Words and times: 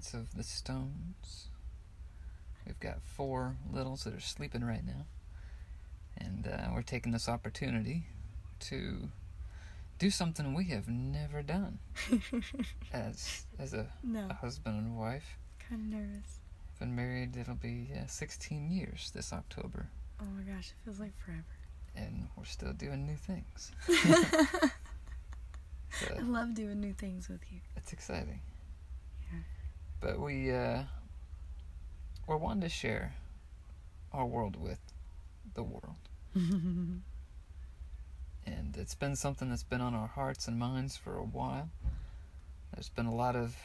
the 0.00 0.10
parents 0.10 0.14
of 0.32 0.36
the 0.36 0.42
Stones. 0.44 1.48
We've 2.66 2.78
got 2.80 3.02
four 3.02 3.56
littles 3.72 4.04
that 4.04 4.14
are 4.14 4.20
sleeping 4.20 4.64
right 4.64 4.84
now. 4.84 5.06
And 6.16 6.46
uh, 6.46 6.68
we're 6.74 6.82
taking 6.82 7.12
this 7.12 7.28
opportunity 7.28 8.04
to 8.60 9.08
do 9.98 10.10
something 10.10 10.54
we 10.54 10.64
have 10.64 10.88
never 10.88 11.42
done 11.42 11.78
as 12.92 13.44
as 13.58 13.74
a, 13.74 13.86
No, 14.02 14.26
a 14.30 14.34
husband 14.34 14.76
and 14.78 14.98
wife. 14.98 15.38
kind 15.68 15.82
of 15.82 16.00
nervous. 16.00 16.38
Been 16.78 16.94
married, 16.96 17.36
it'll 17.36 17.54
be 17.54 17.90
uh, 17.94 18.06
16 18.06 18.70
years 18.70 19.10
this 19.14 19.32
October. 19.32 19.88
Oh 20.20 20.24
my 20.36 20.42
gosh, 20.42 20.68
it 20.68 20.74
feels 20.84 20.98
like 21.00 21.12
forever. 21.24 21.44
And 21.96 22.28
we're 22.36 22.44
still 22.44 22.72
doing 22.72 23.06
new 23.06 23.16
things. 23.16 23.72
I 26.16 26.20
love 26.22 26.54
doing 26.54 26.80
new 26.80 26.92
things 26.94 27.28
with 27.28 27.40
you. 27.50 27.60
it's 27.76 27.92
exciting. 27.92 28.40
But 30.00 30.18
we, 30.18 30.50
uh, 30.50 30.82
we're 32.26 32.36
wanting 32.36 32.62
to 32.62 32.68
share 32.68 33.14
our 34.12 34.26
world 34.26 34.56
with 34.56 34.80
the 35.54 35.62
world. 35.62 35.96
and 36.34 37.02
it's 38.76 38.94
been 38.94 39.16
something 39.16 39.50
that's 39.50 39.62
been 39.62 39.80
on 39.80 39.94
our 39.94 40.06
hearts 40.06 40.48
and 40.48 40.58
minds 40.58 40.96
for 40.96 41.16
a 41.16 41.24
while. 41.24 41.68
There's 42.74 42.88
been 42.88 43.06
a 43.06 43.14
lot 43.14 43.36
of 43.36 43.56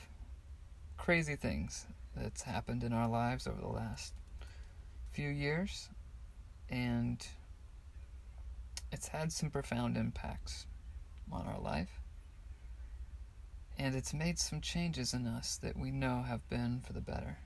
crazy 0.98 1.36
things 1.36 1.86
that's 2.16 2.44
happened 2.44 2.84
in 2.84 2.94
our 2.94 3.08
lives 3.08 3.48
over 3.48 3.62
the 3.62 3.68
last 3.68 4.14
few 5.12 5.30
years, 5.30 5.90
and 6.70 7.26
it's 8.92 9.10
had 9.10 9.32
some 9.32 9.50
profound 9.50 9.98
impacts 9.98 10.66
on 11.32 11.46
our 11.48 11.60
life. 11.60 12.02
And 13.78 13.96
it's 13.96 14.14
made 14.14 14.40
some 14.40 14.62
changes 14.62 15.14
in 15.14 15.28
us 15.28 15.58
that 15.58 15.78
we 15.78 15.92
know 15.92 16.24
have 16.24 16.48
been 16.50 16.82
for 16.86 16.94
the 16.94 17.02
better. 17.02 17.38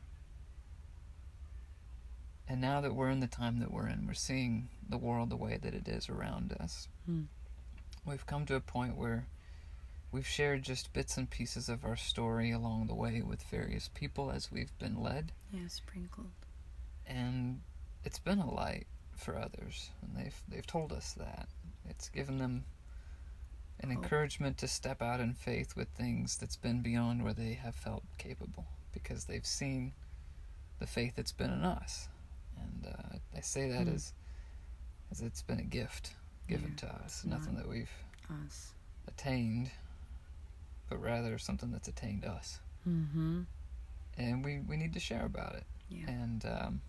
And 2.47 2.61
now 2.61 2.81
that 2.81 2.95
we're 2.95 3.09
in 3.09 3.19
the 3.19 3.27
time 3.27 3.59
that 3.59 3.72
we're 3.72 3.88
in, 3.88 4.05
we're 4.08 4.13
seeing 4.13 4.69
the 4.88 4.97
world 4.97 5.30
the 5.30 5.35
way 5.35 5.57
that 5.61 5.73
it 5.73 5.88
is 5.88 6.09
around 6.09 6.55
us. 6.59 6.88
Hmm. 7.05 7.23
We've 8.05 8.25
come 8.25 8.45
to 8.47 8.55
a 8.55 8.59
point 8.61 8.95
where 8.95 9.27
we've 10.11 10.27
shared 10.27 10.63
just 10.63 10.94
bits 10.94 11.17
and 11.17 11.30
pieces 11.30 11.69
of 11.69 11.85
our 11.85 11.95
story 11.95 12.52
along 12.52 12.88
the 12.88 12.95
way 12.95 13.22
with 13.22 13.44
various 13.44 13.89
people 13.94 14.31
as 14.31 14.52
we've 14.52 14.75
been 14.80 15.02
led, 15.02 15.31
yeah, 15.52 15.67
sprinkled. 15.67 16.31
and 17.05 17.61
it's 18.03 18.17
been 18.19 18.39
a 18.39 18.50
light 18.52 18.88
for 19.16 19.38
others, 19.38 19.91
and 20.02 20.16
they've 20.16 20.41
they've 20.47 20.66
told 20.66 20.91
us 20.91 21.13
that. 21.13 21.47
It's 21.88 22.09
given 22.09 22.38
them 22.39 22.66
an 23.81 23.91
encouragement 23.91 24.58
to 24.59 24.67
step 24.67 25.02
out 25.02 25.19
in 25.19 25.33
faith 25.33 25.75
with 25.75 25.88
things 25.89 26.38
that's 26.38 26.55
been 26.58 26.81
beyond 26.81 27.23
where 27.23 27.33
they 27.33 27.53
have 27.53 27.75
felt 27.75 28.03
capable 28.17 28.66
because 28.94 29.25
they've 29.25 29.45
seen 29.45 29.94
the 30.80 30.88
faith 30.88 31.13
that's 31.16 31.31
been 31.31 31.52
in 31.52 31.63
us. 31.63 32.07
And 32.59 32.94
uh, 32.94 33.17
I 33.35 33.41
say 33.41 33.69
that 33.69 33.88
Hmm. 33.88 33.95
as 33.95 34.13
as 35.12 35.22
it's 35.22 35.41
been 35.41 35.59
a 35.59 35.63
gift 35.63 36.12
given 36.47 36.75
Yeah, 36.78 36.88
to 36.88 36.95
us, 37.03 37.23
nothing 37.25 37.53
not- 37.56 37.63
that 37.63 37.69
we've 37.69 37.90
Us. 38.45 38.73
attained, 39.07 39.72
but 40.90 41.01
rather 41.01 41.38
something 41.40 41.72
that's 41.72 41.88
attained 41.88 42.25
us. 42.25 42.59
Mm-hmm. 42.88 43.41
And 44.17 44.46
we, 44.46 44.59
we 44.59 44.78
need 44.78 44.94
to 44.94 45.00
share 45.00 45.25
about 45.25 45.56
it. 45.56 45.63
Yeah. 45.90 46.09
And 46.09 46.46
um, 46.46 46.81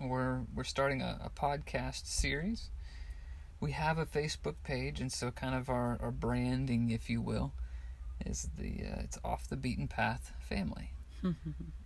we're 0.00 0.42
we're 0.54 0.64
starting 0.64 1.00
a, 1.02 1.18
a 1.24 1.30
podcast 1.30 2.06
series. 2.06 2.70
We 3.64 3.72
have 3.72 3.96
a 3.96 4.04
Facebook 4.04 4.56
page, 4.62 5.00
and 5.00 5.10
so 5.10 5.30
kind 5.30 5.54
of 5.54 5.70
our, 5.70 5.98
our 6.02 6.10
branding, 6.10 6.90
if 6.90 7.08
you 7.08 7.22
will, 7.22 7.54
is 8.26 8.50
the 8.58 8.84
uh, 8.84 9.00
it's 9.00 9.18
off 9.24 9.48
the 9.48 9.56
beaten 9.56 9.88
path 9.88 10.32
family. 10.38 10.90
You 11.22 11.34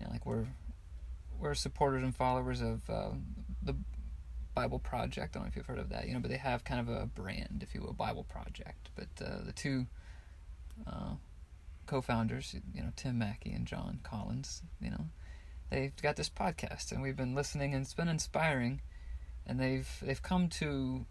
know, 0.01 0.09
like 0.11 0.27
we're 0.27 0.47
we're 1.39 1.55
supporters 1.55 2.03
and 2.03 2.17
followers 2.17 2.63
of 2.63 2.91
uh, 2.91 3.11
the 3.63 3.77
Bible 4.57 4.81
Project. 4.81 5.37
I 5.37 5.39
don't 5.39 5.45
know 5.45 5.51
if 5.51 5.55
you've 5.55 5.67
heard 5.67 5.79
of 5.79 5.91
that, 5.91 6.09
you 6.09 6.15
know, 6.15 6.19
but 6.19 6.33
they 6.33 6.37
have 6.37 6.65
kind 6.65 6.81
of 6.81 6.89
a 6.89 7.07
brand, 7.07 7.61
if 7.63 7.77
you 7.77 7.83
will, 7.83 7.93
Bible 7.93 8.25
Project. 8.25 8.91
But 8.97 9.25
uh, 9.25 9.45
the 9.45 9.53
two 9.53 9.87
uh, 10.85 11.13
co-founders, 11.87 12.57
you 12.75 12.83
know, 12.83 12.91
Tim 12.97 13.19
Mackie 13.19 13.53
and 13.53 13.67
Jon 13.67 14.01
Collins, 14.03 14.63
you 14.81 14.91
know, 14.91 15.05
they've 15.71 15.95
got 16.03 16.17
this 16.17 16.29
podcast, 16.29 16.91
and 16.91 17.03
we've 17.03 17.17
been 17.17 17.37
listening, 17.37 17.73
and 17.73 17.85
it's 17.85 17.95
been 17.95 18.09
inspiring. 18.09 18.81
And 19.47 19.61
they've 19.61 19.89
they've 20.03 20.21
come 20.21 20.49
to 20.49 21.07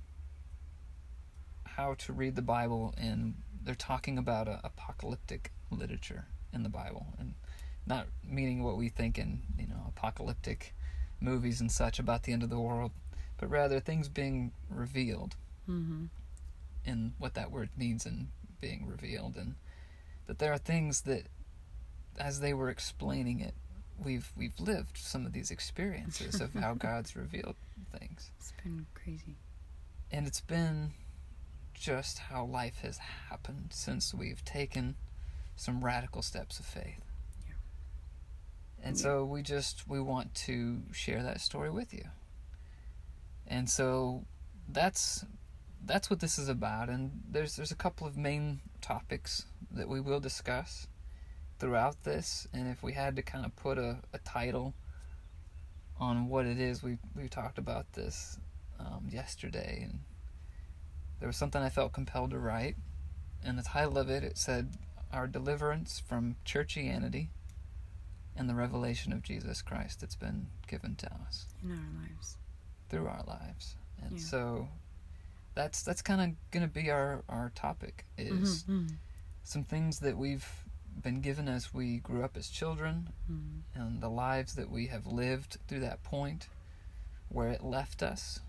how 1.77 1.93
to 1.93 2.11
read 2.11 2.35
the 2.35 2.41
Bible, 2.41 2.93
and 2.97 3.35
they're 3.63 3.75
talking 3.75 4.17
about 4.17 4.47
uh, 4.47 4.57
apocalyptic 4.63 5.51
literature 5.69 6.25
in 6.51 6.63
the 6.63 6.69
Bible, 6.69 7.05
and 7.19 7.35
not 7.85 8.07
meaning 8.27 8.63
what 8.63 8.77
we 8.77 8.89
think 8.89 9.17
in 9.19 9.43
you 9.59 9.67
know 9.67 9.83
apocalyptic 9.87 10.73
movies 11.21 11.61
and 11.61 11.71
such 11.71 11.99
about 11.99 12.23
the 12.23 12.33
end 12.33 12.41
of 12.41 12.49
the 12.49 12.59
world, 12.59 12.91
but 13.37 13.49
rather 13.49 13.79
things 13.79 14.09
being 14.09 14.51
revealed 14.69 15.35
mm-hmm. 15.69 16.05
in 16.83 17.13
what 17.19 17.35
that 17.35 17.51
word 17.51 17.69
means 17.77 18.05
in 18.07 18.29
being 18.59 18.87
revealed, 18.87 19.35
and 19.35 19.53
that 20.25 20.39
there 20.39 20.51
are 20.51 20.57
things 20.57 21.01
that, 21.01 21.27
as 22.19 22.39
they 22.39 22.55
were 22.55 22.69
explaining 22.69 23.39
it, 23.39 23.53
we've 24.03 24.31
we've 24.35 24.59
lived 24.59 24.97
some 24.97 25.27
of 25.27 25.31
these 25.31 25.51
experiences 25.51 26.41
of 26.41 26.55
how 26.55 26.73
God's 26.87 27.16
revealed 27.16 27.55
things, 27.99 28.31
It's 28.39 28.53
been 28.63 28.87
crazy. 28.95 29.35
and 30.11 30.25
it's 30.25 30.41
been 30.41 30.93
just 31.79 32.19
how 32.19 32.45
life 32.45 32.79
has 32.81 32.97
happened 33.29 33.69
since 33.71 34.13
we've 34.13 34.43
taken 34.43 34.95
some 35.55 35.83
radical 35.83 36.21
steps 36.21 36.59
of 36.59 36.65
faith. 36.65 37.01
And 38.83 38.97
so 38.97 39.25
we 39.25 39.41
just 39.41 39.87
we 39.87 39.99
want 39.99 40.33
to 40.35 40.81
share 40.91 41.23
that 41.23 41.41
story 41.41 41.69
with 41.69 41.93
you. 41.93 42.05
And 43.47 43.69
so 43.69 44.25
that's 44.69 45.25
that's 45.85 46.09
what 46.09 46.19
this 46.19 46.37
is 46.37 46.49
about 46.49 46.89
and 46.89 47.11
there's 47.29 47.55
there's 47.55 47.71
a 47.71 47.75
couple 47.75 48.05
of 48.05 48.17
main 48.17 48.59
topics 48.81 49.45
that 49.71 49.87
we 49.87 49.99
will 49.99 50.19
discuss 50.19 50.87
throughout 51.59 52.03
this 52.03 52.47
and 52.53 52.67
if 52.67 52.83
we 52.83 52.93
had 52.93 53.16
to 53.16 53.21
kind 53.21 53.45
of 53.45 53.55
put 53.55 53.77
a, 53.77 53.97
a 54.13 54.17
title 54.19 54.73
on 55.99 56.27
what 56.27 56.45
it 56.45 56.59
is 56.59 56.83
we 56.83 56.97
we 57.16 57.27
talked 57.27 57.57
about 57.57 57.91
this 57.93 58.37
um, 58.79 59.07
yesterday 59.09 59.81
and 59.83 59.99
there 61.19 61.28
was 61.28 61.38
something 61.38 61.61
I 61.61 61.69
felt 61.69 61.94
compelled 61.94 62.31
to 62.31 62.39
write 62.39 62.75
and 63.44 63.57
the 63.57 63.63
title 63.63 63.97
of 63.97 64.09
it 64.09 64.23
it 64.23 64.38
said 64.38 64.73
our 65.11 65.28
deliverance 65.28 66.01
from 66.05 66.35
churchianity 66.45 67.28
and 68.35 68.50
the 68.50 68.55
revelation 68.55 69.13
of 69.13 69.23
Jesus 69.23 69.61
Christ 69.61 70.01
that's 70.01 70.16
been 70.16 70.47
given 70.67 70.95
to 70.95 71.07
us 71.28 71.47
In 71.63 71.72
our 71.72 72.01
lives. 72.01 72.38
through 72.89 73.07
our 73.07 73.23
lives. 73.25 73.75
And 74.01 74.13
Yeah. 74.19 74.25
so 74.25 74.69
that's 75.55 75.81
that's 75.81 76.01
kind 76.03 76.22
of 76.22 76.51
going 76.51 76.67
to 76.67 76.72
be 76.72 76.91
our 76.91 77.23
our 77.29 77.51
topic 77.55 78.05
is 78.17 78.63
Mhm, 78.63 78.97
some 79.44 79.63
things 79.63 79.99
that 79.99 80.17
we've 80.17 80.47
been 81.01 81.22
given 81.22 81.47
as 81.47 81.73
we 81.73 81.97
grew 81.99 82.23
up 82.23 82.35
as 82.37 82.49
children 82.49 83.09
mhm, 83.31 83.61
and 83.73 84.02
the 84.02 84.09
lives 84.09 84.53
that 84.55 84.69
we 84.69 84.87
have 84.87 85.05
lived 85.08 85.58
through 85.67 85.79
that 85.79 86.03
point 86.03 86.47
where 87.29 87.49
it 87.49 87.64
left 87.64 88.03
us 88.03 88.40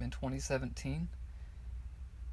in 0.00 0.10
2017 0.10 1.08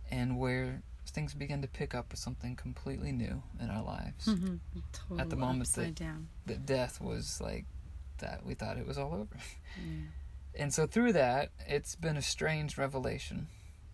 and 0.09 0.37
where 0.37 0.81
things 1.07 1.33
began 1.33 1.61
to 1.61 1.67
pick 1.67 1.95
up 1.95 2.11
with 2.11 2.19
something 2.19 2.55
completely 2.55 3.11
new 3.11 3.41
in 3.59 3.69
our 3.69 3.81
lives. 3.83 4.25
mhm. 4.27 4.59
Total 4.91 5.21
At 5.21 5.29
the 5.29 5.35
moment 5.35 5.69
that- 5.73 5.95
down. 5.95 6.27
That 6.45 6.65
death 6.65 7.01
was 7.01 7.41
like 7.41 7.65
that 8.19 8.45
we 8.45 8.53
thought 8.53 8.77
it 8.77 8.85
was 8.85 8.97
all 8.97 9.13
over. 9.13 9.37
Yeah. 9.83 10.01
And 10.55 10.73
so 10.73 10.85
through 10.87 11.13
that, 11.13 11.51
it's 11.67 11.95
been 11.95 12.17
a 12.17 12.21
strange 12.21 12.77
revelation. 12.77 13.47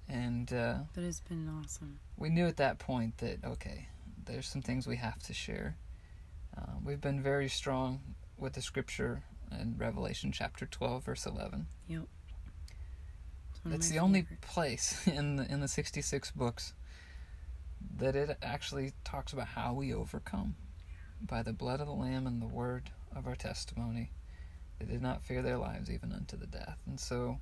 And 0.08 0.52
uh, 0.54 0.80
But 0.94 1.04
it's 1.04 1.20
been 1.22 1.48
awesome. 1.50 2.00
we 2.18 2.30
knew 2.30 2.48
at 2.48 2.58
that 2.58 2.80
point 2.80 3.18
that, 3.20 3.44
okay, 3.44 3.88
there's 4.26 4.48
some 4.48 4.62
things 4.62 4.86
we 4.88 4.98
have 4.98 5.20
to 5.24 5.34
share. 5.34 5.78
Uh, 6.58 6.74
we've 6.84 7.02
been 7.02 7.22
very 7.22 7.50
strong 7.50 8.16
with 8.38 8.54
the 8.54 8.62
scripture 8.62 9.24
in 9.52 9.76
Revelation 9.78 10.32
chapter 10.32 10.66
12, 10.66 11.04
verse 11.06 11.26
11. 11.26 11.68
Yep. 11.88 12.08
It's 13.66 13.72
one 13.72 13.74
of 13.74 13.80
It's 13.80 13.90
my 13.90 13.96
the 13.96 14.02
only 14.02 14.22
favorites. 14.22 14.48
place 14.54 15.08
in 15.08 15.36
the, 15.38 15.52
in 15.52 15.60
the 15.60 15.68
66 15.68 16.32
books 16.32 16.74
that 17.98 18.16
it 18.16 18.38
actually 18.42 18.94
talks 19.04 19.34
about 19.34 19.48
how 19.48 19.74
we 19.74 19.94
overcome 19.94 20.56
by 21.22 21.44
the 21.44 21.54
blood 21.54 21.80
of 21.80 21.88
the 21.88 21.94
Lamb 21.94 22.28
and 22.28 22.42
the 22.42 22.48
word 22.48 22.90
of 23.16 23.28
our 23.28 23.36
testimony. 23.36 24.12
They 24.80 24.86
did 24.86 25.02
not 25.02 25.24
fear 25.24 25.42
their 25.42 25.58
lives 25.58 25.90
even 25.90 26.12
unto 26.12 26.36
the 26.38 26.48
death. 26.48 26.78
And 26.86 27.00
so 27.00 27.40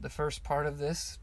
the 0.00 0.10
first 0.10 0.44
part 0.44 0.66
of 0.66 0.78
this 0.78 1.18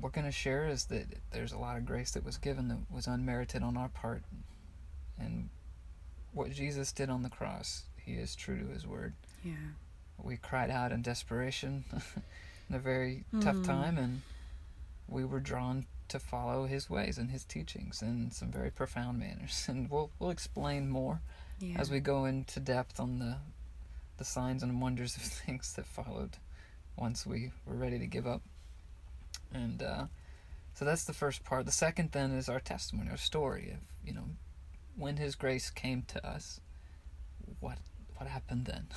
we're 0.00 0.10
going 0.10 0.26
to 0.26 0.32
share 0.32 0.68
is 0.68 0.84
that 0.86 1.06
there's 1.32 1.52
a 1.52 1.58
lot 1.58 1.76
of 1.76 1.84
grace 1.84 2.12
that 2.12 2.24
was 2.24 2.36
given 2.36 2.68
that 2.68 2.78
was 2.88 3.08
unmerited 3.08 3.62
on 3.64 3.76
our 3.76 3.88
part. 3.88 4.22
And 5.18 5.48
what 6.32 6.52
Jesus 6.52 6.92
did 6.92 7.10
on 7.10 7.24
the 7.24 7.28
cross, 7.28 7.82
he 7.96 8.12
is 8.12 8.36
true 8.36 8.58
to 8.60 8.66
his 8.72 8.86
word. 8.86 9.14
Yeah. 9.44 9.54
We 10.22 10.36
cried 10.36 10.70
out 10.70 10.92
in 10.92 11.02
desperation 11.02 11.84
a 12.74 12.78
very 12.78 13.24
tough 13.40 13.56
Mm. 13.56 13.66
time, 13.66 13.98
and 13.98 14.22
we 15.08 15.24
were 15.24 15.40
drawn 15.40 15.86
to 16.08 16.18
follow 16.18 16.66
his 16.66 16.88
ways 16.88 17.18
and 17.18 17.30
his 17.30 17.44
teachings 17.44 18.00
in 18.02 18.30
some 18.30 18.50
very 18.50 18.70
profound 18.70 19.18
manners. 19.18 19.66
And 19.68 19.90
we'll, 19.90 20.10
we'll 20.18 20.30
explain 20.30 20.88
more 20.88 21.20
Yeah. 21.60 21.78
as 21.78 21.90
we 21.90 22.00
go 22.00 22.24
into 22.24 22.60
depth 22.60 22.98
on 23.00 23.18
the 23.18 23.38
the 24.16 24.24
signs 24.24 24.64
and 24.64 24.80
wonders 24.82 25.16
of 25.16 25.22
things 25.46 25.72
that 25.74 25.86
followed 25.86 26.38
once 26.96 27.24
we 27.24 27.52
were 27.64 27.76
ready 27.76 27.98
to 28.00 28.06
give 28.06 28.26
up. 28.26 28.42
And 29.52 29.80
uh, 29.82 30.06
so 30.74 30.84
that's 30.84 31.04
the 31.04 31.12
first 31.12 31.44
part. 31.44 31.66
The 31.66 31.72
second 31.72 32.10
then 32.12 32.32
is 32.32 32.48
our 32.48 32.58
testimony, 32.60 33.10
our 33.10 33.16
story 33.16 33.70
of 33.70 33.78
you 34.04 34.12
know 34.14 34.24
when 34.96 35.16
His 35.18 35.34
grace 35.36 35.70
came 35.70 36.02
to 36.08 36.26
us. 36.26 36.60
What 37.60 37.78
what 38.16 38.28
happened 38.28 38.64
then? 38.66 38.88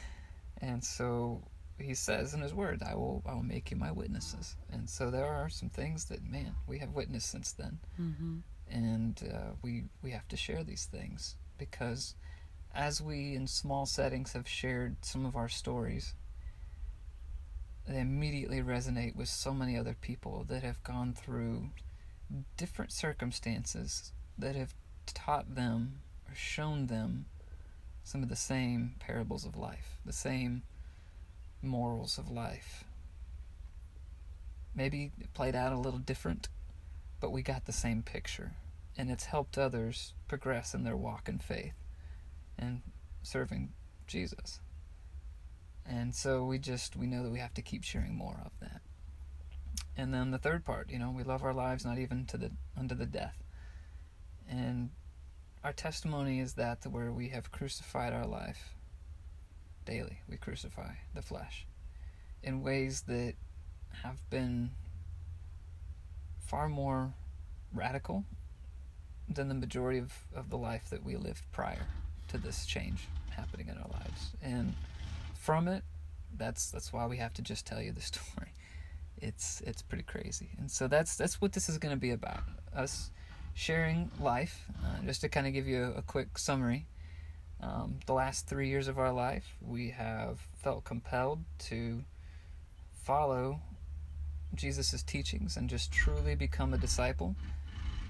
and 0.60 0.84
so 0.84 1.42
He 1.78 1.94
says 1.94 2.34
in 2.34 2.40
His 2.40 2.52
Word, 2.54 2.82
"I 2.82 2.94
will 2.94 3.22
I 3.26 3.34
will 3.34 3.42
make 3.42 3.70
you 3.70 3.76
my 3.76 3.92
witnesses." 3.92 4.56
And 4.70 4.88
so 4.90 5.10
there 5.10 5.26
are 5.26 5.48
some 5.48 5.68
things 5.70 6.06
that 6.06 6.22
man 6.24 6.54
we 6.66 6.78
have 6.78 6.90
witnessed 6.94 7.30
since 7.30 7.52
then 7.52 7.78
Mm-hmm. 8.00 8.38
and 8.70 9.22
uh, 9.32 9.52
we 9.62 9.84
we 10.02 10.10
have 10.10 10.26
to 10.28 10.36
share 10.36 10.62
these 10.64 10.84
things 10.86 11.36
because 11.56 12.14
as 12.74 13.00
we 13.00 13.34
in 13.34 13.46
small 13.46 13.86
settings 13.86 14.32
have 14.32 14.46
shared 14.48 14.96
some 15.02 15.24
of 15.24 15.34
our 15.36 15.48
stories 15.48 16.14
they 17.86 17.98
immediately 18.00 18.60
resonate 18.60 19.16
with 19.16 19.28
so 19.28 19.54
many 19.54 19.76
other 19.76 19.94
people 19.98 20.44
that 20.48 20.62
have 20.62 20.82
gone 20.82 21.14
through 21.14 21.70
different 22.56 22.92
circumstances 22.92 24.12
that 24.36 24.54
have 24.54 24.74
taught 25.06 25.54
them 25.54 26.00
or 26.28 26.34
shown 26.34 26.86
them 26.88 27.24
some 28.04 28.22
of 28.22 28.28
the 28.28 28.36
same 28.36 28.94
parables 28.98 29.44
of 29.46 29.56
life 29.56 29.98
the 30.04 30.12
same 30.12 30.62
morals 31.62 32.18
of 32.18 32.30
life 32.30 32.84
maybe 34.74 35.12
it 35.18 35.32
played 35.34 35.54
out 35.54 35.72
a 35.72 35.78
little 35.78 35.98
different 35.98 36.48
but 37.20 37.30
we 37.30 37.42
got 37.42 37.64
the 37.66 37.72
same 37.72 38.02
picture 38.02 38.52
and 38.98 39.10
it's 39.10 39.26
helped 39.26 39.56
others 39.56 40.12
progress 40.26 40.74
in 40.74 40.82
their 40.82 40.96
walk 40.96 41.28
in 41.28 41.38
faith 41.38 41.74
and 42.58 42.82
serving 43.22 43.72
Jesus. 44.06 44.60
And 45.86 46.14
so 46.14 46.44
we 46.44 46.58
just 46.58 46.96
we 46.96 47.06
know 47.06 47.22
that 47.22 47.30
we 47.30 47.38
have 47.38 47.54
to 47.54 47.62
keep 47.62 47.84
sharing 47.84 48.14
more 48.14 48.42
of 48.44 48.52
that. 48.60 48.82
And 49.96 50.12
then 50.12 50.32
the 50.32 50.38
third 50.38 50.64
part, 50.64 50.90
you 50.90 50.98
know, 50.98 51.10
we 51.10 51.22
love 51.22 51.44
our 51.44 51.54
lives 51.54 51.84
not 51.84 51.98
even 51.98 52.26
to 52.26 52.36
the 52.36 52.50
unto 52.76 52.94
the 52.94 53.06
death. 53.06 53.42
And 54.50 54.90
our 55.62 55.72
testimony 55.72 56.40
is 56.40 56.54
that 56.54 56.84
where 56.86 57.12
we 57.12 57.28
have 57.28 57.52
crucified 57.52 58.12
our 58.12 58.26
life 58.26 58.74
daily, 59.88 60.20
we 60.28 60.36
crucify 60.36 60.90
the 61.14 61.22
flesh 61.22 61.66
in 62.42 62.62
ways 62.62 63.02
that 63.08 63.34
have 64.02 64.18
been 64.30 64.70
far 66.38 66.68
more 66.68 67.14
radical 67.72 68.24
than 69.28 69.48
the 69.48 69.54
majority 69.54 69.98
of, 69.98 70.12
of 70.34 70.50
the 70.50 70.58
life 70.58 70.88
that 70.90 71.02
we 71.04 71.16
lived 71.16 71.42
prior 71.52 71.86
to 72.28 72.38
this 72.38 72.66
change 72.66 73.08
happening 73.30 73.68
in 73.68 73.78
our 73.78 73.88
lives. 73.88 74.30
And 74.42 74.74
from 75.34 75.68
it, 75.68 75.82
that's 76.36 76.70
that's 76.70 76.92
why 76.92 77.06
we 77.06 77.16
have 77.16 77.32
to 77.34 77.42
just 77.42 77.66
tell 77.66 77.80
you 77.80 77.92
the 77.92 78.00
story. 78.12 78.52
It's 79.16 79.62
it's 79.62 79.82
pretty 79.82 80.04
crazy. 80.04 80.50
And 80.58 80.70
so 80.70 80.86
that's 80.86 81.16
that's 81.16 81.40
what 81.40 81.52
this 81.52 81.68
is 81.68 81.78
going 81.78 81.94
to 81.94 82.00
be 82.00 82.10
about. 82.10 82.42
Us 82.74 83.10
sharing 83.54 84.10
life. 84.20 84.66
Uh, 84.84 85.04
just 85.04 85.22
to 85.22 85.28
kind 85.28 85.46
of 85.46 85.52
give 85.52 85.66
you 85.66 85.82
a, 85.84 85.98
a 85.98 86.02
quick 86.02 86.38
summary. 86.38 86.86
Um, 87.60 87.98
the 88.06 88.12
last 88.12 88.46
three 88.46 88.68
years 88.68 88.88
of 88.88 88.98
our 88.98 89.12
life, 89.12 89.56
we 89.60 89.90
have 89.90 90.38
felt 90.54 90.84
compelled 90.84 91.40
to 91.60 92.04
follow 93.02 93.60
Jesus' 94.54 95.02
teachings 95.02 95.56
and 95.56 95.68
just 95.68 95.92
truly 95.92 96.34
become 96.34 96.72
a 96.72 96.78
disciple 96.78 97.34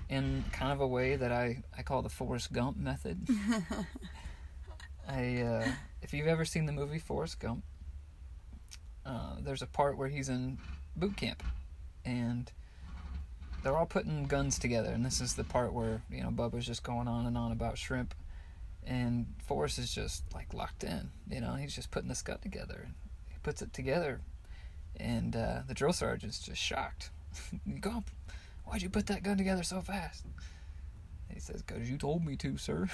in 0.08 0.44
kind 0.52 0.72
of 0.72 0.80
a 0.80 0.86
way 0.86 1.16
that 1.16 1.32
I, 1.32 1.62
I 1.76 1.82
call 1.82 2.02
the 2.02 2.08
Forrest 2.08 2.52
Gump 2.52 2.76
method. 2.76 3.26
I 5.08 5.40
uh, 5.42 5.68
if 6.02 6.12
you've 6.12 6.26
ever 6.26 6.44
seen 6.44 6.66
the 6.66 6.72
movie 6.72 6.98
Forrest 6.98 7.40
Gump, 7.40 7.64
uh, 9.04 9.36
there's 9.40 9.62
a 9.62 9.66
part 9.66 9.96
where 9.96 10.08
he's 10.08 10.28
in 10.28 10.58
boot 10.96 11.16
camp, 11.16 11.42
and 12.04 12.50
they're 13.62 13.76
all 13.76 13.86
putting 13.86 14.24
guns 14.24 14.58
together, 14.58 14.90
and 14.90 15.04
this 15.04 15.20
is 15.20 15.34
the 15.34 15.44
part 15.44 15.72
where 15.72 16.02
you 16.10 16.22
know 16.22 16.30
Bubba's 16.30 16.66
just 16.66 16.82
going 16.82 17.08
on 17.08 17.26
and 17.26 17.36
on 17.36 17.52
about 17.52 17.78
shrimp, 17.78 18.14
and 18.86 19.26
Forrest 19.46 19.78
is 19.78 19.94
just 19.94 20.24
like 20.34 20.54
locked 20.54 20.84
in, 20.84 21.10
you 21.30 21.40
know, 21.40 21.54
he's 21.54 21.74
just 21.74 21.90
putting 21.90 22.08
this 22.08 22.22
gun 22.22 22.38
together. 22.38 22.88
He 23.28 23.36
puts 23.42 23.62
it 23.62 23.72
together, 23.72 24.20
and 24.96 25.34
uh, 25.36 25.60
the 25.66 25.74
drill 25.74 25.92
sergeant's 25.92 26.40
just 26.40 26.60
shocked. 26.60 27.10
Gump, 27.80 28.10
why'd 28.64 28.82
you 28.82 28.88
put 28.90 29.06
that 29.06 29.22
gun 29.22 29.36
together 29.36 29.62
so 29.62 29.80
fast? 29.80 30.24
He 31.32 31.40
says, 31.40 31.62
"Cause 31.62 31.88
you 31.88 31.98
told 31.98 32.24
me 32.24 32.36
to, 32.36 32.56
sir." 32.56 32.88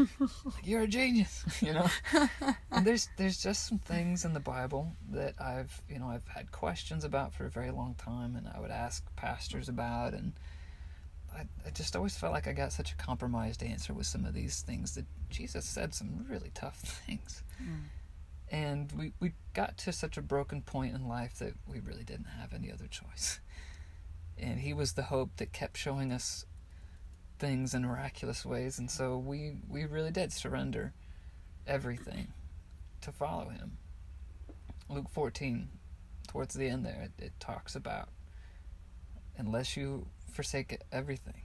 You're 0.64 0.82
a 0.82 0.86
genius, 0.86 1.44
you 1.60 1.74
know. 1.74 1.88
and 2.72 2.86
there's 2.86 3.08
there's 3.16 3.42
just 3.42 3.68
some 3.68 3.78
things 3.78 4.24
in 4.24 4.32
the 4.32 4.40
Bible 4.40 4.92
that 5.12 5.34
I've 5.40 5.82
you 5.88 5.98
know 5.98 6.08
I've 6.08 6.26
had 6.26 6.50
questions 6.50 7.04
about 7.04 7.34
for 7.34 7.44
a 7.44 7.50
very 7.50 7.70
long 7.70 7.94
time, 7.94 8.34
and 8.34 8.48
I 8.52 8.60
would 8.60 8.70
ask 8.70 9.04
pastors 9.16 9.68
about, 9.68 10.14
and 10.14 10.32
I, 11.36 11.46
I 11.66 11.70
just 11.70 11.94
always 11.94 12.16
felt 12.16 12.32
like 12.32 12.46
I 12.48 12.52
got 12.52 12.72
such 12.72 12.92
a 12.92 12.96
compromised 12.96 13.62
answer 13.62 13.92
with 13.92 14.06
some 14.06 14.24
of 14.24 14.32
these 14.34 14.62
things 14.62 14.94
that 14.94 15.04
Jesus 15.30 15.64
said 15.66 15.94
some 15.94 16.24
really 16.28 16.50
tough 16.54 16.78
things, 17.06 17.42
Mm. 17.62 17.84
and 18.50 18.92
we 18.92 19.12
we 19.20 19.32
got 19.54 19.76
to 19.78 19.92
such 19.92 20.16
a 20.16 20.22
broken 20.22 20.62
point 20.62 20.94
in 20.94 21.08
life 21.08 21.38
that 21.38 21.54
we 21.66 21.80
really 21.80 22.04
didn't 22.04 22.28
have 22.40 22.52
any 22.52 22.70
other 22.72 22.86
choice, 22.86 23.40
and 24.38 24.60
He 24.60 24.72
was 24.72 24.92
the 24.92 25.04
hope 25.04 25.30
that 25.36 25.52
kept 25.52 25.76
showing 25.76 26.12
us 26.12 26.44
things 27.38 27.74
in 27.74 27.82
miraculous 27.84 28.44
ways. 28.46 28.78
And 28.78 28.90
so 28.90 29.18
we 29.18 29.56
we 29.68 29.84
really 29.84 30.10
did 30.10 30.32
surrender 30.32 30.92
everything 31.66 32.28
to 33.02 33.12
follow 33.12 33.48
him. 33.50 33.76
Luke 34.88 35.08
14 35.10 35.68
towards 36.28 36.54
the 36.54 36.68
end 36.68 36.84
there 36.84 37.02
it, 37.18 37.24
it 37.24 37.32
talks 37.40 37.74
about 37.74 38.08
unless 39.36 39.76
you 39.76 40.06
forsake 40.36 40.78
everything 40.92 41.40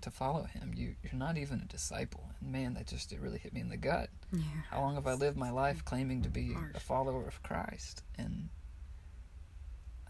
to 0.00 0.10
follow 0.10 0.44
him 0.44 0.72
you 0.76 0.94
you're 1.02 1.12
not 1.26 1.36
even 1.36 1.60
a 1.60 1.64
disciple 1.64 2.30
and 2.40 2.52
man 2.52 2.74
that 2.74 2.86
just 2.86 3.12
it 3.12 3.20
really 3.20 3.38
hit 3.38 3.52
me 3.52 3.60
in 3.60 3.68
the 3.68 3.76
gut 3.76 4.08
Yeah. 4.32 4.42
how 4.70 4.80
long 4.80 4.94
have 4.94 5.06
i 5.08 5.14
lived 5.14 5.36
my 5.36 5.50
life 5.50 5.84
claiming 5.84 6.22
to 6.22 6.28
be 6.28 6.54
a 6.74 6.80
follower 6.80 7.26
of 7.26 7.42
christ 7.42 8.02
and 8.16 8.48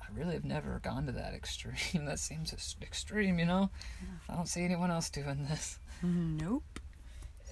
I 0.00 0.18
really 0.18 0.32
have 0.35 0.44
never 0.44 0.80
gone 0.82 1.04
to 1.04 1.12
that 1.12 1.35
extreme. 1.42 2.06
That 2.06 2.18
seems 2.18 2.54
ex- 2.54 2.76
extreme, 2.80 3.38
you 3.38 3.44
know? 3.44 3.68
Yeah. 4.00 4.08
I 4.32 4.37
don't 4.37 4.49
see 4.49 4.64
anyone 4.64 4.90
else 4.90 5.11
doing 5.11 5.44
this. 5.44 5.78
Nope. 6.02 6.80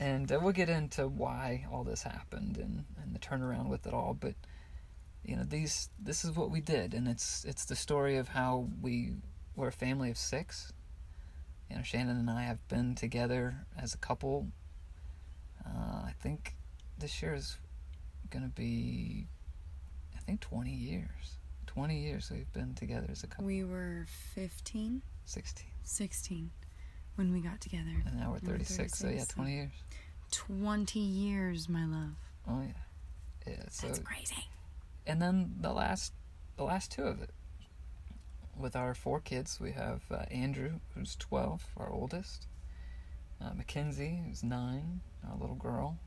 And 0.00 0.32
uh, 0.32 0.38
we'll 0.40 0.52
get 0.54 0.70
into 0.70 1.06
why 1.06 1.66
all 1.70 1.84
this 1.84 2.02
happened 2.02 2.56
and, 2.56 2.86
and 3.02 3.14
the 3.14 3.18
turnaround 3.18 3.68
with 3.68 3.86
it 3.86 3.92
all. 3.92 4.16
But 4.18 4.34
you 5.22 5.36
know, 5.36 5.44
these 5.44 5.90
this 5.98 6.24
is 6.24 6.30
what 6.34 6.50
we 6.50 6.62
did, 6.62 6.94
and 6.94 7.06
it's 7.08 7.44
it's 7.44 7.66
the 7.66 7.76
story 7.76 8.16
of 8.16 8.28
how 8.28 8.68
we 8.80 9.12
were 9.56 9.68
a 9.68 9.72
family 9.72 10.10
of 10.10 10.16
six. 10.18 10.72
You 11.70 11.76
know, 11.76 11.82
Shannon 11.82 12.16
and 12.18 12.30
I 12.30 12.42
have 12.42 12.66
been 12.68 12.94
together 12.94 13.66
as 13.80 13.94
a 13.94 13.98
couple. 13.98 14.48
Uh, 15.64 16.02
I 16.04 16.12
think 16.20 16.54
this 16.98 17.20
year 17.22 17.34
is 17.34 17.56
gonna 18.30 18.48
be, 18.54 19.26
I 20.16 20.20
think, 20.20 20.40
twenty 20.40 20.74
years. 20.74 21.38
Twenty 21.66 22.00
years 22.00 22.30
we've 22.30 22.52
been 22.52 22.74
together 22.74 23.08
as 23.10 23.22
a 23.24 23.26
couple. 23.26 23.44
We 23.46 23.64
were 23.64 24.06
15, 24.34 25.02
Sixteen, 25.24 25.66
16 25.82 26.50
when 27.16 27.32
we 27.32 27.40
got 27.40 27.60
together. 27.60 27.90
and 28.06 28.18
now 28.20 28.28
we're 28.28 28.34
We're 28.34 28.52
thirty-six. 28.52 28.98
So 28.98 29.08
yeah, 29.08 29.24
36, 29.24 29.28
so- 29.28 29.34
twenty 29.34 29.52
years. 29.54 29.72
20 30.32 30.98
years, 31.00 31.68
my 31.68 31.84
love. 31.84 32.14
Oh 32.48 32.60
yeah, 32.62 33.52
yeah. 33.52 33.62
So 33.70 33.86
That's 33.88 33.98
crazy. 34.00 34.48
and 35.06 35.20
then 35.22 35.54
the 35.60 35.72
last 35.72 36.12
the 36.56 36.64
last 36.64 36.90
two 36.92 37.02
of 37.04 37.20
it 37.22 37.30
with 38.58 38.74
our 38.76 38.94
four 38.94 39.20
kids 39.20 39.58
we 39.60 39.72
have 39.72 40.02
uh, 40.10 40.24
andrew 40.30 40.72
who's 40.94 41.14
12 41.16 41.66
our 41.76 41.90
oldest 41.90 42.46
uh, 43.40 43.52
mackenzie 43.54 44.22
who's 44.26 44.42
9 44.42 45.00
our 45.28 45.36
little 45.38 45.56
girl. 45.56 45.98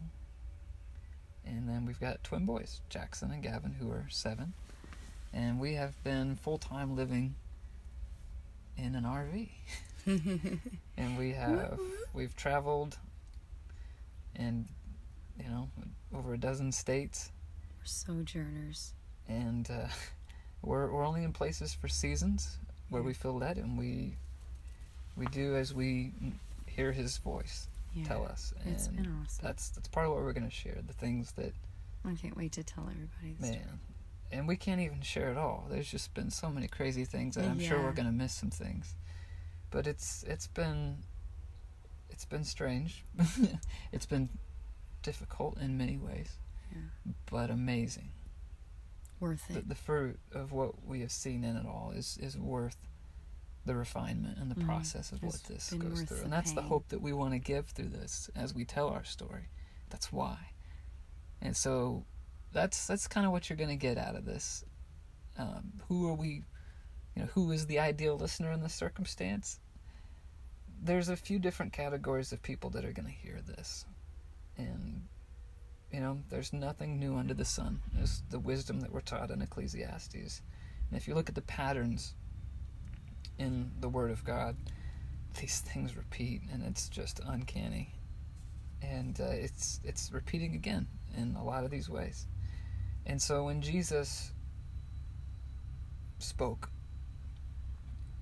And 1.45 1.67
then 1.67 1.85
we've 1.85 1.99
got 1.99 2.23
twin 2.23 2.45
boys 2.45 2.81
jackson 2.89 3.31
and 3.31 3.41
gavin 3.43 3.75
who 3.79 3.89
are 3.91 4.05
7 4.09 4.53
and 5.33 5.59
we 5.59 5.73
have 5.75 6.01
been 6.03 6.35
full-time 6.35 6.95
living 6.95 7.35
in 8.77 8.95
an 8.95 9.03
rv 9.03 9.49
and 10.97 11.17
we 11.17 11.31
have 11.33 11.79
we've 12.13 12.35
traveled 12.35 12.97
and 14.35 14.65
you 15.37 15.49
know 15.49 15.69
over 16.15 16.33
a 16.33 16.37
dozen 16.37 16.71
states. 16.71 17.31
We're 17.79 17.85
sojourners. 17.85 18.93
and 19.27 19.69
uh, 19.69 19.87
we're 20.61 20.91
we're 20.91 21.05
only 21.05 21.23
in 21.23 21.33
places 21.33 21.73
for 21.73 21.87
seasons. 21.87 22.57
where 22.89 23.03
we 23.03 23.13
feel 23.13 23.33
led, 23.37 23.57
and 23.57 23.77
we 23.77 24.15
we 25.15 25.25
do 25.27 25.55
as 25.55 25.73
we 25.73 26.11
hear 26.65 26.91
His 26.91 27.17
voice 27.19 27.67
Yeah. 27.93 28.05
tell 28.05 28.25
us. 28.25 28.53
And 28.63 28.73
It's 28.73 28.87
been 28.87 29.05
awesome. 29.21 29.39
that's 29.45 29.69
that's 29.69 29.87
part 29.89 30.07
of 30.07 30.13
what 30.13 30.21
we're 30.23 30.33
going 30.33 30.49
to 30.49 30.55
share. 30.55 30.77
The 30.85 30.93
things 30.93 31.31
that 31.33 31.53
I 32.05 32.15
can't 32.15 32.35
wait 32.37 32.53
to 32.53 32.63
tell 32.63 32.85
everybody 32.89 33.33
this. 33.39 33.51
man, 33.51 33.79
and 34.31 34.47
we 34.47 34.55
can't 34.55 34.81
even 34.81 35.01
share 35.01 35.29
it 35.31 35.37
all. 35.37 35.67
There's 35.69 35.89
just 35.91 36.13
been 36.13 36.31
so 36.31 36.49
many 36.49 36.67
crazy 36.67 37.05
things 37.05 37.35
that 37.35 37.45
uh, 37.45 37.49
I'm 37.49 37.59
sure 37.59 37.81
we're 37.81 37.91
going 37.91 38.05
to 38.07 38.11
miss 38.23 38.33
some 38.33 38.49
things. 38.51 38.95
But 39.71 39.85
it's 39.85 40.23
it's 40.23 40.47
been 40.47 41.03
it's 42.09 42.25
been 42.25 42.43
strange. 42.43 43.03
it's 43.91 44.05
been 44.07 44.29
difficult 45.03 45.57
in 45.59 45.77
many 45.77 45.97
ways, 45.97 46.37
Yeah. 46.71 47.11
but 47.29 47.49
amazing. 47.51 48.09
Worth 49.19 49.47
The, 49.47 49.59
it. 49.59 49.69
the 49.69 49.75
fruit 49.75 50.19
of 50.31 50.51
what 50.51 50.85
we 50.85 51.01
have 51.01 51.11
seen 51.11 51.43
in 51.43 51.57
it 51.57 51.65
all 51.65 51.91
is 51.95 52.17
is 52.21 52.37
worth 52.37 52.77
the 53.65 53.75
refinement 53.75 54.37
and 54.37 54.49
the 54.49 54.55
Mhm. 54.55 54.65
process 54.65 55.11
of 55.11 55.21
what 55.21 55.43
this 55.43 55.71
goes 55.73 56.03
through. 56.03 56.21
And 56.23 56.31
that's 56.33 56.53
the 56.53 56.61
hope 56.63 56.87
that 56.89 57.01
we 57.01 57.11
want 57.13 57.33
to 57.33 57.39
give 57.39 57.67
through 57.67 57.89
this 57.89 58.29
as 58.35 58.53
we 58.53 58.63
tell 58.65 58.87
our 58.89 59.03
story. 59.03 59.49
That's 59.89 60.11
why. 60.11 60.53
And 61.41 61.55
so 61.55 62.05
that's 62.51 62.87
that's 62.87 63.07
kind 63.07 63.25
of 63.25 63.31
what 63.31 63.49
you're 63.49 63.57
going 63.57 63.69
to 63.69 63.75
get 63.75 63.97
out 63.97 64.15
of 64.15 64.25
this. 64.25 64.63
Um, 65.37 65.73
who 65.87 66.07
are 66.09 66.13
we? 66.15 66.43
You 67.15 67.23
know, 67.23 67.29
who 67.33 67.51
is 67.51 67.65
the 67.67 67.79
ideal 67.79 68.17
listener 68.17 68.51
in 68.51 68.61
this 68.61 68.73
circumstance? 68.73 69.59
There's 70.81 71.09
a 71.09 71.17
few 71.17 71.39
different 71.39 71.73
categories 71.73 72.31
of 72.31 72.41
people 72.41 72.69
that 72.71 72.85
are 72.85 72.93
going 72.93 73.07
to 73.07 73.11
hear 73.13 73.41
this, 73.41 73.85
and 74.57 75.07
you 75.91 75.99
know, 75.99 76.19
there's 76.29 76.53
nothing 76.53 76.99
new 76.99 77.15
under 77.15 77.33
the 77.33 77.45
sun. 77.45 77.79
There's 77.93 78.21
the 78.29 78.39
wisdom 78.39 78.79
that 78.81 78.91
we're 78.91 79.01
taught 79.01 79.31
in 79.31 79.41
Ecclesiastes, 79.41 80.41
and 80.89 80.99
if 80.99 81.07
you 81.07 81.15
look 81.15 81.29
at 81.29 81.35
the 81.35 81.41
patterns 81.41 82.13
in 83.37 83.71
the 83.79 83.89
Word 83.89 84.11
of 84.11 84.23
God, 84.23 84.55
these 85.39 85.59
things 85.59 85.95
repeat, 85.95 86.41
and 86.51 86.63
it's 86.63 86.89
just 86.89 87.21
uncanny. 87.25 87.93
And 88.81 89.19
uh, 89.19 89.25
it's 89.25 89.79
it's 89.83 90.11
repeating 90.11 90.55
again 90.55 90.87
in 91.17 91.35
a 91.35 91.43
lot 91.43 91.63
of 91.63 91.71
these 91.71 91.89
ways. 91.89 92.27
And 93.05 93.21
so 93.21 93.45
when 93.45 93.61
Jesus 93.61 94.31
spoke, 96.19 96.69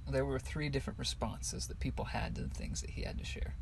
there 0.10 0.26
were 0.26 0.40
three 0.40 0.70
different 0.70 1.00
responses 1.00 1.68
that 1.68 1.80
people 1.80 2.06
had 2.06 2.36
to 2.36 2.42
the 2.42 2.50
things 2.50 2.82
that 2.82 2.92
he 2.92 3.02
had 3.02 3.18
to 3.18 3.26
share. 3.26 3.56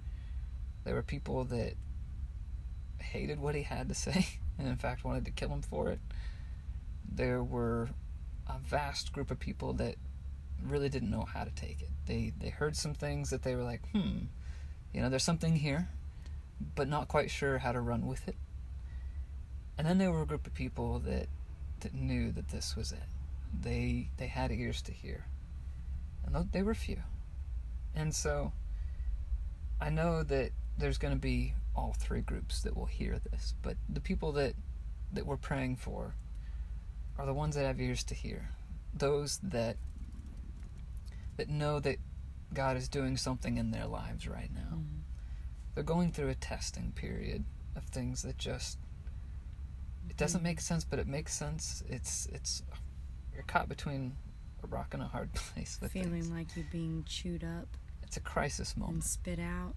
There 0.84 0.94
were 0.94 1.04
people 1.04 1.44
that 1.46 1.74
hated 3.00 3.40
what 3.40 3.56
he 3.56 3.64
had 3.64 3.90
to 3.90 3.96
say, 3.96 4.28
and 4.58 4.68
in 4.68 4.78
fact 4.78 5.04
wanted 5.04 5.26
to 5.26 5.32
kill 5.32 5.50
him 5.50 5.62
for 5.62 5.90
it. 5.90 6.00
There 7.08 7.44
were 7.44 7.90
a 8.48 8.60
vast 8.60 9.14
group 9.14 9.32
of 9.32 9.40
people 9.40 9.74
that 9.74 9.96
really 10.64 10.90
didn't 10.90 11.10
know 11.10 11.26
how 11.32 11.44
to 11.44 11.52
take 11.52 11.82
it. 11.82 11.90
They 12.06 12.34
they 12.40 12.50
heard 12.50 12.76
some 12.76 12.94
things 12.94 13.30
that 13.30 13.44
they 13.44 13.56
were 13.56 13.64
like, 13.64 13.82
hmm, 13.92 14.26
you 14.94 15.02
know, 15.02 15.10
there's 15.10 15.24
something 15.24 15.56
here, 15.56 15.90
but 16.76 16.88
not 16.88 17.08
quite 17.08 17.30
sure 17.30 17.58
how 17.60 17.72
to 17.72 17.80
run 17.80 18.06
with 18.08 18.28
it. 18.28 18.36
And 19.78 19.86
then 19.86 19.98
there 19.98 20.12
were 20.12 20.22
a 20.22 20.26
group 20.26 20.48
of 20.48 20.54
people 20.54 21.00
that 21.00 21.28
that 21.82 21.94
knew 21.94 22.32
that 22.32 22.50
this 22.50 22.76
was 22.76 22.92
it. 22.92 23.04
They 23.62 24.10
they 24.18 24.28
had 24.28 24.52
ears 24.52 24.82
to 24.84 24.92
hear, 24.92 25.26
and 26.26 26.52
they 26.52 26.64
were 26.64 26.74
few. 26.74 27.02
And 27.94 28.14
so, 28.14 28.52
I 29.80 29.90
know 29.90 30.24
that 30.24 30.52
there's 30.78 30.98
going 30.98 31.14
to 31.14 31.20
be 31.20 31.54
all 31.76 31.94
three 32.00 32.22
groups 32.22 32.62
that 32.62 32.76
will 32.76 32.86
hear 32.86 33.20
this, 33.32 33.54
but 33.62 33.78
the 33.90 34.00
people 34.02 34.32
that 34.34 34.56
that 35.14 35.26
we're 35.26 35.38
praying 35.38 35.76
for 35.78 36.16
are 37.18 37.26
the 37.26 37.34
ones 37.34 37.56
that 37.56 37.66
have 37.66 37.80
ears 37.80 38.04
to 38.06 38.16
hear, 38.16 38.50
those 38.94 39.40
that 39.44 39.78
that 41.38 41.50
know 41.50 41.80
that 41.80 41.98
God 42.54 42.78
is 42.78 42.88
doing 42.88 43.18
something 43.18 43.58
in 43.58 43.72
their 43.72 43.86
lives 43.88 44.28
right 44.28 44.52
now. 44.54 44.78
Mhm. 44.78 45.02
They're 45.74 45.84
going 45.84 46.12
through 46.14 46.30
a 46.30 46.36
testing 46.36 46.92
period 46.94 47.44
of 47.76 47.84
things 47.86 48.22
that 48.22 48.38
just 48.38 48.78
it 50.10 50.18
doesn't 50.18 50.42
Mhm. 50.42 50.44
make 50.44 50.62
sense, 50.62 50.84
but 50.86 51.00
it 51.00 51.08
makes 51.08 51.34
sense. 51.34 51.82
It's 51.88 52.26
it's 52.28 52.64
you're 53.34 53.44
caught 53.44 53.68
between 53.68 54.16
a 54.64 54.68
rock 54.68 54.94
and 54.94 55.04
a 55.04 55.08
hard 55.08 55.34
place 55.34 55.80
with 55.82 55.92
Feeling 55.92 56.12
things. 56.12 56.30
like 56.30 56.56
you're 56.56 56.66
being 56.72 57.04
chewed 57.04 57.44
up 57.44 57.68
It's 58.04 58.16
a 58.18 58.22
crisis 58.22 58.74
and 58.74 58.82
moment, 58.84 59.04
spit 59.04 59.40
out. 59.40 59.76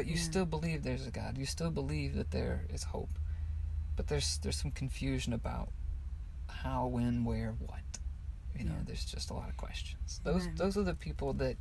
But 0.00 0.06
you 0.06 0.14
Yeah. 0.14 0.22
still 0.22 0.46
believe 0.46 0.82
there's 0.82 1.06
a 1.06 1.10
God. 1.10 1.36
You 1.36 1.44
still 1.44 1.70
believe 1.70 2.14
that 2.14 2.30
there 2.30 2.64
is 2.70 2.84
hope, 2.84 3.18
but 3.96 4.06
there's 4.06 4.38
there's 4.38 4.56
some 4.56 4.70
confusion 4.70 5.34
about 5.34 5.70
how, 6.48 6.86
when, 6.86 7.22
where, 7.24 7.52
what. 7.52 7.82
You 8.58 8.64
know, 8.64 8.76
Yeah. 8.76 8.84
there's 8.86 9.04
just 9.04 9.28
a 9.28 9.34
lot 9.34 9.50
of 9.50 9.58
questions. 9.58 10.20
Those 10.24 10.44
Amen. 10.44 10.54
those 10.56 10.78
are 10.78 10.82
the 10.84 10.94
people 10.94 11.34
that 11.34 11.58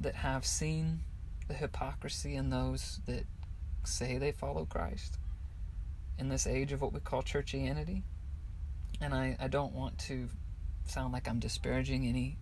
that 0.00 0.14
have 0.14 0.46
seen 0.46 1.00
the 1.48 1.54
hypocrisy 1.54 2.36
in 2.36 2.50
those 2.50 3.00
that 3.06 3.26
say 3.82 4.16
they 4.16 4.30
follow 4.30 4.64
Christ 4.64 5.18
in 6.18 6.28
this 6.28 6.46
age 6.46 6.70
of 6.70 6.80
what 6.80 6.92
we 6.92 7.00
call 7.00 7.22
churchianity. 7.24 8.04
And 9.00 9.12
I, 9.12 9.36
I 9.40 9.48
don't 9.48 9.74
want 9.74 9.98
to 10.06 10.28
sound 10.86 11.12
like 11.12 11.26
I'm 11.28 11.40
disparaging 11.40 12.06
any 12.06 12.38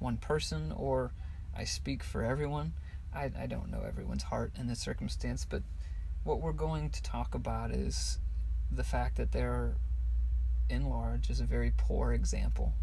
one 0.00 0.16
person 0.16 0.72
or 0.72 1.12
I 1.54 1.62
speak 1.64 2.02
for 2.02 2.24
everyone. 2.24 2.72
I, 3.14 3.30
I 3.38 3.46
don't 3.46 3.70
know 3.70 3.82
everyone's 3.86 4.24
heart 4.24 4.52
in 4.58 4.66
this 4.66 4.78
circumstance, 4.80 5.44
but 5.48 5.62
what 6.24 6.40
we're 6.40 6.52
going 6.52 6.90
to 6.90 7.02
talk 7.02 7.34
about 7.34 7.70
is 7.70 8.18
the 8.70 8.84
fact 8.84 9.16
that 9.16 9.32
there, 9.32 9.74
in 10.68 10.88
large, 10.88 11.30
is 11.30 11.40
a 11.40 11.44
very 11.44 11.72
poor 11.76 12.12
example 12.12 12.74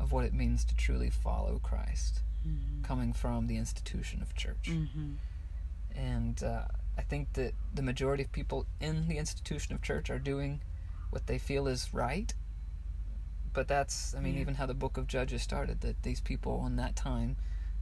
of 0.00 0.12
what 0.12 0.24
it 0.24 0.32
means 0.34 0.64
to 0.64 0.74
truly 0.74 1.10
follow 1.10 1.58
Christ 1.62 2.20
Mm-hmm. 2.48 2.84
coming 2.84 3.12
from 3.12 3.48
the 3.48 3.58
institution 3.58 4.22
of 4.22 4.34
church. 4.34 4.70
Mm-hmm. 4.70 5.10
And 5.94 6.42
uh, 6.42 6.62
I 6.96 7.02
think 7.02 7.34
that 7.34 7.52
the 7.74 7.82
majority 7.82 8.22
of 8.22 8.32
people 8.32 8.64
in 8.80 9.08
the 9.08 9.18
institution 9.18 9.74
of 9.74 9.82
church 9.82 10.08
are 10.08 10.18
doing 10.18 10.62
what 11.10 11.26
they 11.26 11.36
feel 11.36 11.68
is 11.68 11.92
right. 11.92 12.32
But 13.52 13.68
that's, 13.68 14.14
I 14.14 14.20
mean, 14.20 14.36
Yeah. 14.36 14.40
even 14.40 14.54
how 14.54 14.64
the 14.64 14.72
book 14.72 14.96
of 14.96 15.06
Judges 15.06 15.42
started, 15.42 15.82
that 15.82 16.02
these 16.02 16.22
people 16.22 16.64
in 16.66 16.76
that 16.76 16.96
time 16.96 17.36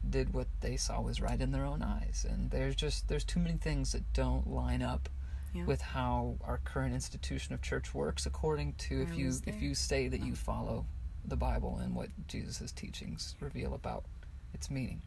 did 0.08 0.32
what 0.32 0.46
they 0.60 0.76
saw 0.76 1.00
was 1.00 1.20
right 1.20 1.40
in 1.40 1.52
their 1.52 1.64
own 1.64 1.82
eyes. 1.82 2.26
And 2.28 2.50
there's 2.50 2.74
just, 2.76 3.08
there's 3.08 3.24
too 3.24 3.40
many 3.40 3.56
things 3.58 3.92
that 3.92 4.12
don't 4.12 4.46
line 4.46 4.82
up 4.82 5.08
Yeah. 5.54 5.64
with 5.64 5.80
how 5.80 6.36
our 6.44 6.58
current 6.58 6.94
institution 6.94 7.54
of 7.54 7.62
church 7.62 7.94
works 7.94 8.26
according 8.26 8.74
to 8.74 9.02
if 9.02 9.10
I 9.12 9.14
you 9.14 9.32
if 9.46 9.62
you 9.62 9.74
say 9.74 10.08
that 10.08 10.20
you 10.20 10.32
Oh. 10.32 10.36
follow 10.36 10.86
the 11.24 11.36
Bible 11.36 11.78
and 11.78 11.94
what 11.94 12.10
Jesus' 12.28 12.72
teachings 12.72 13.34
reveal 13.40 13.74
about 13.74 14.04
its 14.54 14.70
meaning. 14.70 15.02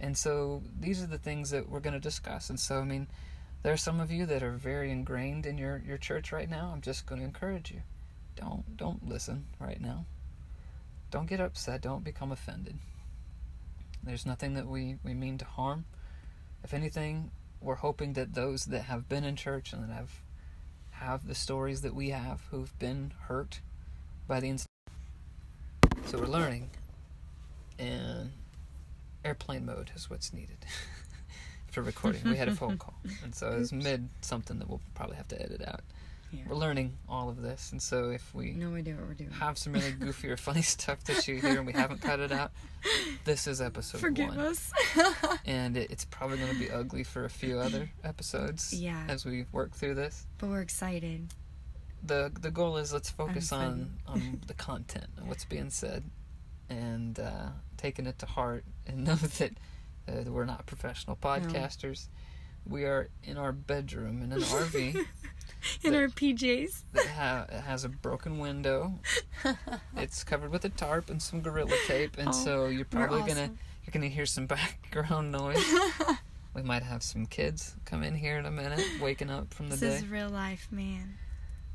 And 0.00 0.16
so 0.16 0.62
these 0.80 1.02
are 1.02 1.06
the 1.06 1.18
things 1.18 1.50
that 1.50 1.68
we're 1.68 1.80
going 1.80 1.94
to 1.94 2.00
discuss. 2.00 2.50
And 2.50 2.58
so 2.58 2.80
I 2.80 2.84
mean, 2.84 3.06
there 3.62 3.72
are 3.72 3.76
some 3.76 4.00
of 4.00 4.10
you 4.10 4.26
that 4.26 4.42
are 4.42 4.52
very 4.56 4.90
ingrained 4.90 5.46
in 5.46 5.58
your 5.58 5.78
your 5.86 5.98
church 5.98 6.32
right 6.32 6.48
now. 6.50 6.70
I'm 6.72 6.80
just 6.80 7.06
going 7.06 7.20
to 7.20 7.26
encourage 7.26 7.70
you. 7.70 7.82
Don't 8.34 8.76
don't 8.76 9.08
listen 9.08 9.46
right 9.60 9.80
now. 9.80 10.06
Don't 11.10 11.26
get 11.26 11.40
upset. 11.40 11.82
Don't 11.82 12.02
become 12.02 12.32
offended. 12.32 12.78
There's 14.02 14.26
nothing 14.26 14.54
that 14.54 14.66
we 14.66 14.96
we 15.04 15.14
mean 15.14 15.38
to 15.38 15.44
harm. 15.44 15.84
If 16.64 16.74
anything, 16.74 17.30
we're 17.60 17.76
hoping 17.76 18.14
that 18.14 18.34
those 18.34 18.66
that 18.66 18.82
have 18.82 19.08
been 19.08 19.24
in 19.24 19.36
church 19.36 19.72
and 19.72 19.88
that 19.88 19.94
have 19.94 20.10
have 20.90 21.26
the 21.26 21.34
stories 21.34 21.80
that 21.82 21.94
we 21.94 22.10
have 22.10 22.42
who've 22.50 22.76
been 22.78 23.12
hurt 23.22 23.60
by 24.28 24.40
the 24.40 24.48
inst- 24.48 24.68
so 26.06 26.18
we're 26.18 26.26
learning 26.26 26.70
and 27.78 28.30
airplane 29.24 29.66
mode 29.66 29.90
is 29.96 30.08
what's 30.08 30.32
needed 30.32 30.58
for 31.72 31.82
recording 31.82 32.22
we 32.24 32.36
had 32.36 32.48
a 32.48 32.54
phone 32.54 32.78
call 32.78 32.94
and 33.24 33.34
so 33.34 33.50
it's 33.50 33.72
Oops. 33.72 33.84
mid 33.84 34.08
something 34.20 34.58
that 34.58 34.68
we'll 34.68 34.80
probably 34.94 35.16
have 35.16 35.26
to 35.28 35.42
edit 35.42 35.66
out 35.66 35.80
Yeah. 36.32 36.42
we're 36.48 36.56
learning 36.56 36.96
all 37.08 37.28
of 37.28 37.42
this 37.42 37.72
and 37.72 37.82
so 37.82 38.10
if 38.10 38.34
we 38.34 38.52
No 38.52 38.74
idea 38.74 38.94
what 38.94 39.06
we're 39.06 39.14
doing. 39.14 39.30
have 39.32 39.58
some 39.58 39.74
really 39.74 39.92
goofy 40.00 40.30
or 40.30 40.36
funny 40.36 40.62
stuff 40.62 41.04
to 41.04 41.14
shoot 41.14 41.42
here, 41.42 41.58
and 41.58 41.66
we 41.66 41.72
haven't 41.74 42.00
cut 42.00 42.20
it 42.20 42.32
out 42.32 42.52
this 43.24 43.46
is 43.46 43.60
episode 43.60 44.00
Forgive 44.00 44.28
one 44.28 44.38
us. 44.38 44.72
and 45.46 45.76
it, 45.76 45.90
it's 45.90 46.04
probably 46.06 46.38
going 46.38 46.52
to 46.52 46.58
be 46.58 46.70
ugly 46.70 47.04
for 47.04 47.24
a 47.26 47.30
few 47.30 47.58
other 47.58 47.90
episodes 48.02 48.72
Yeah. 48.72 49.04
as 49.08 49.24
we 49.26 49.44
work 49.52 49.72
through 49.74 49.94
this 49.94 50.26
but 50.38 50.48
we're 50.48 50.62
excited. 50.62 51.32
the 52.02 52.32
the 52.40 52.50
goal 52.50 52.78
is 52.78 52.92
let's 52.92 53.10
focus 53.10 53.52
on 53.52 53.90
on 54.06 54.40
the 54.46 54.54
content 54.54 55.06
and 55.18 55.28
what's 55.28 55.44
being 55.44 55.70
said 55.70 56.02
and 56.70 57.20
uh, 57.20 57.48
taking 57.76 58.06
it 58.06 58.18
to 58.20 58.26
heart 58.26 58.64
and 58.86 59.04
know 59.04 59.14
that 59.16 59.52
uh, 60.08 60.30
we're 60.30 60.44
not 60.46 60.64
professional 60.66 61.14
podcasters 61.16 62.08
we 62.66 62.84
are 62.84 63.08
in 63.24 63.36
our 63.36 63.52
bedroom 63.52 64.22
in 64.22 64.32
an 64.32 64.40
rv 64.40 65.04
In 65.84 65.94
our 65.94 66.08
PJs. 66.08 66.82
that 66.92 67.06
ha- 67.06 67.46
has 67.64 67.84
a 67.84 67.88
broken 67.88 68.38
window 68.38 68.94
it's 69.96 70.24
covered 70.24 70.50
with 70.50 70.64
a 70.64 70.68
tarp 70.68 71.10
and 71.10 71.20
some 71.22 71.40
gorilla 71.40 71.76
tape 71.86 72.16
and 72.18 72.28
Oh, 72.28 72.32
so 72.32 72.66
you're 72.66 72.84
probably 72.84 73.20
gonna 73.20 73.50
you're 73.84 73.92
gonna 73.92 74.08
hear 74.08 74.26
some 74.26 74.46
background 74.56 75.32
noise 75.32 75.62
we 76.54 76.62
might 76.62 76.82
have 76.82 77.02
some 77.02 77.26
kids 77.26 77.76
come 77.84 78.02
in 78.02 78.14
here 78.14 78.38
in 78.38 78.46
a 78.46 78.50
minute 78.50 78.84
waking 79.00 79.30
up 79.30 79.52
from 79.54 79.68
the 79.70 79.76
this 79.76 79.80
day 79.90 79.96
is 79.96 80.06
real 80.08 80.28
life, 80.28 80.68
man. 80.70 81.14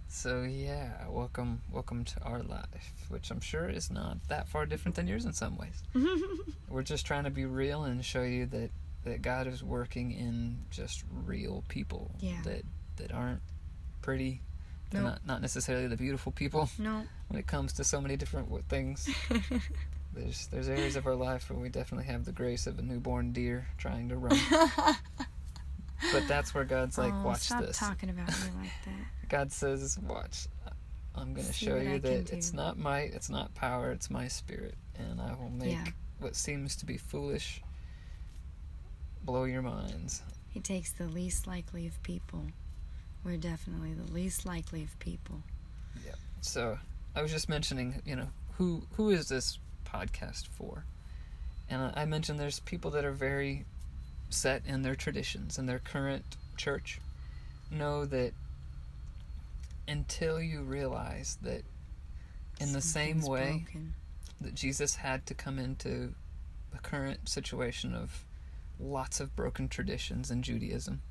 So 0.10 0.44
yeah, 0.44 1.06
welcome 1.10 1.62
welcome 1.72 2.06
to 2.06 2.22
our 2.24 2.42
life, 2.44 2.94
which 3.10 3.30
I'm 3.32 3.42
sure 3.42 3.68
is 3.68 3.92
not 3.92 4.18
that 4.30 4.48
far 4.48 4.66
different 4.66 4.96
than 4.96 5.06
yours 5.08 5.26
in 5.26 5.34
some 5.34 5.58
ways. 5.58 5.84
We're 6.70 6.84
just 6.84 7.06
trying 7.06 7.26
to 7.26 7.30
be 7.30 7.46
real 7.46 7.84
and 7.84 8.06
show 8.06 8.22
you 8.24 8.46
that 8.48 8.70
that 9.04 9.22
God 9.22 9.48
is 9.48 9.64
working 9.64 10.12
in 10.12 10.60
just 10.70 11.04
real 11.26 11.64
people 11.68 12.12
Yeah. 12.20 12.42
that 12.46 12.62
that 12.98 13.12
aren't 13.12 13.42
pretty. 14.08 14.40
They're 14.90 15.02
Nope. 15.02 15.12
not 15.12 15.28
not 15.28 15.42
necessarily 15.42 15.88
the 15.88 15.98
beautiful 15.98 16.32
people 16.32 16.70
no. 16.80 17.04
when 17.28 17.38
it 17.38 17.46
comes 17.46 17.74
to 17.74 17.84
so 17.84 18.00
many 18.00 18.16
different 18.16 18.48
things. 18.70 19.10
There's 20.14 20.48
there's 20.48 20.70
areas 20.70 20.96
of 20.96 21.06
our 21.06 21.14
life 21.14 21.50
where 21.50 21.60
we 21.60 21.68
definitely 21.68 22.06
have 22.08 22.24
the 22.24 22.32
grace 22.32 22.66
of 22.68 22.80
a 22.80 22.82
newborn 22.82 23.34
deer 23.34 23.68
trying 23.78 24.08
to 24.10 24.16
run. 24.18 24.40
but 26.14 26.26
that's 26.28 26.56
where 26.56 26.64
God's 26.64 26.98
like, 26.98 27.14
oh, 27.14 27.24
watch 27.26 27.42
stop 27.42 27.62
this. 27.66 27.78
talking 27.78 28.10
about 28.10 28.30
me 28.30 28.48
like 28.62 28.72
that. 28.86 29.28
God 29.30 29.52
says, 29.52 30.00
"Watch. 30.00 30.48
I'm 31.14 31.34
going 31.34 31.46
to 31.46 31.54
show 31.54 31.76
you 31.76 31.96
I 31.96 31.98
that 32.00 32.32
it's 32.32 32.54
not 32.54 32.80
might, 32.80 33.14
it's 33.14 33.30
not 33.30 33.54
power, 33.56 33.92
it's 33.92 34.10
my 34.10 34.28
spirit, 34.30 34.76
and 34.98 35.20
I 35.22 35.34
will 35.36 35.50
make 35.52 35.74
Yeah. 35.74 35.86
what 36.20 36.36
seems 36.36 36.76
to 36.78 36.86
be 36.86 36.98
foolish 36.98 37.62
blow 39.24 39.44
your 39.44 39.62
minds." 39.62 40.24
He 40.50 40.62
takes 40.62 40.92
the 40.94 41.08
least 41.08 41.46
likely 41.46 41.86
of 41.86 42.02
people. 42.02 42.46
We're 43.28 43.36
definitely 43.36 43.94
the 43.94 44.10
least 44.14 44.46
likely 44.46 44.84
of 44.84 44.98
people. 45.00 45.44
Yeah. 46.06 46.14
So, 46.40 46.80
I 47.14 47.22
was 47.22 47.30
just 47.30 47.50
mentioning, 47.50 48.02
you 48.06 48.16
know, 48.16 48.30
who 48.54 48.84
who 48.94 49.10
is 49.10 49.28
this 49.28 49.60
podcast 49.86 50.48
for? 50.48 50.86
And 51.70 51.92
I 51.94 52.06
mentioned 52.06 52.40
there's 52.40 52.62
people 52.62 52.90
that 52.92 53.04
are 53.04 53.12
very 53.12 53.66
set 54.30 54.62
in 54.66 54.82
their 54.82 54.96
traditions 54.96 55.58
and 55.58 55.68
their 55.68 55.80
current 55.80 56.24
church 56.56 57.02
know 57.70 58.06
that 58.06 58.32
until 59.90 60.42
you 60.42 60.62
realize 60.62 61.38
that 61.42 61.64
in 62.62 62.72
the 62.72 62.82
same 62.82 63.22
way 63.22 63.66
broken. 63.66 63.94
that 64.40 64.56
Jesus 64.56 64.96
had 64.96 65.26
to 65.26 65.34
come 65.34 65.60
into 65.60 66.14
the 66.72 66.80
current 66.82 67.28
situation 67.28 67.94
of 67.94 68.24
lots 68.80 69.20
of 69.20 69.36
broken 69.36 69.68
traditions 69.68 70.32
in 70.32 70.44
Judaism. 70.44 71.02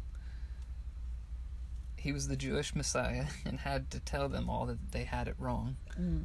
He 2.07 2.13
was 2.13 2.29
the 2.29 2.37
Jewish 2.37 2.73
Messiah 2.75 3.27
and 3.45 3.59
had 3.59 3.91
to 3.91 3.99
tell 4.01 4.29
them 4.29 4.49
all 4.49 4.67
that 4.67 4.93
they 4.93 5.03
had 5.05 5.27
it 5.27 5.35
wrong. 5.39 5.77
Mm. 5.99 6.25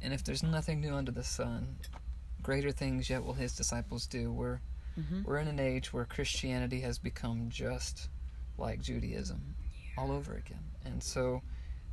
And 0.00 0.14
if 0.14 0.22
there's 0.22 0.44
nothing 0.44 0.80
new 0.80 0.94
under 0.94 1.10
the 1.10 1.24
sun, 1.24 1.76
greater 2.40 2.70
things 2.70 3.10
yet 3.10 3.24
will 3.24 3.34
his 3.34 3.54
disciples 3.56 4.06
do. 4.06 4.32
We're 4.32 4.60
Mhm. 4.96 5.24
we're 5.24 5.38
in 5.38 5.48
an 5.48 5.58
age 5.58 5.92
where 5.92 6.04
Christianity 6.04 6.80
has 6.82 6.98
become 6.98 7.48
just 7.48 8.10
like 8.58 8.80
Judaism 8.82 9.56
all 9.98 10.12
over 10.12 10.34
again. 10.34 10.64
And 10.84 11.02
so 11.02 11.42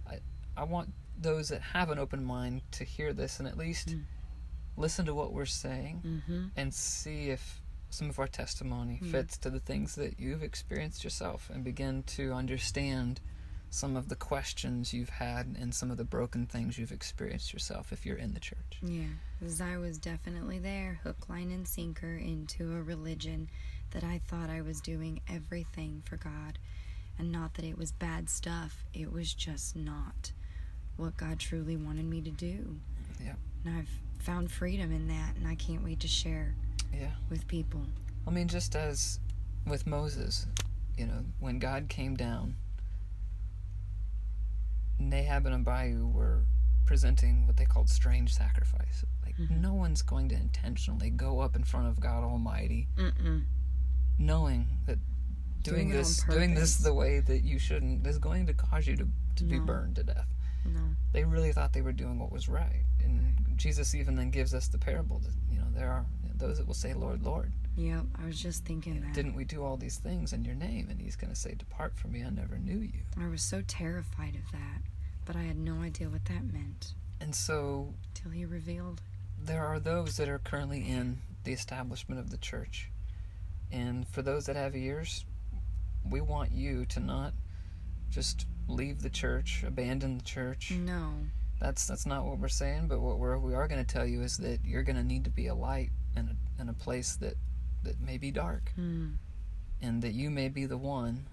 I 0.05 0.19
I 0.55 0.63
want 0.65 0.93
those 1.17 1.49
that 1.49 1.61
have 1.61 1.89
an 1.89 1.97
open 1.97 2.23
mind 2.23 2.61
to 2.73 2.83
hear 2.83 3.11
this 3.13 3.39
and 3.39 3.47
at 3.47 3.57
least 3.57 3.89
Mm. 3.89 4.03
listen 4.77 5.05
to 5.05 5.15
what 5.15 5.33
we're 5.33 5.45
saying 5.65 6.01
Mm-hmm. 6.05 6.47
and 6.57 6.73
see 6.73 7.29
if 7.29 7.61
some 7.89 8.09
of 8.09 8.19
our 8.19 8.27
testimony 8.27 8.99
Mm. 9.01 9.11
fits 9.11 9.37
to 9.39 9.49
the 9.49 9.59
things 9.59 9.95
that 9.95 10.19
you've 10.19 10.43
experienced 10.43 11.03
yourself 11.03 11.49
and 11.49 11.63
begin 11.63 12.03
to 12.03 12.33
understand 12.33 13.19
some 13.71 13.95
of 13.95 14.09
the 14.09 14.15
questions 14.15 14.93
you've 14.93 15.09
had 15.09 15.45
and 15.59 15.73
some 15.75 15.91
of 15.91 15.97
the 15.97 16.03
broken 16.03 16.45
things 16.47 16.77
you've 16.77 16.91
experienced 16.91 17.53
yourself 17.53 17.91
if 17.93 18.05
you're 18.05 18.17
in 18.17 18.33
the 18.33 18.39
church. 18.39 18.79
Yeah, 18.81 19.03
because 19.39 19.61
I 19.61 19.77
was 19.77 19.97
definitely 19.99 20.57
there, 20.59 20.99
hook, 21.03 21.29
line, 21.29 21.51
and 21.51 21.67
sinker, 21.67 22.15
into 22.15 22.75
a 22.75 22.81
religion 22.81 23.47
that 23.91 24.03
I 24.03 24.19
thought 24.27 24.49
I 24.49 24.61
was 24.61 24.81
doing 24.81 25.21
everything 25.27 26.01
for 26.05 26.17
God. 26.17 26.57
And 27.17 27.31
not 27.31 27.55
that 27.55 27.65
it 27.65 27.77
was 27.77 27.91
bad 27.91 28.29
stuff, 28.29 28.83
it 28.93 29.11
was 29.11 29.33
just 29.33 29.75
not 29.75 30.31
what 30.97 31.17
God 31.17 31.37
truly 31.39 31.75
wanted 31.75 32.05
me 32.05 32.21
to 32.21 32.31
do. 32.31 32.79
Yeah. 33.23 33.35
And 33.65 33.77
I've 33.77 33.89
found 34.23 34.51
freedom 34.51 34.91
in 34.91 35.07
that, 35.09 35.35
and 35.35 35.47
I 35.47 35.55
can't 35.55 35.83
wait 35.83 35.99
to 36.01 36.07
share 36.07 36.55
Yeah. 36.93 37.11
with 37.29 37.47
people. 37.47 37.81
I 38.27 38.31
mean, 38.31 38.47
just 38.47 38.75
as 38.75 39.19
with 39.65 39.85
Moses, 39.87 40.47
you 40.97 41.05
know, 41.05 41.23
when 41.39 41.59
God 41.59 41.87
came 41.89 42.15
down, 42.15 42.55
Nadab 44.99 45.45
and 45.45 45.55
Abihu 45.67 46.07
were 46.07 46.43
presenting 46.85 47.45
what 47.47 47.57
they 47.57 47.65
called 47.65 47.89
strange 47.89 48.33
sacrifice. 48.33 49.05
Like, 49.23 49.37
Mhm. 49.37 49.61
no 49.61 49.73
one's 49.73 50.01
going 50.01 50.27
to 50.29 50.35
intentionally 50.35 51.09
go 51.09 51.39
up 51.39 51.55
in 51.55 51.63
front 51.63 51.87
of 51.87 51.99
God 51.99 52.23
Almighty 52.23 52.87
Mm-mm. 52.97 53.45
knowing 54.17 54.67
that 54.85 54.97
doing, 55.61 55.89
Doing 55.89 55.89
this 55.89 56.23
doing 56.23 56.53
this 56.55 56.77
the 56.77 56.93
way 56.93 57.19
that 57.19 57.43
you 57.43 57.59
shouldn't 57.59 58.05
is 58.07 58.17
going 58.17 58.47
to 58.47 58.53
cause 58.53 58.87
you 58.87 58.95
to, 58.97 59.07
to 59.35 59.43
be 59.43 59.59
burned 59.59 59.95
to 59.97 60.03
death. 60.03 60.27
No. 60.65 60.95
They 61.13 61.23
really 61.25 61.53
thought 61.53 61.73
they 61.73 61.81
were 61.81 61.93
doing 61.93 62.17
what 62.19 62.31
was 62.31 62.49
right. 62.49 62.83
And 63.03 63.35
Jesus 63.57 63.93
even 63.95 64.15
then 64.15 64.31
gives 64.31 64.53
us 64.53 64.67
the 64.67 64.77
parable 64.77 65.19
that, 65.19 65.33
you 65.51 65.59
know, 65.59 65.69
there 65.71 65.91
are 65.91 66.05
those 66.39 66.57
that 66.57 66.67
will 66.67 66.73
say, 66.73 66.93
Lord, 66.93 67.23
Lord. 67.23 67.51
Yep, 67.75 68.03
I 68.21 68.25
was 68.25 68.41
just 68.41 68.65
thinking 68.65 68.99
that. 69.01 69.13
Didn't 69.13 69.35
we 69.35 69.45
do 69.45 69.63
all 69.63 69.77
these 69.77 69.97
things 69.97 70.33
in 70.33 70.43
your 70.43 70.55
name? 70.55 70.87
And 70.89 70.99
he's 70.99 71.15
going 71.15 71.31
to 71.31 71.39
say, 71.39 71.53
Depart 71.57 71.95
from 71.97 72.11
me, 72.11 72.23
I 72.23 72.29
never 72.29 72.57
knew 72.57 72.79
you. 72.79 73.01
I 73.19 73.27
was 73.27 73.41
so 73.41 73.61
terrified 73.67 74.35
of 74.35 74.51
that, 74.51 74.81
but 75.25 75.35
I 75.35 75.43
had 75.43 75.57
no 75.57 75.81
idea 75.81 76.09
what 76.09 76.25
that 76.25 76.51
meant 76.51 76.93
And 77.21 77.33
so 77.33 77.93
till 78.13 78.31
he 78.31 78.43
revealed. 78.45 79.01
there 79.41 79.65
are 79.65 79.79
those 79.79 80.17
that 80.17 80.27
are 80.27 80.39
currently 80.39 80.79
in 80.89 81.19
the 81.45 81.53
establishment 81.53 82.19
of 82.19 82.31
the 82.31 82.37
church. 82.37 82.89
And 83.71 84.07
for 84.07 84.21
those 84.21 84.45
that 84.47 84.55
have 84.55 84.75
ears, 84.75 85.23
we 86.09 86.19
want 86.21 86.51
you 86.51 86.85
to 86.87 86.99
not 86.99 87.33
just 88.09 88.45
leave 88.67 89.01
the 89.01 89.09
church, 89.09 89.63
abandon 89.65 90.17
the 90.17 90.23
church. 90.23 90.71
No. 90.71 91.11
That's 91.61 91.85
that's 91.85 92.05
not 92.05 92.25
what 92.25 92.39
we're 92.39 92.47
saying, 92.47 92.87
but 92.87 92.99
what 92.99 93.19
we're 93.19 93.37
we 93.37 93.53
are 93.53 93.67
going 93.67 93.83
to 93.85 93.93
tell 93.93 94.05
you 94.05 94.21
is 94.21 94.37
that 94.37 94.59
you're 94.65 94.83
going 94.83 94.95
to 94.95 95.03
need 95.03 95.23
to 95.25 95.29
be 95.29 95.47
a 95.47 95.55
light 95.55 95.91
in 96.15 96.29
a, 96.29 96.61
in 96.61 96.69
a 96.69 96.73
place 96.73 97.15
that 97.17 97.35
that 97.83 97.99
may 98.01 98.17
be 98.17 98.31
dark. 98.31 98.71
Hmm. 98.75 99.11
and 99.81 100.01
that 100.01 100.11
you 100.13 100.29
may 100.29 100.49
be 100.49 100.65
the 100.65 100.77
one 100.77 101.25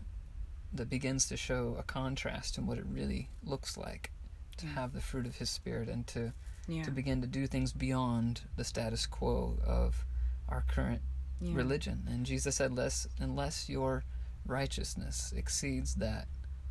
that 0.72 0.88
begins 0.88 1.26
to 1.28 1.36
show 1.36 1.74
a 1.78 1.82
contrast 1.82 2.56
in 2.58 2.66
what 2.66 2.78
it 2.78 2.84
really 2.86 3.28
looks 3.42 3.76
like 3.76 4.12
to 4.58 4.66
Yeah. 4.66 4.72
have 4.74 4.92
the 4.92 5.00
fruit 5.00 5.26
of 5.26 5.36
his 5.36 5.50
spirit 5.50 5.88
and 5.88 6.06
to, 6.08 6.32
Yeah. 6.68 6.84
to 6.84 6.90
begin 6.92 7.20
to 7.22 7.26
do 7.26 7.46
things 7.48 7.72
beyond 7.72 8.42
the 8.56 8.62
status 8.64 9.04
quo 9.06 9.58
of 9.66 10.04
our 10.48 10.62
current 10.62 11.02
yeah. 11.40 11.54
religion 11.56 12.04
and 12.08 12.24
jesus 12.24 12.54
said 12.56 12.72
less 12.72 13.08
unless 13.18 13.68
your 13.68 14.04
righteousness 14.46 15.32
exceeds 15.36 15.96
that 15.96 16.28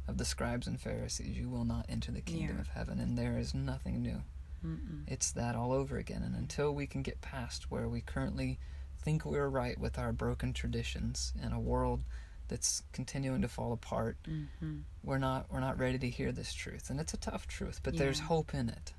of 0.08 0.18
the 0.18 0.26
scribes 0.26 0.66
and 0.68 0.80
pharisees 0.80 1.38
you 1.38 1.50
will 1.50 1.66
not 1.66 1.86
enter 1.90 2.12
the 2.12 2.22
kingdom 2.22 2.56
Yeah. 2.56 2.62
of 2.62 2.68
heaven 2.70 3.00
and 3.00 3.18
there 3.18 3.38
is 3.38 3.54
nothing 3.54 4.02
new 4.02 4.24
Mm-mm. 4.66 5.04
it's 5.08 5.32
that 5.32 5.56
all 5.56 5.72
over 5.72 5.98
again. 5.98 6.24
And 6.24 6.36
until 6.36 6.74
we 6.74 6.88
can 6.88 7.02
get 7.04 7.22
past 7.22 7.70
where 7.72 7.88
we 7.88 8.02
currently 8.02 8.60
think 8.98 9.24
we're 9.26 9.48
right 9.50 9.78
with 9.80 10.00
our 10.00 10.12
broken 10.12 10.52
traditions 10.54 11.32
in 11.44 11.52
a 11.52 11.60
world 11.60 12.02
that's 12.48 12.84
continuing 12.94 13.42
to 13.42 13.48
fall 13.48 13.72
apart, 13.74 14.18
Mm-hmm. 14.28 14.78
we're 15.04 15.18
not 15.20 15.46
we're 15.52 15.60
not 15.60 15.78
ready 15.80 15.98
to 16.00 16.10
hear 16.10 16.32
this 16.32 16.54
truth. 16.54 16.90
And 16.90 17.00
it's 17.00 17.14
a 17.14 17.18
tough 17.18 17.48
truth, 17.48 17.80
but 17.84 17.98
there's 17.98 18.20
hope 18.22 18.54
in 18.54 18.70
it. 18.70 18.94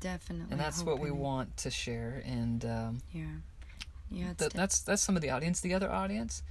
Definitely. 0.00 0.48
And 0.50 0.60
that's 0.60 0.82
what 0.82 0.98
we 0.98 1.10
want 1.10 1.56
to 1.58 1.70
share. 1.70 2.22
And 2.26 2.64
um, 2.64 2.98
Yeah. 3.12 3.24
Yeah. 4.10 4.32
Th- 4.34 4.52
that's 4.52 4.80
that's 4.80 5.02
some 5.02 5.16
of 5.16 5.22
the 5.22 5.30
audience. 5.30 5.60
The 5.60 5.74
other 5.74 5.90
audience, 5.90 6.42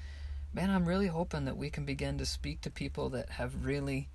man, 0.54 0.70
I'm 0.70 0.86
really 0.88 1.08
hoping 1.08 1.46
that 1.46 1.58
we 1.58 1.70
can 1.70 1.86
begin 1.86 2.18
to 2.20 2.26
speak 2.26 2.62
to 2.62 2.70
people 2.72 3.10
that 3.10 3.30
have 3.32 3.66
really 3.66 4.10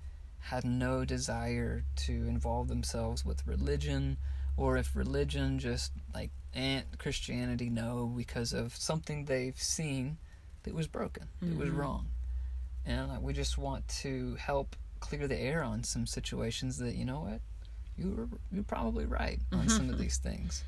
had 0.47 0.63
no 0.65 1.05
desire 1.05 1.83
to 1.95 2.11
involve 2.27 2.67
themselves 2.67 3.23
with 3.25 3.45
religion, 3.47 4.17
or 4.57 4.77
if 4.77 4.95
religion 4.95 5.57
just 5.59 5.91
like 6.13 6.31
and 6.53 6.83
Christianity, 6.99 7.69
no, 7.69 8.13
because 8.15 8.53
of 8.53 8.75
something 8.75 9.25
they've 9.25 9.59
seen 9.59 10.17
that 10.63 10.73
was 10.75 10.87
broken, 10.87 11.27
that 11.41 11.55
was 11.57 11.69
Mhm. 11.69 11.77
wrong, 11.77 12.09
and 12.85 13.11
uh, 13.11 13.19
we 13.19 13.33
just 13.33 13.57
want 13.57 13.87
to 14.03 14.35
help 14.35 14.75
clear 14.99 15.27
the 15.27 15.37
air 15.39 15.63
on 15.63 15.83
some 15.83 16.05
situations 16.05 16.77
that 16.77 16.95
you 16.95 17.05
know 17.05 17.21
what 17.21 17.41
you 17.97 18.11
were 18.11 18.27
you're 18.51 18.63
probably 18.63 19.05
right 19.05 19.39
on 19.51 19.67
some 19.69 19.89
of 19.89 19.97
these 19.97 20.17
things, 20.17 20.63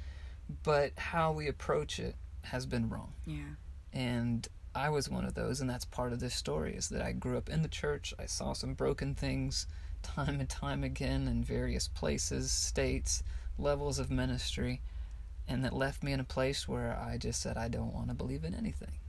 but 0.64 0.92
how 0.98 1.32
we 1.32 1.48
approach 1.48 2.00
it 2.00 2.16
has 2.44 2.66
been 2.66 2.90
wrong. 2.90 3.14
yeah. 3.26 3.56
And 3.94 4.48
I 4.76 4.90
was 4.90 5.10
one 5.10 5.24
of 5.24 5.34
those, 5.36 5.62
and 5.62 5.70
that's 5.70 5.86
part 5.86 6.12
of 6.12 6.20
this 6.20 6.36
story 6.36 6.76
is 6.76 6.90
that 6.90 7.02
I 7.02 7.14
grew 7.14 7.38
up 7.38 7.50
in 7.50 7.62
the 7.62 7.70
church. 7.70 8.14
I 8.20 8.26
saw 8.26 8.54
some 8.54 8.74
broken 8.74 9.16
things 9.16 9.68
time 10.04 10.40
and 10.40 10.50
time 10.50 10.84
again 10.84 11.28
in 11.28 11.44
various 11.44 11.88
places, 11.88 12.52
states, 12.52 13.24
levels 13.58 13.98
of 14.00 14.12
ministry, 14.12 14.82
and 15.48 15.64
that 15.64 15.74
left 15.74 16.04
me 16.04 16.12
in 16.12 16.20
a 16.20 16.26
place 16.26 16.68
where 16.68 16.98
I 16.98 17.18
just 17.18 17.42
said, 17.42 17.58
I 17.58 17.70
don't 17.70 17.94
want 17.94 18.10
to 18.10 18.14
believe 18.14 18.44
in 18.44 18.54
anything. 18.54 19.00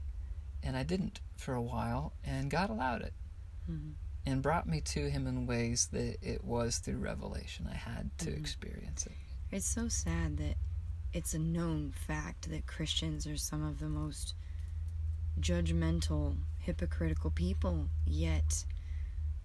And 0.63 0.77
I 0.77 0.83
didn't 0.83 1.19
for 1.35 1.53
a 1.53 1.61
while, 1.61 2.13
and 2.23 2.49
God 2.49 2.69
allowed 2.69 3.01
it 3.01 3.13
Mhm. 3.69 3.93
and 4.25 4.41
brought 4.41 4.67
me 4.67 4.81
to 4.81 5.09
Him 5.09 5.27
in 5.27 5.45
ways 5.45 5.87
that 5.87 6.17
it 6.21 6.43
was 6.43 6.77
through 6.79 6.97
revelation. 6.99 7.67
I 7.67 7.75
had 7.75 8.17
to 8.19 8.31
Mhm. 8.31 8.37
experience 8.37 9.05
it. 9.05 9.17
It's 9.51 9.65
so 9.67 9.87
sad 9.89 10.37
that 10.37 10.57
it's 11.13 11.33
a 11.33 11.39
known 11.39 11.91
fact 11.91 12.49
that 12.49 12.65
Christians 12.67 13.27
are 13.27 13.37
some 13.37 13.63
of 13.63 13.79
the 13.79 13.89
most 13.89 14.33
judgmental, 15.41 16.35
hypocritical 16.59 17.31
people, 17.31 17.89
yet 18.05 18.65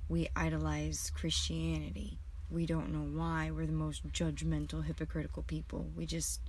we 0.08 0.28
idolize 0.34 1.10
Christianity. 1.14 2.18
we 2.52 2.66
don't 2.66 2.92
know 2.92 3.18
why 3.18 3.50
we're 3.50 3.66
the 3.66 3.72
most 3.72 4.06
judgmental, 4.12 4.84
hypocritical 4.84 5.42
people. 5.42 5.86
We 5.96 6.04
just, 6.06 6.40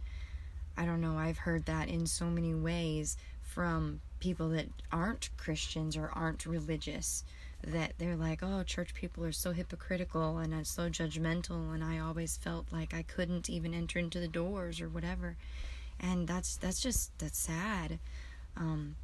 I 0.77 0.85
don't 0.85 1.01
know, 1.01 1.17
I've 1.17 1.37
heard 1.37 1.65
that 1.65 1.87
in 1.87 2.05
so 2.05 2.25
many 2.25 2.53
ways 2.53 3.15
from 3.41 4.01
people 4.19 4.49
that 4.49 4.67
aren't 4.91 5.29
Christians 5.37 5.95
or 5.95 6.09
aren't 6.13 6.45
religious 6.45 7.23
that 7.65 7.93
they're 7.97 8.17
like, 8.17 8.39
oh, 8.43 8.63
church 8.63 8.93
people 8.93 9.23
are 9.23 9.31
so 9.31 9.51
hypocritical 9.53 10.37
and 10.37 10.53
it's 10.53 10.69
so 10.69 10.89
judgmental, 10.89 11.73
and 11.73 11.81
I 11.83 11.99
always 11.99 12.35
felt 12.35 12.65
like 12.71 12.93
I 12.93 13.03
couldn't 13.03 13.49
even 13.49 13.73
enter 13.73 13.99
into 13.99 14.19
the 14.19 14.27
doors 14.27 14.81
or 14.81 14.89
whatever, 14.89 15.37
and 15.99 16.27
that's 16.27 16.57
that's 16.57 16.81
just 16.81 17.17
that's 17.19 17.39
sad, 17.39 17.99
um, 18.57 18.97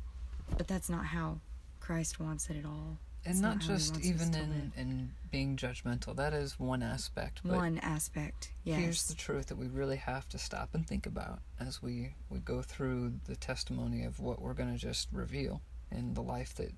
but 0.58 0.68
that's 0.68 0.90
not 0.90 1.06
how 1.08 1.40
Christ 1.80 2.20
wants 2.20 2.50
it 2.50 2.58
at 2.58 2.66
all. 2.66 2.98
and 3.26 3.42
not 3.42 3.58
not 3.58 3.60
just 3.60 4.00
even 4.02 4.34
in 4.34 4.72
in 4.78 5.12
being 5.32 5.58
judgmental. 5.58 6.16
That 6.16 6.34
is 6.34 6.60
one 6.60 6.82
aspect. 6.82 7.42
But 7.44 7.56
One 7.58 7.78
aspect, 7.80 8.52
yes. 8.64 8.80
here's 8.80 9.08
the 9.08 9.14
truth 9.16 9.48
that 9.48 9.58
we 9.58 9.68
really 9.68 9.98
have 9.98 10.28
to 10.30 10.38
stop 10.38 10.70
and 10.74 10.88
think 10.88 11.06
about 11.06 11.40
as 11.60 11.82
we 11.82 12.16
we 12.30 12.40
go 12.40 12.62
through 12.62 13.14
the 13.26 13.36
testimony 13.36 14.04
of 14.04 14.20
what 14.20 14.42
we're 14.42 14.54
going 14.54 14.72
to 14.74 14.80
just 14.80 15.10
reveal 15.12 15.62
in 15.92 16.14
the 16.14 16.22
life 16.24 16.54
that 16.56 16.72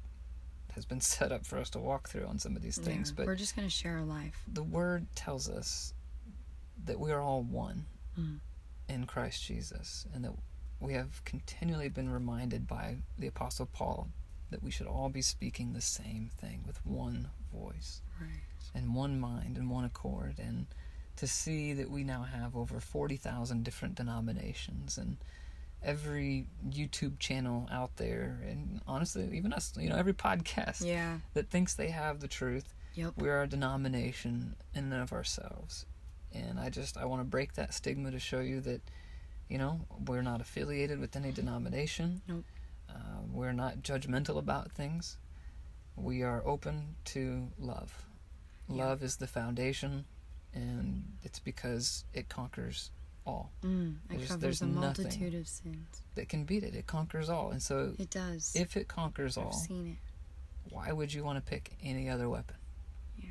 has 0.74 0.86
been 0.86 1.02
set 1.16 1.32
up 1.32 1.46
for 1.46 1.58
us 1.60 1.70
to 1.72 1.80
walk 1.80 2.10
through 2.10 2.26
on 2.26 2.40
some 2.40 2.56
of 2.56 2.62
these 2.62 2.78
things. 2.78 3.10
Yeah, 3.10 3.16
But 3.18 3.26
we're 3.28 3.36
just 3.36 3.56
gonna 3.56 3.70
share 3.70 3.98
our 4.00 4.06
life. 4.06 4.42
the 4.48 4.64
word 4.64 5.06
tells 5.16 5.48
us 5.50 5.94
that 6.86 7.00
we 7.00 7.12
are 7.12 7.22
all 7.22 7.44
one 7.44 7.86
Mm. 8.20 8.40
in 8.90 9.06
Christ 9.06 9.42
Jesus, 9.46 10.06
and 10.14 10.26
that 10.26 10.34
we 10.82 10.94
have 10.94 11.24
continually 11.26 11.88
been 11.90 12.12
reminded 12.12 12.68
by 12.68 12.98
the 13.18 13.28
Apostle 13.28 13.68
Paul 13.72 14.10
that 14.50 14.62
we 14.64 14.72
should 14.72 14.88
all 14.88 15.08
be 15.10 15.22
speaking 15.22 15.72
the 15.74 15.82
same 15.82 16.30
thing 16.40 16.64
with 16.68 16.86
one 16.86 17.30
voice 17.54 18.02
Right. 18.20 18.42
and 18.76 18.94
one 18.96 19.20
mind 19.20 19.58
and 19.58 19.70
one 19.70 19.86
accord, 19.86 20.36
and 20.40 20.66
to 21.18 21.28
see 21.28 21.74
that 21.74 21.90
we 21.90 22.04
now 22.04 22.24
have 22.24 22.56
over 22.58 22.80
40,000 22.80 23.64
different 23.64 23.96
denominations 23.96 24.98
and 24.98 25.18
every 25.84 26.46
YouTube 26.68 27.18
channel 27.20 27.68
out 27.72 27.96
there, 27.98 28.40
and 28.48 28.82
honestly, 28.88 29.30
even 29.34 29.52
us, 29.54 29.74
you 29.78 29.90
know, 29.90 29.96
every 29.96 30.14
podcast 30.14 30.86
Yeah. 30.86 31.20
that 31.34 31.50
thinks 31.50 31.74
they 31.74 31.90
have 31.90 32.20
the 32.20 32.28
truth 32.28 32.74
Yep. 32.96 33.14
we 33.18 33.30
are 33.30 33.44
a 33.44 33.48
denomination 33.48 34.56
in 34.74 34.92
and 34.92 35.02
of 35.02 35.14
ourselves 35.14 35.86
and 36.34 36.60
i 36.60 36.70
just 36.70 36.98
i 36.98 37.06
want 37.06 37.22
to 37.22 37.26
break 37.26 37.54
that 37.54 37.74
stigma 37.74 38.12
to 38.12 38.20
show 38.20 38.42
you 38.42 38.60
that 38.62 38.82
you 39.52 39.58
know 39.58 39.82
we're 40.08 40.22
not 40.22 40.40
affiliated 40.42 40.98
with 41.00 41.16
any 41.16 41.32
denomination 41.32 42.22
Nope. 42.28 42.46
uh, 42.90 42.94
we're 43.32 43.52
not 43.64 43.74
judgmental 43.84 44.38
about 44.38 44.72
things 44.72 45.18
we 45.98 46.24
are 46.24 46.42
open 46.46 46.96
to 47.14 47.50
love 47.60 47.92
Yeah. 48.70 48.86
love 48.86 49.04
is 49.04 49.18
the 49.18 49.28
foundation 49.28 50.06
and 50.54 51.04
it's 51.24 51.40
because 51.40 52.06
it 52.14 52.30
conquers 52.30 52.92
all 53.26 53.52
Mm, 53.64 53.96
it 53.96 54.10
There's- 54.10 54.28
covers 54.30 54.42
there's 54.42 54.62
a 54.62 54.66
nothing. 54.68 55.04
multitude 55.06 55.36
of 55.36 55.48
sins. 55.48 56.02
that 56.16 56.30
can 56.30 56.46
beat 56.46 56.64
it 56.64 56.74
it 56.76 56.88
conquers 56.88 57.30
all 57.30 57.52
and 57.52 57.62
so 57.62 57.94
It 58.00 58.10
does. 58.10 58.54
if 58.56 58.78
it 58.78 58.88
conquers 58.88 59.38
I've 59.38 59.46
all 59.48 59.52
seen 59.52 59.86
it. 59.94 60.74
why 60.74 60.92
would 60.94 61.14
you 61.14 61.24
want 61.26 61.38
to 61.44 61.48
pick 61.50 61.76
any 61.84 62.10
other 62.10 62.30
weapon? 62.30 62.56
Yeah. 63.18 63.30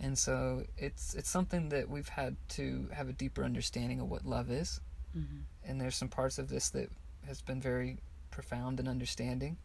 And 0.00 0.18
so 0.18 0.64
it's 0.76 1.14
it's 1.14 1.30
something 1.30 1.68
that 1.70 1.88
we've 1.88 2.08
had 2.08 2.36
to 2.58 2.88
have 2.92 3.08
a 3.08 3.12
deeper 3.12 3.44
understanding 3.44 4.00
of 4.00 4.10
what 4.10 4.24
love 4.26 4.50
is. 4.50 4.80
Hmm 5.14 5.40
And 5.66 5.80
there's 5.80 5.96
some 5.96 6.08
parts 6.08 6.38
of 6.38 6.48
this 6.48 6.68
that 6.70 6.90
has 7.26 7.40
been 7.40 7.60
very 7.60 7.98
profound 8.30 8.80
and 8.80 8.88
understanding. 8.88 9.56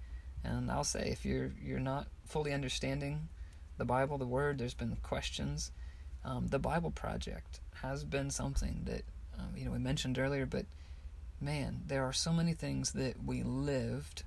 And 0.44 0.72
I'll 0.72 0.86
say 0.86 1.10
if 1.10 1.26
you're 1.26 1.52
you're 1.62 1.80
not 1.80 2.08
fully 2.26 2.54
understanding 2.54 3.28
the 3.78 3.86
Bible, 3.86 4.18
the 4.18 4.28
Word, 4.28 4.58
there's 4.58 4.74
been 4.74 4.98
questions. 5.04 5.72
Um, 6.24 6.48
the 6.48 6.60
Bible 6.60 6.92
Project 6.92 7.62
has 7.82 8.04
been 8.04 8.30
something 8.30 8.82
that 8.86 9.04
um, 9.38 9.50
you 9.58 9.66
know 9.66 9.72
we 9.72 9.80
mentioned 9.80 10.18
earlier, 10.20 10.46
but 10.46 10.66
man, 11.42 11.82
there 11.88 12.04
are 12.04 12.14
so 12.14 12.32
many 12.32 12.54
things 12.54 12.92
that 12.94 13.24
we 13.24 13.44
lived, 13.44 14.24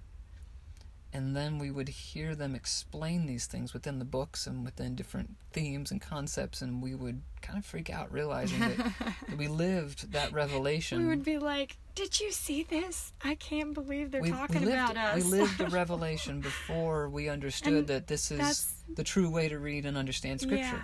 and 1.14 1.36
then 1.36 1.58
we 1.58 1.70
would 1.70 1.88
hear 1.88 2.34
them 2.34 2.54
explain 2.54 3.26
these 3.26 3.46
things 3.46 3.74
within 3.74 3.98
the 3.98 4.04
books 4.04 4.46
and 4.46 4.64
within 4.64 4.94
different 4.94 5.36
themes 5.52 5.90
and 5.90 6.00
concepts, 6.00 6.62
and 6.62 6.82
we 6.82 6.94
would 6.94 7.20
kind 7.42 7.58
of 7.58 7.66
freak 7.66 7.90
out 7.90 8.10
realizing 8.10 8.60
that, 8.60 8.92
we 9.36 9.46
lived 9.48 10.12
that 10.12 10.32
revelation. 10.32 10.98
we 10.98 11.06
would 11.06 11.24
be 11.24 11.38
like, 11.38 11.76
"Did 11.94 12.18
you 12.18 12.30
see 12.32 12.62
this? 12.62 13.12
I 13.22 13.34
can't 13.34 13.74
believe 13.74 14.10
they're 14.10 14.22
we, 14.22 14.30
talking 14.30 14.60
we 14.60 14.66
lived, 14.66 14.90
about 14.90 14.96
us." 14.96 15.24
We 15.24 15.30
lived 15.30 15.58
the 15.58 15.66
revelation 15.82 16.40
before 16.40 17.08
we 17.08 17.28
understood 17.28 17.72
And 17.74 17.86
that 17.88 18.06
this 18.06 18.30
is 18.30 18.74
the 18.94 19.04
true 19.04 19.28
way 19.30 19.48
to 19.48 19.58
read 19.58 19.84
and 19.84 19.96
understand 19.96 20.40
Scripture. 20.40 20.64
Yeah. 20.64 20.82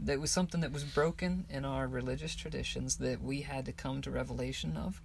That 0.00 0.20
was 0.20 0.30
something 0.30 0.60
that 0.60 0.72
was 0.72 0.84
broken 0.84 1.46
in 1.50 1.64
our 1.64 1.88
religious 1.88 2.36
traditions 2.36 2.96
that 2.98 3.20
we 3.20 3.40
had 3.40 3.64
to 3.64 3.72
come 3.72 4.00
to 4.02 4.10
revelation 4.10 4.76
of. 4.76 5.02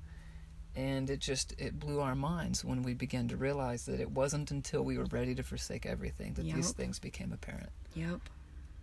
And 0.75 1.09
it 1.09 1.19
just 1.19 1.53
it 1.59 1.79
blew 1.79 1.99
our 1.99 2.15
minds 2.15 2.65
when 2.65 2.81
we 2.81 2.93
began 2.95 3.27
to 3.27 3.37
realize 3.37 3.85
that 3.85 3.99
it 3.99 4.09
wasn't 4.11 4.49
until 4.49 4.81
we 4.83 4.97
were 4.97 5.05
ready 5.05 5.35
to 5.35 5.43
forsake 5.43 5.85
everything 5.85 6.33
that 6.33 6.45
these 6.45 6.71
things 6.71 6.97
became 6.99 7.31
apparent. 7.31 7.69
Yep. 7.95 8.21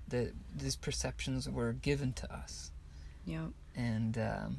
That 0.09 0.33
these 0.57 0.76
perceptions 0.76 1.48
were 1.48 1.72
given 1.72 2.12
to 2.14 2.33
us. 2.33 2.70
Yep. 3.26 3.50
And 3.74 4.16
um, 4.18 4.57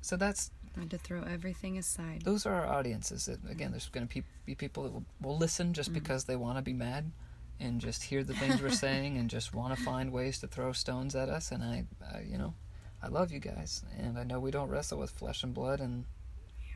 so 0.00 0.16
that's 0.16 0.50
I 0.76 0.80
had 0.80 0.90
to 0.90 0.98
throw 0.98 1.22
everything 1.24 1.76
aside. 1.76 2.22
those 2.24 2.46
are 2.46 2.54
our 2.54 2.66
audiences. 2.66 3.26
That, 3.26 3.38
again, 3.50 3.72
there's 3.72 3.88
going 3.88 4.06
to 4.08 4.22
be 4.46 4.54
people 4.54 4.84
that 4.84 4.92
will, 4.92 5.04
will 5.20 5.36
listen 5.36 5.74
just 5.74 5.90
Mhm. 5.90 5.94
because 5.94 6.24
they 6.24 6.36
want 6.36 6.56
to 6.58 6.62
be 6.62 6.72
mad 6.72 7.10
and 7.58 7.80
just 7.82 8.04
hear 8.04 8.24
the 8.24 8.32
things 8.34 8.62
we're 8.62 8.70
saying 8.86 9.18
and 9.18 9.28
just 9.28 9.52
want 9.52 9.76
to 9.76 9.82
find 9.84 10.10
ways 10.12 10.38
to 10.38 10.46
throw 10.46 10.72
stones 10.72 11.14
at 11.14 11.28
us. 11.28 11.50
And 11.52 11.62
I, 11.62 11.84
I, 12.14 12.20
you 12.20 12.38
know, 12.38 12.54
I 13.02 13.08
love 13.08 13.30
you 13.32 13.40
guys, 13.40 13.82
and 13.98 14.16
I 14.18 14.24
know 14.24 14.38
we 14.40 14.50
don't 14.50 14.68
wrestle 14.68 14.98
with 14.98 15.10
flesh 15.10 15.42
and 15.42 15.52
blood, 15.52 15.80
and 15.80 16.04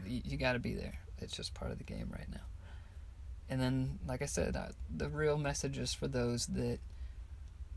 y- 0.04 0.22
you 0.24 0.36
got 0.36 0.52
to 0.54 0.58
be 0.58 0.74
there. 0.74 0.98
It's 1.18 1.36
just 1.36 1.54
part 1.54 1.70
of 1.70 1.78
the 1.78 1.84
game 1.84 2.08
right 2.10 2.28
now. 2.30 2.40
And 3.48 3.60
then, 3.60 3.98
like 4.06 4.22
I 4.22 4.26
said, 4.26 4.56
uh, 4.56 4.68
the 4.94 5.08
real 5.08 5.36
message 5.36 5.78
is 5.78 5.92
for 5.92 6.08
those 6.08 6.46
that 6.46 6.78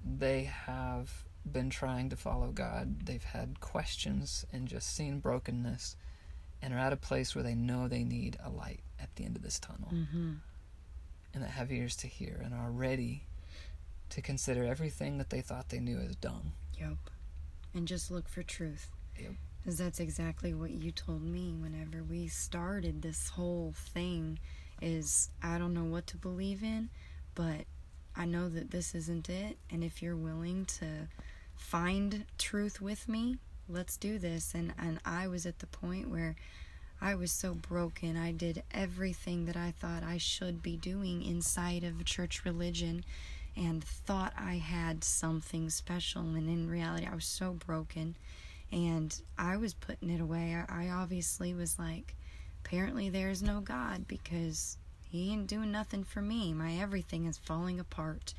they 0.04 0.44
have 0.44 1.24
been 1.50 1.70
trying 1.70 2.10
to 2.10 2.16
follow 2.16 2.48
God. 2.52 3.06
They've 3.06 3.24
had 3.24 3.60
questions 3.60 4.46
and 4.52 4.68
just 4.68 4.94
seen 4.96 5.20
brokenness 5.20 5.96
and 6.62 6.74
are 6.74 6.78
at 6.80 6.94
a 6.94 6.98
place 6.98 7.36
where 7.36 7.44
they 7.44 7.56
know 7.56 7.88
they 7.88 8.04
need 8.04 8.38
a 8.44 8.50
light 8.50 8.80
at 9.00 9.16
the 9.16 9.26
end 9.26 9.36
of 9.36 9.44
this 9.44 9.60
tunnel 9.60 9.90
Mm-hmm. 9.94 10.34
and 11.34 11.44
that 11.44 11.52
have 11.52 11.72
ears 11.72 11.96
to 11.98 12.08
hear 12.08 12.42
and 12.44 12.54
are 12.54 12.72
ready 12.72 13.24
to 14.10 14.22
consider 14.22 14.64
everything 14.64 15.18
that 15.20 15.30
they 15.30 15.42
thought 15.42 15.70
they 15.70 15.80
knew 15.80 16.00
as 16.00 16.16
dung. 16.16 16.54
Yep. 16.80 16.94
And 17.74 17.88
just 17.88 18.10
look 18.10 18.28
for 18.30 18.42
truth. 18.42 18.90
Yep. 19.20 19.34
That's 19.76 20.00
exactly 20.00 20.54
what 20.54 20.72
you 20.72 20.92
told 20.92 21.22
me 21.22 21.54
whenever 21.54 22.02
we 22.02 22.28
started 22.28 23.02
this 23.02 23.30
whole 23.30 23.74
thing 23.76 24.40
is 24.82 25.30
I 25.44 25.58
don't 25.58 25.74
know 25.74 25.84
what 25.84 26.08
to 26.08 26.18
believe 26.18 26.64
in, 26.64 26.90
but 27.36 27.66
I 28.16 28.26
know 28.26 28.48
that 28.48 28.72
this 28.72 28.96
isn't 28.96 29.30
it. 29.30 29.58
And 29.70 29.84
if 29.84 30.02
you're 30.02 30.16
willing 30.16 30.66
to 30.80 31.10
find 31.58 32.24
truth 32.38 32.82
with 32.82 33.10
me, 33.10 33.40
let's 33.68 33.98
do 33.98 34.18
this. 34.18 34.54
And, 34.54 34.74
and 34.80 35.00
I 35.04 35.28
was 35.28 35.46
at 35.46 35.60
the 35.60 35.68
point 35.68 36.10
where 36.10 36.38
I 37.02 37.16
was 37.16 37.32
so 37.32 37.54
broken. 37.54 38.16
I 38.16 38.32
did 38.32 38.64
everything 38.72 39.46
that 39.46 39.58
I 39.58 39.74
thought 39.78 40.02
I 40.02 40.18
should 40.18 40.64
be 40.64 40.78
doing 40.78 41.22
inside 41.22 41.84
of 41.84 42.04
church 42.06 42.46
religion 42.46 43.04
and 43.56 43.84
thought 43.84 44.34
I 44.38 44.56
had 44.56 45.04
something 45.04 45.70
special. 45.70 46.22
And 46.22 46.50
in 46.50 46.70
reality, 46.70 47.06
I 47.06 47.16
was 47.16 47.26
so 47.26 47.52
broken 47.52 48.16
and 48.72 49.20
I 49.38 49.58
was 49.58 49.74
putting 49.74 50.10
it 50.10 50.22
away. 50.22 50.56
I, 50.56 50.86
I 50.86 50.90
obviously 50.90 51.54
was 51.54 51.80
like, 51.80 52.16
apparently 52.64 53.10
there's 53.10 53.42
no 53.42 53.62
God 53.62 54.08
because 54.08 54.78
He 55.04 55.32
ain't 55.32 55.48
doing 55.48 55.72
nothing 55.72 56.04
for 56.04 56.22
me. 56.22 56.54
My 56.54 56.74
everything 56.74 57.26
is 57.26 57.38
falling 57.38 57.80
apart. 57.80 58.34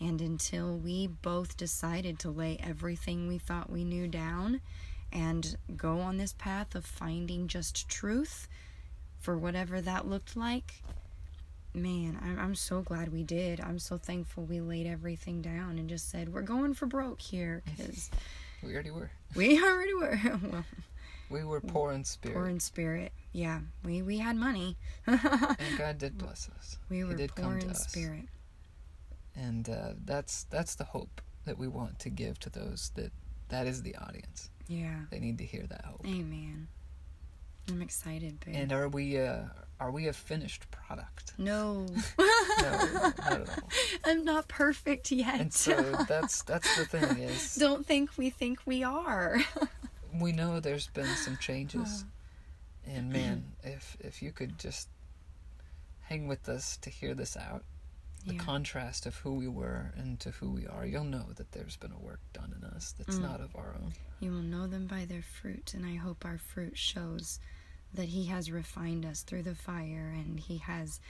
And 0.00 0.20
until 0.20 0.76
we 0.76 1.08
both 1.08 1.56
decided 1.56 2.20
to 2.20 2.30
lay 2.30 2.58
everything 2.62 3.26
we 3.26 3.38
thought 3.38 3.70
we 3.70 3.84
knew 3.84 4.06
down 4.06 4.60
and 5.12 5.56
go 5.76 6.00
on 6.00 6.18
this 6.18 6.34
path 6.34 6.74
of 6.74 6.84
finding 6.84 7.48
just 7.48 7.88
truth 7.88 8.46
for 9.18 9.36
whatever 9.36 9.80
that 9.80 10.06
looked 10.06 10.36
like, 10.36 10.82
man, 11.74 12.18
I'm, 12.22 12.38
I'm 12.38 12.54
so 12.54 12.80
glad 12.80 13.12
we 13.12 13.24
did. 13.24 13.60
I'm 13.60 13.78
so 13.78 13.96
thankful 13.96 14.44
we 14.44 14.60
laid 14.60 14.86
everything 14.86 15.42
down 15.42 15.78
and 15.78 15.88
just 15.88 16.10
said, 16.10 16.32
we're 16.32 16.42
going 16.42 16.74
for 16.74 16.86
broke 16.86 17.20
here 17.20 17.62
because 17.76 18.10
We 18.62 18.74
already 18.74 18.90
were. 18.90 19.10
we 19.34 19.62
already 19.64 19.94
were. 19.94 20.20
well, 20.50 20.64
We 21.30 21.44
were 21.44 21.60
poor 21.60 21.92
in 21.92 22.04
spirit. 22.04 22.34
poor 22.34 22.48
in 22.48 22.60
spirit. 22.60 23.12
Yeah, 23.32 23.60
we, 23.84 24.02
we 24.02 24.18
had 24.18 24.36
money. 24.36 24.76
and 25.06 25.20
God 25.78 25.98
did 25.98 26.18
bless 26.18 26.48
us. 26.58 26.78
we 26.88 27.04
were 27.04 27.14
did 27.14 27.34
poor 27.34 27.44
come 27.44 27.58
to 27.60 27.64
in 27.66 27.70
us. 27.72 27.86
spirit. 27.86 28.24
And 29.36 29.68
uh, 29.68 29.92
that's 30.04 30.44
that's 30.44 30.74
the 30.74 30.84
hope 30.84 31.20
that 31.44 31.56
we 31.58 31.68
want 31.68 31.98
to 32.00 32.10
give 32.10 32.38
to 32.40 32.50
those 32.50 32.90
that 32.96 33.12
that 33.50 33.66
is 33.66 33.82
the 33.82 33.94
audience. 33.96 34.50
Yeah. 34.66 35.00
They 35.10 35.20
need 35.20 35.38
to 35.38 35.44
hear 35.44 35.64
that 35.68 35.84
hope. 35.84 36.04
Amen. 36.04 36.68
I'm 37.68 37.82
excited, 37.82 38.40
babe. 38.44 38.54
And 38.56 38.72
are 38.72 38.88
we 38.88 39.18
uh, 39.18 39.42
are 39.80 39.90
we 39.90 40.08
a 40.08 40.12
finished 40.12 40.70
product? 40.70 41.32
No. 41.38 41.86
No, 42.60 42.70
not 42.92 43.18
at 43.20 43.48
all. 43.48 43.68
I'm 44.04 44.24
not 44.24 44.48
perfect 44.48 45.12
yet. 45.12 45.40
And 45.40 45.54
so 45.54 45.74
that's 46.08 46.42
that's 46.42 46.76
the 46.76 46.84
thing 46.86 47.18
is 47.18 47.54
Don't 47.58 47.86
think 47.86 48.10
we 48.18 48.30
think 48.30 48.58
we 48.66 48.82
are. 48.82 49.38
we 50.20 50.32
know 50.32 50.58
there's 50.58 50.88
been 50.88 51.06
some 51.06 51.36
changes, 51.36 52.04
and 52.84 53.10
man, 53.12 53.44
if 53.62 53.96
if 54.00 54.22
you 54.22 54.32
could 54.32 54.58
just 54.58 54.88
hang 56.02 56.26
with 56.26 56.48
us 56.48 56.76
to 56.78 56.90
hear 56.90 57.14
this 57.14 57.36
out, 57.36 57.62
the 58.26 58.34
Yeah. 58.34 58.40
contrast 58.40 59.06
of 59.06 59.14
who 59.18 59.34
we 59.34 59.46
were 59.46 59.92
and 59.96 60.18
to 60.20 60.32
who 60.32 60.50
we 60.50 60.66
are, 60.66 60.84
you'll 60.84 61.04
know 61.04 61.26
that 61.36 61.52
there's 61.52 61.76
been 61.76 61.92
a 61.92 61.98
work 61.98 62.20
done 62.32 62.52
in 62.58 62.64
us 62.64 62.92
that's 62.98 63.18
Mm. 63.18 63.22
not 63.22 63.40
of 63.40 63.54
our 63.54 63.76
own. 63.80 63.92
You 64.18 64.32
will 64.32 64.42
know 64.42 64.66
them 64.66 64.86
by 64.88 65.04
their 65.04 65.22
fruit, 65.22 65.74
and 65.74 65.86
I 65.86 65.94
hope 65.94 66.24
our 66.24 66.38
fruit 66.38 66.76
shows 66.76 67.38
that 67.94 68.08
He 68.08 68.26
has 68.26 68.50
refined 68.50 69.04
us 69.04 69.22
through 69.22 69.42
the 69.42 69.54
fire 69.54 70.12
and 70.14 70.40
He 70.40 70.58
has 70.58 71.00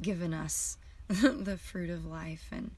given 0.00 0.34
us 0.34 0.78
the 1.08 1.56
fruit 1.56 1.90
of 1.90 2.06
life 2.06 2.48
and 2.52 2.70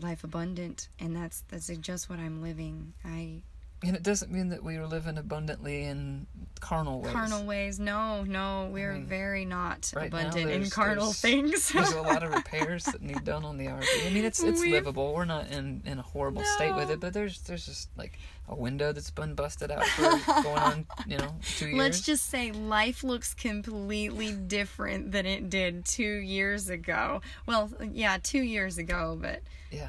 life 0.00 0.24
abundant. 0.24 0.88
And 0.98 1.14
that's 1.14 1.42
that's 1.48 1.68
just 1.78 2.08
what 2.08 2.18
I'm 2.18 2.42
living. 2.42 2.94
I 3.04 3.42
And 3.82 3.96
it 3.96 4.02
doesn't 4.02 4.30
mean 4.30 4.50
that 4.50 4.62
we 4.62 4.76
are 4.76 4.86
living 4.86 5.16
abundantly 5.16 5.84
in 5.84 6.26
carnal 6.60 7.00
ways. 7.00 7.12
carnal 7.14 7.44
ways. 7.44 7.80
No, 7.80 8.24
no, 8.24 8.68
we're 8.70 8.92
mean, 8.92 9.06
very 9.06 9.46
not 9.46 9.90
right 9.96 10.08
abundant 10.08 10.50
in 10.50 10.68
carnal 10.68 11.04
there's- 11.06 11.20
things. 11.22 11.70
There's 11.72 11.92
a 11.92 12.02
lot 12.02 12.22
of 12.22 12.30
repairs 12.34 12.84
that 12.84 13.00
need 13.00 13.24
done 13.24 13.42
on 13.42 13.56
the 13.56 13.66
RV. 13.68 13.86
I 14.06 14.10
mean, 14.10 14.26
it's 14.26 14.42
it's 14.42 14.60
We've- 14.60 14.72
livable. 14.72 15.14
We're 15.14 15.24
not 15.24 15.50
in, 15.50 15.80
in 15.86 15.98
a 15.98 16.02
horrible 16.02 16.44
state 16.44 16.74
with 16.76 16.90
it, 16.90 17.00
but 17.00 17.14
there's 17.14 17.40
there's 17.40 17.64
just 17.64 17.88
like 17.96 18.18
a 18.48 18.54
window 18.54 18.92
that's 18.92 19.10
been 19.10 19.34
busted 19.34 19.70
out 19.70 19.86
for 19.86 20.02
going 20.42 20.58
on, 20.58 20.86
you 21.06 21.16
know, 21.16 21.34
two 21.56 21.68
years. 21.68 21.78
Let's 21.78 22.00
just 22.02 22.28
say 22.28 22.52
life 22.52 23.02
looks 23.02 23.32
completely 23.32 24.32
different 24.32 25.12
than 25.12 25.24
it 25.24 25.48
did 25.48 25.86
two 25.86 26.16
years 26.16 26.68
ago. 26.68 27.22
Well, 27.46 27.70
yeah, 27.94 28.18
two 28.22 28.42
years 28.42 28.76
ago, 28.76 29.16
but 29.18 29.40
yeah. 29.70 29.88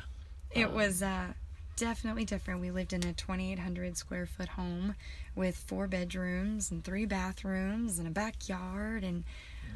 it 0.52 0.68
Uh, 0.68 0.70
was 0.70 1.04
uh, 1.04 1.34
definitely 1.82 2.24
different. 2.26 2.62
We 2.62 2.70
lived 2.72 2.94
in 2.94 3.04
a 3.04 3.12
2,800 3.12 3.98
square 3.98 4.26
foot 4.28 4.50
home 4.50 4.96
with 5.36 5.58
four 5.58 5.88
bedrooms 5.88 6.70
and 6.72 6.84
three 6.84 7.06
bathrooms 7.06 7.98
and 8.00 8.08
a 8.08 8.12
backyard 8.12 9.04
and 9.04 9.24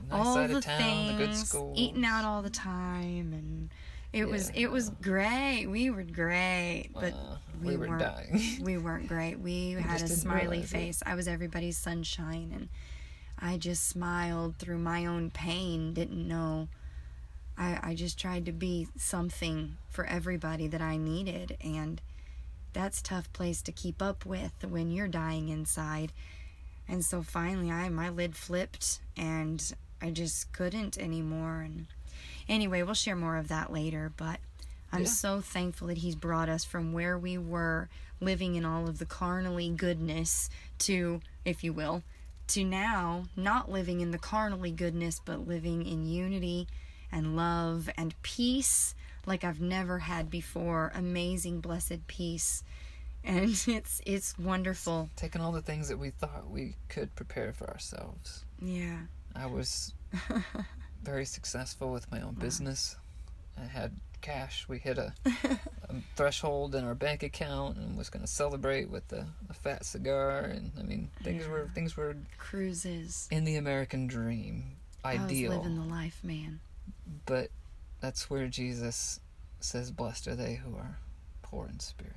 nice 0.09 0.25
all 0.25 0.47
the 0.47 0.61
town, 0.61 1.17
things. 1.17 1.49
school. 1.49 1.73
Eating 1.75 2.05
out 2.05 2.23
all 2.23 2.41
the 2.43 2.49
time, 2.51 3.33
and 3.33 3.69
it 4.13 4.27
was 4.27 4.51
it 4.53 4.67
was 4.71 4.89
great. 5.01 5.65
We 5.65 5.89
were 5.89 6.03
great, 6.03 6.89
but 6.93 7.13
Uh, 7.13 7.37
we 7.61 7.69
we, 7.71 7.77
were 7.77 7.87
weren't- 7.87 7.99
dying. 8.01 8.41
we 8.61 8.77
weren't 8.77 9.07
great. 9.07 9.39
We 9.39 9.71
had 9.71 10.01
a 10.03 10.07
smiley 10.07 10.41
realize 10.59 10.63
it. 10.65 10.77
face. 10.77 11.03
I 11.05 11.15
was 11.15 11.27
everybody's 11.27 11.77
sunshine, 11.77 12.51
and 12.53 12.69
I 13.39 13.57
just 13.57 13.87
smiled 13.87 14.57
through 14.59 14.77
my 14.77 15.05
own 15.07 15.31
pain. 15.31 15.93
Didn't 15.93 16.27
know. 16.27 16.67
I 17.57 17.79
I 17.81 17.95
just 17.95 18.19
tried 18.19 18.45
to 18.45 18.51
be 18.51 18.87
something 18.97 19.77
for 19.89 20.05
everybody 20.05 20.67
that 20.67 20.81
I 20.81 20.97
needed, 20.97 21.57
and 21.61 22.01
that's 22.73 22.99
a 22.99 23.03
tough 23.03 23.31
place 23.33 23.61
to 23.63 23.71
keep 23.71 24.01
up 24.01 24.25
with 24.25 24.51
when 24.67 24.91
you're 24.91 25.07
dying 25.07 25.49
inside. 25.49 26.11
And 26.87 27.03
so 27.03 27.21
finally, 27.23 27.71
I 27.71 27.89
my 27.89 28.09
lid 28.09 28.35
flipped, 28.35 28.99
and 29.17 29.73
I 30.01 30.11
just 30.11 30.51
couldn't 30.53 30.97
anymore. 30.97 31.61
And 31.61 31.87
anyway, 32.47 32.83
we'll 32.83 32.93
share 32.93 33.15
more 33.15 33.37
of 33.37 33.47
that 33.47 33.71
later. 33.71 34.11
But 34.15 34.39
I'm 34.91 35.01
Yeah. 35.03 35.07
so 35.07 35.41
thankful 35.41 35.87
that 35.87 35.99
He's 35.99 36.15
brought 36.15 36.49
us 36.49 36.63
from 36.63 36.93
where 36.93 37.17
we 37.17 37.37
were 37.37 37.89
living 38.21 38.55
in 38.55 38.65
all 38.65 38.87
of 38.87 38.99
the 38.99 39.05
carnally 39.05 39.69
goodness 39.69 40.49
to, 40.79 41.21
if 41.43 41.63
you 41.63 41.73
will, 41.73 42.03
to 42.47 42.63
now 42.63 43.25
not 43.35 43.71
living 43.71 43.99
in 44.01 44.11
the 44.11 44.17
carnally 44.19 44.71
goodness, 44.71 45.19
but 45.23 45.47
living 45.47 45.85
in 45.85 46.05
unity 46.05 46.67
and 47.15 47.37
love 47.37 47.89
and 47.97 48.13
peace 48.21 48.93
like 49.25 49.43
I've 49.43 49.61
never 49.61 49.99
had 49.99 50.29
before. 50.29 50.91
Amazing, 50.93 51.61
blessed 51.61 52.05
peace. 52.07 52.61
And 53.23 53.49
it's 53.67 54.01
it's 54.05 54.37
wonderful. 54.37 55.09
Taking 55.15 55.41
all 55.41 55.53
the 55.53 55.61
things 55.61 55.87
that 55.87 55.97
we 55.97 56.11
thought 56.11 56.49
we 56.49 56.75
could 56.89 57.15
prepare 57.15 57.53
for 57.53 57.69
ourselves. 57.69 58.43
Yeah. 58.61 58.97
I 59.33 59.47
was 59.47 59.93
very 61.03 61.25
successful 61.25 61.91
with 61.91 62.11
my 62.11 62.21
own 62.21 62.33
business. 62.35 62.97
I 63.57 63.65
had 63.65 63.93
cash. 64.21 64.65
We 64.67 64.79
hit 64.79 64.97
a, 64.97 65.13
a 65.25 65.95
threshold 66.15 66.75
in 66.75 66.83
our 66.83 66.95
bank 66.95 67.23
account 67.23 67.77
and 67.77 67.97
was 67.97 68.09
going 68.09 68.23
to 68.23 68.31
celebrate 68.31 68.89
with 68.89 69.11
a, 69.13 69.25
a 69.49 69.53
fat 69.53 69.85
cigar. 69.85 70.39
And 70.41 70.71
I 70.77 70.83
mean, 70.83 71.09
things 71.23 71.47
were 71.47 71.69
things 71.73 71.95
were 71.95 72.17
Cruises. 72.37 73.29
in 73.31 73.45
the 73.45 73.55
American 73.55 74.07
dream, 74.07 74.75
ideal. 75.05 75.53
I 75.53 75.57
was 75.57 75.65
living 75.65 75.79
the 75.79 75.93
life, 75.93 76.19
man. 76.23 76.59
But 77.25 77.49
that's 78.01 78.29
where 78.29 78.47
Jesus 78.47 79.19
says, 79.59 79.91
"Blessed 79.91 80.27
are 80.27 80.35
they 80.35 80.55
who 80.55 80.75
are 80.75 80.99
poor 81.41 81.67
in 81.67 81.79
spirit." 81.79 82.13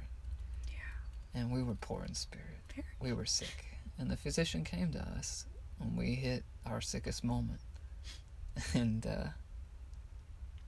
Yeah. 0.68 0.74
And 1.40 1.52
we 1.52 1.62
were 1.62 1.74
poor 1.74 2.04
in 2.04 2.14
spirit. 2.14 2.46
Very. 2.74 2.86
We 3.00 3.12
were 3.12 3.26
sick, 3.26 3.66
and 3.98 4.10
the 4.10 4.16
physician 4.16 4.64
came 4.64 4.92
to 4.92 5.00
us 5.00 5.46
when 5.78 5.96
we 5.96 6.14
hit 6.14 6.44
our 6.66 6.80
sickest 6.80 7.22
moment, 7.24 7.60
and 8.74 9.06
uh, 9.06 9.28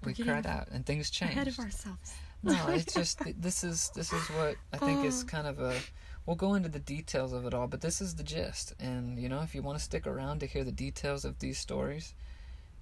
we 0.05 0.15
cried 0.15 0.47
out, 0.47 0.69
and 0.71 0.85
things 0.87 1.11
changed. 1.11 1.35
Ahead 1.35 1.49
of 1.49 1.59
ourselves. 1.59 2.13
No, 2.43 2.67
it's 2.69 2.95
just 2.95 3.21
this 3.41 3.63
is 3.65 3.91
this 3.95 4.13
is 4.13 4.23
what 4.31 4.57
I 4.73 4.79
think 4.79 5.05
is 5.05 5.23
Oh. 5.23 5.27
kind 5.27 5.47
of 5.47 5.61
a. 5.61 5.77
We'll 6.27 6.37
go 6.37 6.55
into 6.55 6.69
the 6.69 6.79
details 6.79 7.33
of 7.33 7.45
it 7.47 7.55
all, 7.55 7.67
but 7.67 7.81
this 7.81 8.01
is 8.01 8.15
the 8.15 8.23
gist. 8.23 8.75
And 8.79 9.19
you 9.19 9.29
know, 9.29 9.41
if 9.41 9.55
you 9.55 9.63
want 9.63 9.79
to 9.79 9.85
stick 9.85 10.07
around 10.07 10.41
to 10.41 10.47
hear 10.47 10.65
the 10.65 10.73
details 10.73 11.25
of 11.25 11.39
these 11.39 11.59
stories, 11.59 12.15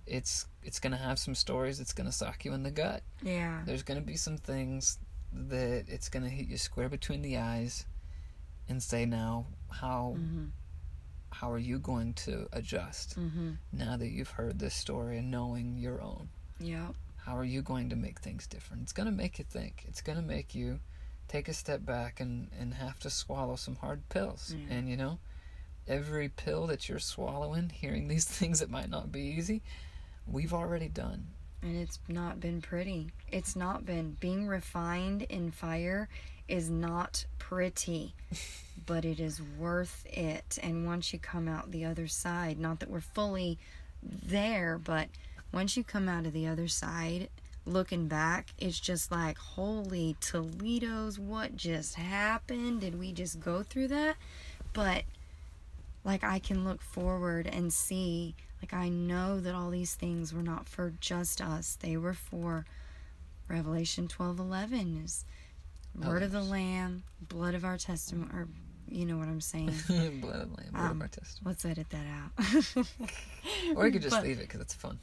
it's 0.09 0.47
it's 0.63 0.81
gonna 0.81 0.97
have 0.97 1.19
some 1.19 1.35
stories 1.35 1.79
that's 1.79 1.93
gonna 1.93 2.13
sock 2.13 2.45
you 2.45 2.53
in 2.55 2.63
the 2.63 2.71
gut. 2.71 3.03
Yeah. 3.23 3.63
There's 3.65 3.83
gonna 3.83 4.01
be 4.01 4.17
some 4.17 4.37
things 4.39 4.99
that 5.33 5.85
it's 5.89 6.09
gonna 6.09 6.29
hit 6.29 6.47
you 6.49 6.57
square 6.59 6.89
between 6.89 7.23
the 7.23 7.37
eyes, 7.39 7.87
and 8.69 8.83
say, 8.83 9.05
now 9.07 9.47
how 9.71 10.17
Mhm. 10.19 10.51
how 11.31 11.51
are 11.51 11.59
you 11.59 11.79
going 11.79 12.15
to 12.15 12.49
adjust 12.53 13.19
Mhm. 13.19 13.59
now 13.73 13.97
that 13.99 14.09
you've 14.09 14.31
heard 14.31 14.59
this 14.59 14.75
story 14.75 15.19
and 15.19 15.31
knowing 15.31 15.77
your 15.79 16.01
own? 16.01 16.29
yeah 16.59 16.93
How 17.19 17.37
are 17.37 17.45
you 17.45 17.61
going 17.61 17.91
to 17.91 17.97
make 17.97 18.21
things 18.21 18.47
different? 18.47 18.83
It's 18.85 18.95
going 18.95 19.05
to 19.07 19.13
make 19.13 19.39
you 19.39 19.45
think. 19.45 19.85
It's 19.87 20.01
going 20.01 20.17
to 20.17 20.25
make 20.25 20.55
you 20.55 20.81
take 21.29 21.47
a 21.47 21.53
step 21.53 21.85
back 21.85 22.21
and, 22.21 22.51
and 22.59 22.73
have 22.73 22.99
to 23.01 23.11
swallow 23.11 23.55
some 23.57 23.77
hard 23.77 24.09
pills. 24.09 24.55
Yeah. 24.57 24.75
And, 24.77 24.89
you 24.89 24.97
know, 24.97 25.19
every 25.87 26.31
pill 26.31 26.67
that 26.69 26.89
you're 26.89 26.99
swallowing, 26.99 27.69
hearing 27.69 28.09
these 28.09 28.25
things 28.39 28.61
that 28.61 28.71
might 28.71 28.89
not 28.89 29.13
be 29.13 29.21
easy, 29.21 29.61
we've 30.31 30.55
already 30.55 30.89
done. 30.89 31.27
And 31.63 31.77
it's 31.77 31.99
not 32.09 32.41
been 32.41 32.61
pretty. 32.61 33.09
It's 33.31 33.57
not 33.57 33.85
been. 33.85 34.17
Being 34.21 34.47
refined 34.47 35.23
in 35.23 35.51
fire 35.51 36.09
is 36.47 36.71
not 36.71 37.25
pretty, 37.39 38.15
but 38.87 39.05
it 39.05 39.19
is 39.19 39.43
worth 39.43 40.07
it. 40.07 40.59
And 40.63 40.87
once 40.87 41.13
you 41.13 41.19
come 41.19 41.49
out 41.49 41.71
the 41.71 41.85
other 41.85 42.07
side, 42.07 42.59
not 42.59 42.81
that 42.81 42.91
we're 42.91 43.01
fully 43.01 43.59
there, 44.03 44.79
but 44.79 45.09
once 45.53 45.77
you 45.77 45.83
come 45.83 46.09
out 46.09 46.27
of 46.27 46.33
the 46.33 46.47
other 46.47 46.69
side, 46.69 47.29
looking 47.67 48.07
back, 48.07 48.49
it's 48.59 48.79
just 48.79 49.11
like, 49.11 49.37
holy 49.37 50.17
Toledo's, 50.21 51.19
what 51.19 51.57
just 51.57 51.97
happened? 51.97 52.81
Did 52.81 52.99
we 52.99 53.13
just 53.13 53.41
go 53.41 53.63
through 53.63 53.89
that? 53.89 54.17
But 54.73 55.03
like 56.05 56.25
I 56.25 56.39
can 56.39 56.65
look 56.65 56.81
forward 56.81 57.47
and 57.47 57.73
see 57.73 58.35
like 58.63 58.73
I 58.75 58.89
know 58.89 59.41
that 59.41 59.55
all 59.55 59.71
these 59.71 59.95
things 59.95 60.33
were 60.35 60.43
not 60.43 60.69
for 60.69 60.93
just 61.01 61.41
us. 61.41 61.77
They 61.81 61.97
were 61.97 62.15
for 62.15 62.65
Revelation 63.49 64.09
12:11 64.09 65.05
is 65.05 65.25
word 65.95 66.23
of 66.23 66.33
the 66.33 66.43
lamb, 66.43 67.03
blood 67.21 67.55
of 67.55 67.65
our 67.65 67.79
testament 67.79 68.31
or 68.35 68.49
you 68.91 69.05
know 69.05 69.19
what 69.19 69.29
I'm 69.29 69.43
saying. 69.43 69.67
Blood 70.23 70.41
of 70.41 70.51
the 70.57 70.63
Lamb, 70.63 70.75
of 70.75 70.81
Um, 70.93 71.03
our 71.03 71.09
testament. 71.09 71.47
Let's 71.47 71.65
edit 71.67 71.89
that 71.91 72.07
out. 72.07 72.87
Or 73.77 73.85
you 73.87 73.93
could 73.93 74.01
just 74.09 74.17
but- 74.17 74.25
leave 74.25 74.39
it 74.39 74.43
because 74.49 74.63
it's 74.63 74.73
fun. 74.73 74.99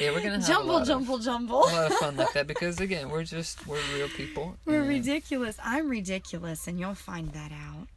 yeah, 0.00 0.10
we're 0.10 0.20
to 0.20 0.30
have 0.30 0.42
a 0.42 0.44
jumble, 0.44 0.74
lot, 0.74 0.86
jumble, 0.88 1.14
of, 1.16 1.22
jumble. 1.22 1.58
a 1.60 1.70
lot 1.70 1.92
of 1.92 1.98
fun 1.98 2.16
like 2.16 2.32
that 2.32 2.48
because, 2.48 2.80
again, 2.80 3.10
we're 3.10 3.22
just, 3.22 3.64
we're 3.68 3.78
real 3.94 4.08
people. 4.08 4.56
We're 4.64 4.80
and- 4.80 4.88
ridiculous. 4.88 5.56
I'm 5.62 5.88
ridiculous, 5.88 6.66
and 6.66 6.80
you'll 6.80 6.94
find 6.96 7.30
that 7.32 7.52
out. 7.52 7.88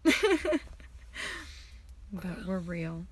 but 2.13 2.45
we're 2.45 2.59
real. 2.59 3.05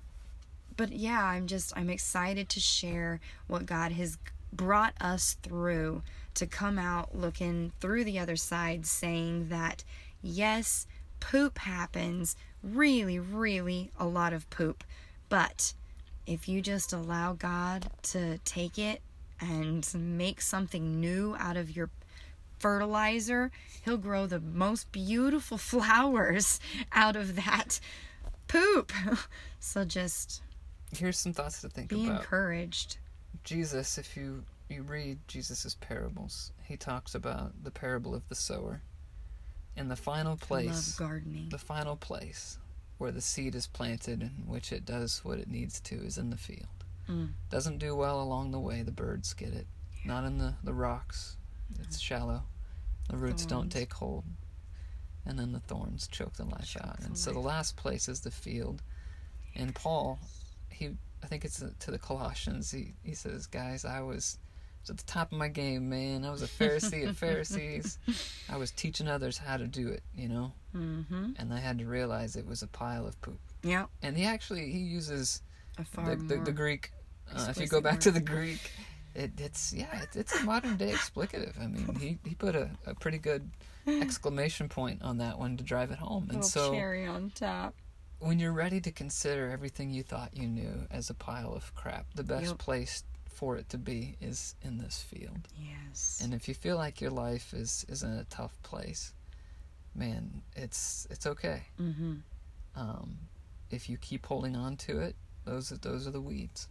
But 0.76 0.92
yeah, 0.92 1.24
I'm 1.24 1.46
just, 1.46 1.72
I'm 1.76 1.90
excited 1.90 2.48
to 2.50 2.60
share 2.60 3.20
what 3.46 3.66
God 3.66 3.92
has 3.92 4.18
brought 4.52 4.94
us 5.00 5.36
through 5.42 6.02
to 6.34 6.46
come 6.46 6.78
out 6.78 7.16
looking 7.16 7.72
through 7.80 8.04
the 8.04 8.18
other 8.18 8.36
side 8.36 8.86
saying 8.86 9.48
that, 9.48 9.84
yes, 10.22 10.86
poop 11.20 11.58
happens. 11.58 12.36
Really, 12.62 13.18
really 13.18 13.90
a 13.98 14.06
lot 14.06 14.32
of 14.32 14.48
poop. 14.50 14.84
But 15.28 15.74
if 16.26 16.48
you 16.48 16.60
just 16.60 16.92
allow 16.92 17.32
God 17.32 17.90
to 18.02 18.38
take 18.38 18.78
it 18.78 19.00
and 19.40 19.88
make 19.94 20.40
something 20.40 21.00
new 21.00 21.36
out 21.38 21.56
of 21.56 21.74
your 21.74 21.90
fertilizer, 22.58 23.50
he'll 23.84 23.96
grow 23.96 24.26
the 24.26 24.40
most 24.40 24.90
beautiful 24.92 25.58
flowers 25.58 26.60
out 26.92 27.16
of 27.16 27.36
that 27.36 27.80
poop. 28.48 28.92
so 29.60 29.84
just 29.84 30.42
here's 30.96 31.18
some 31.18 31.32
thoughts 31.32 31.60
to 31.62 31.68
think 31.68 31.88
Be 31.90 32.06
about. 32.06 32.20
encouraged. 32.22 32.98
Jesus, 33.44 33.98
if 33.98 34.16
you 34.16 34.44
you 34.68 34.82
read 34.82 35.18
Jesus's 35.28 35.74
parables, 35.76 36.52
he 36.64 36.76
talks 36.76 37.14
about 37.14 37.62
the 37.62 37.70
parable 37.70 38.14
of 38.14 38.28
the 38.28 38.34
sower. 38.34 38.82
And 39.76 39.90
the 39.90 39.96
final 39.96 40.36
place, 40.36 40.94
gardening. 40.94 41.50
the 41.50 41.58
final 41.58 41.96
place 41.96 42.58
where 42.98 43.12
the 43.12 43.20
seed 43.20 43.54
is 43.54 43.66
planted 43.66 44.22
and 44.22 44.48
which 44.48 44.72
it 44.72 44.84
does 44.86 45.22
what 45.24 45.38
it 45.38 45.48
needs 45.50 45.80
to 45.80 45.96
is 45.96 46.16
in 46.18 46.30
the 46.30 46.36
field. 46.36 46.66
Mm. 47.08 47.28
Doesn't 47.50 47.78
do 47.78 47.94
well 47.94 48.20
along 48.22 48.50
the 48.50 48.58
way, 48.58 48.82
the 48.82 48.90
birds 48.90 49.34
get 49.34 49.52
it. 49.52 49.66
Not 50.04 50.24
in 50.24 50.38
the, 50.38 50.54
the 50.64 50.72
rocks. 50.72 51.36
It's 51.80 52.00
shallow. 52.00 52.42
The 53.10 53.16
roots 53.16 53.44
don't 53.44 53.70
take 53.70 53.92
hold. 53.92 54.24
And 55.26 55.38
then 55.38 55.52
the 55.52 55.60
thorns 55.60 56.08
choke 56.08 56.34
the 56.34 56.44
life 56.44 56.70
Choke 56.70 56.84
out. 56.84 56.98
the 57.00 57.06
And 57.06 57.18
so 57.18 57.32
the 57.32 57.38
last 57.40 57.76
place 57.76 58.08
is 58.08 58.20
the 58.20 58.30
field. 58.30 58.82
And 59.54 59.74
Paul, 59.74 60.18
he 60.78 60.90
I 61.22 61.26
think 61.26 61.44
it's 61.44 61.62
to 61.80 61.90
the 61.90 61.98
Colossians, 61.98 62.70
he, 62.70 62.94
he 63.02 63.14
says, 63.14 63.46
Guys, 63.46 63.84
I 63.84 64.00
was 64.00 64.38
at 64.88 64.96
the 64.96 65.04
top 65.04 65.32
of 65.32 65.38
my 65.38 65.48
game, 65.48 65.88
man. 65.88 66.24
I 66.24 66.30
was 66.30 66.42
a 66.42 66.46
Pharisee 66.46 67.08
of 67.08 67.16
Pharisees. 67.18 67.98
I 68.48 68.56
was 68.56 68.70
teaching 68.70 69.08
others 69.08 69.36
how 69.36 69.56
to 69.56 69.66
do 69.66 69.88
it, 69.88 70.04
you 70.14 70.28
know? 70.28 70.52
Mm-hmm. 70.76 71.32
And 71.36 71.52
I 71.52 71.58
had 71.58 71.80
to 71.80 71.86
realize 71.86 72.36
it 72.36 72.46
was 72.46 72.62
a 72.62 72.68
pile 72.68 73.06
of 73.06 73.20
poop. 73.22 73.40
Yeah. 73.64 73.86
And 74.02 74.16
he 74.16 74.24
actually 74.24 74.70
he 74.70 74.78
uses 74.78 75.42
A 75.78 75.84
far 75.84 76.14
the, 76.14 76.36
the, 76.36 76.36
the 76.44 76.52
Greek. 76.52 76.92
Uh, 77.34 77.48
if 77.50 77.58
you 77.58 77.66
go 77.66 77.80
back 77.80 77.94
word. 77.94 78.00
to 78.02 78.10
the 78.12 78.20
Greek, 78.20 78.70
it, 79.16 79.32
it's 79.38 79.72
yeah, 79.72 80.02
it, 80.02 80.10
it's 80.14 80.40
a 80.40 80.44
modern 80.44 80.76
day 80.76 80.92
explicative. 80.92 81.60
I 81.60 81.66
mean, 81.66 81.96
he, 81.98 82.18
he 82.24 82.36
put 82.36 82.54
a, 82.54 82.70
a 82.86 82.94
pretty 82.94 83.18
good 83.18 83.50
exclamation 83.88 84.68
point 84.68 85.02
on 85.02 85.18
that 85.18 85.40
one 85.40 85.56
to 85.56 85.64
drive 85.64 85.90
it 85.90 85.98
home. 85.98 86.28
And 86.30 86.44
so 86.44 86.72
cherry 86.72 87.04
on 87.04 87.32
top. 87.34 87.74
When 88.18 88.38
you're 88.38 88.52
ready 88.52 88.80
to 88.80 88.90
consider 88.92 89.50
everything 89.50 89.90
you 89.90 90.02
thought 90.02 90.36
you 90.36 90.48
knew 90.48 90.86
as 90.90 91.10
a 91.10 91.14
pile 91.14 91.52
of 91.54 91.74
crap, 91.74 92.06
the 92.14 92.22
best 92.24 92.46
Yep. 92.46 92.58
place 92.58 93.04
for 93.28 93.56
it 93.56 93.68
to 93.68 93.78
be 93.78 94.16
is 94.20 94.54
in 94.62 94.78
this 94.78 95.02
field. 95.02 95.48
Yes. 95.58 96.20
And 96.22 96.32
if 96.32 96.48
you 96.48 96.54
feel 96.54 96.76
like 96.76 97.00
your 97.00 97.10
life 97.10 97.52
is 97.52 97.84
is 97.88 98.02
in 98.02 98.12
a 98.12 98.24
tough 98.24 98.60
place, 98.62 99.12
man, 99.94 100.42
it's 100.54 101.06
it's 101.10 101.26
okay. 101.26 101.64
mm-hmm. 101.80 102.14
Um, 102.74 103.18
if 103.70 103.88
you 103.88 103.96
keep 103.96 104.26
holding 104.26 104.54
on 104.54 104.76
to 104.76 105.00
it, 105.00 105.16
those 105.44 105.72
are, 105.72 105.78
those 105.78 106.06
are 106.06 106.10
the 106.10 106.20
weeds, 106.20 106.68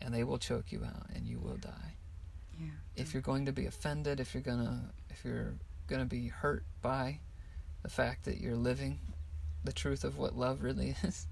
and 0.00 0.12
they 0.12 0.24
will 0.24 0.38
choke 0.38 0.72
you 0.72 0.84
out, 0.84 1.06
and 1.14 1.26
you 1.28 1.38
will 1.38 1.56
die. 1.56 1.94
Yeah. 2.60 2.70
If 2.96 3.12
you're 3.14 3.22
going 3.22 3.46
to 3.46 3.52
be 3.52 3.66
offended, 3.66 4.20
if 4.20 4.34
you're 4.34 4.42
gonna 4.42 4.92
if 5.10 5.24
you're 5.24 5.54
gonna 5.88 6.04
be 6.06 6.28
hurt 6.28 6.64
by 6.82 7.20
the 7.82 7.88
fact 7.88 8.24
that 8.24 8.40
you're 8.40 8.56
living 8.56 8.98
the 9.64 9.72
truth 9.72 10.04
of 10.04 10.18
what 10.18 10.36
love 10.36 10.62
really 10.62 10.94
is, 11.02 11.26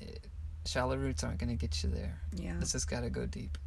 it, 0.00 0.26
shallow 0.64 0.96
roots 0.96 1.24
aren't 1.24 1.38
gonna 1.38 1.54
get 1.56 1.82
you 1.82 1.90
there. 1.90 2.20
Yeah. 2.34 2.56
This 2.58 2.72
has 2.72 2.84
got 2.84 3.00
to 3.00 3.10
go 3.10 3.26
deep. 3.26 3.58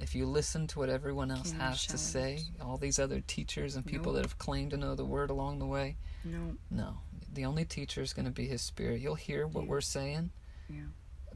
If 0.00 0.14
you 0.14 0.26
listen 0.26 0.66
to 0.68 0.78
what 0.78 0.90
everyone 0.90 1.30
else 1.32 1.50
Can't 1.50 1.62
has 1.62 1.86
to 1.86 1.98
say, 1.98 2.34
roots. 2.34 2.50
all 2.60 2.76
these 2.76 2.98
other 3.00 3.20
teachers 3.20 3.74
and 3.74 3.84
people 3.84 4.12
Nope. 4.12 4.14
that 4.22 4.22
have 4.26 4.38
claimed 4.38 4.70
to 4.70 4.76
know 4.76 4.94
the 4.94 5.04
word 5.04 5.28
along 5.30 5.58
the 5.58 5.66
way, 5.66 5.96
No. 6.24 6.54
no. 6.70 6.98
The 7.34 7.44
only 7.44 7.64
teacher 7.64 8.00
is 8.00 8.12
going 8.12 8.24
to 8.26 8.30
be 8.30 8.46
His 8.46 8.62
Spirit. 8.62 9.00
You'll 9.00 9.16
hear 9.16 9.46
what 9.48 9.64
Yeah. 9.64 9.70
we're 9.70 9.80
saying, 9.80 10.30
Yeah. 10.68 10.84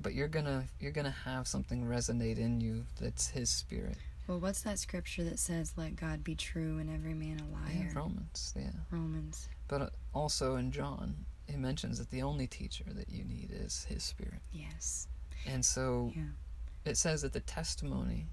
but 0.00 0.14
you're 0.14 0.28
gonna 0.28 0.68
you're 0.80 0.92
gonna 0.92 1.10
have 1.10 1.46
something 1.48 1.84
resonate 1.86 2.38
in 2.38 2.60
you 2.60 2.86
that's 3.00 3.28
His 3.30 3.50
Spirit. 3.50 3.96
Well, 4.28 4.38
what's 4.38 4.62
that 4.62 4.78
scripture 4.78 5.24
that 5.24 5.40
says, 5.40 5.72
"Let 5.76 5.96
God 5.96 6.22
be 6.22 6.36
true 6.36 6.78
and 6.78 6.88
every 6.88 7.14
man 7.14 7.40
a 7.40 7.72
Yeah, 7.72 7.80
liar"? 7.84 7.92
Romans, 7.94 8.54
yeah. 8.56 8.70
Romans. 8.90 9.48
But 9.66 9.82
uh, 9.82 9.90
also 10.14 10.54
in 10.54 10.70
John, 10.70 11.26
he 11.52 11.58
mentions 11.58 11.98
that 11.98 12.10
the 12.10 12.22
only 12.22 12.46
teacher 12.46 12.84
that 12.88 13.08
you 13.10 13.24
need 13.24 13.50
is 13.52 13.84
His 13.88 14.02
Spirit. 14.02 14.40
Yes. 14.52 15.06
And 15.46 15.64
so 15.64 16.12
Yeah. 16.16 16.24
it 16.84 16.96
says 16.96 17.22
that 17.22 17.32
the 17.32 17.40
testimony 17.40 18.26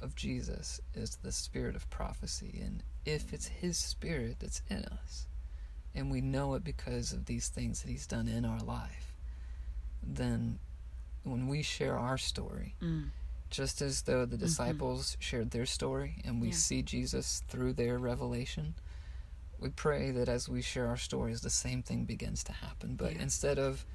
of 0.00 0.14
Jesus 0.14 0.80
is 0.94 1.16
the 1.16 1.32
spirit 1.32 1.76
of 1.76 1.88
prophecy. 1.90 2.60
And 2.62 2.82
if 3.04 3.32
it's 3.32 3.46
His 3.46 3.76
Spirit 3.78 4.36
that's 4.40 4.62
in 4.68 4.84
us, 4.84 5.26
and 5.94 6.10
we 6.10 6.20
know 6.20 6.54
it 6.54 6.64
because 6.64 7.12
of 7.12 7.26
these 7.26 7.48
things 7.48 7.82
that 7.82 7.88
He's 7.90 8.06
done 8.06 8.28
in 8.28 8.44
our 8.44 8.60
life, 8.60 9.14
then 10.02 10.58
when 11.24 11.48
we 11.48 11.62
share 11.62 11.98
our 11.98 12.18
story, 12.18 12.74
Mm. 12.80 13.10
just 13.50 13.80
as 13.82 14.02
though 14.02 14.24
the 14.24 14.36
disciples 14.38 15.16
shared 15.20 15.50
their 15.50 15.66
story 15.66 16.20
and 16.24 16.40
we 16.40 16.48
Yeah. 16.48 16.54
see 16.54 16.82
Jesus 16.82 17.42
through 17.48 17.74
their 17.74 17.98
revelation, 17.98 18.74
we 19.62 19.70
pray 19.70 20.10
that 20.10 20.28
as 20.28 20.48
we 20.48 20.60
share 20.62 20.88
our 20.88 20.96
stories, 20.96 21.40
the 21.40 21.50
same 21.50 21.82
thing 21.82 22.04
begins 22.04 22.42
to 22.44 22.52
happen. 22.52 22.96
But 22.96 23.14
Yeah. 23.14 23.22
instead 23.22 23.58
of 23.58 23.86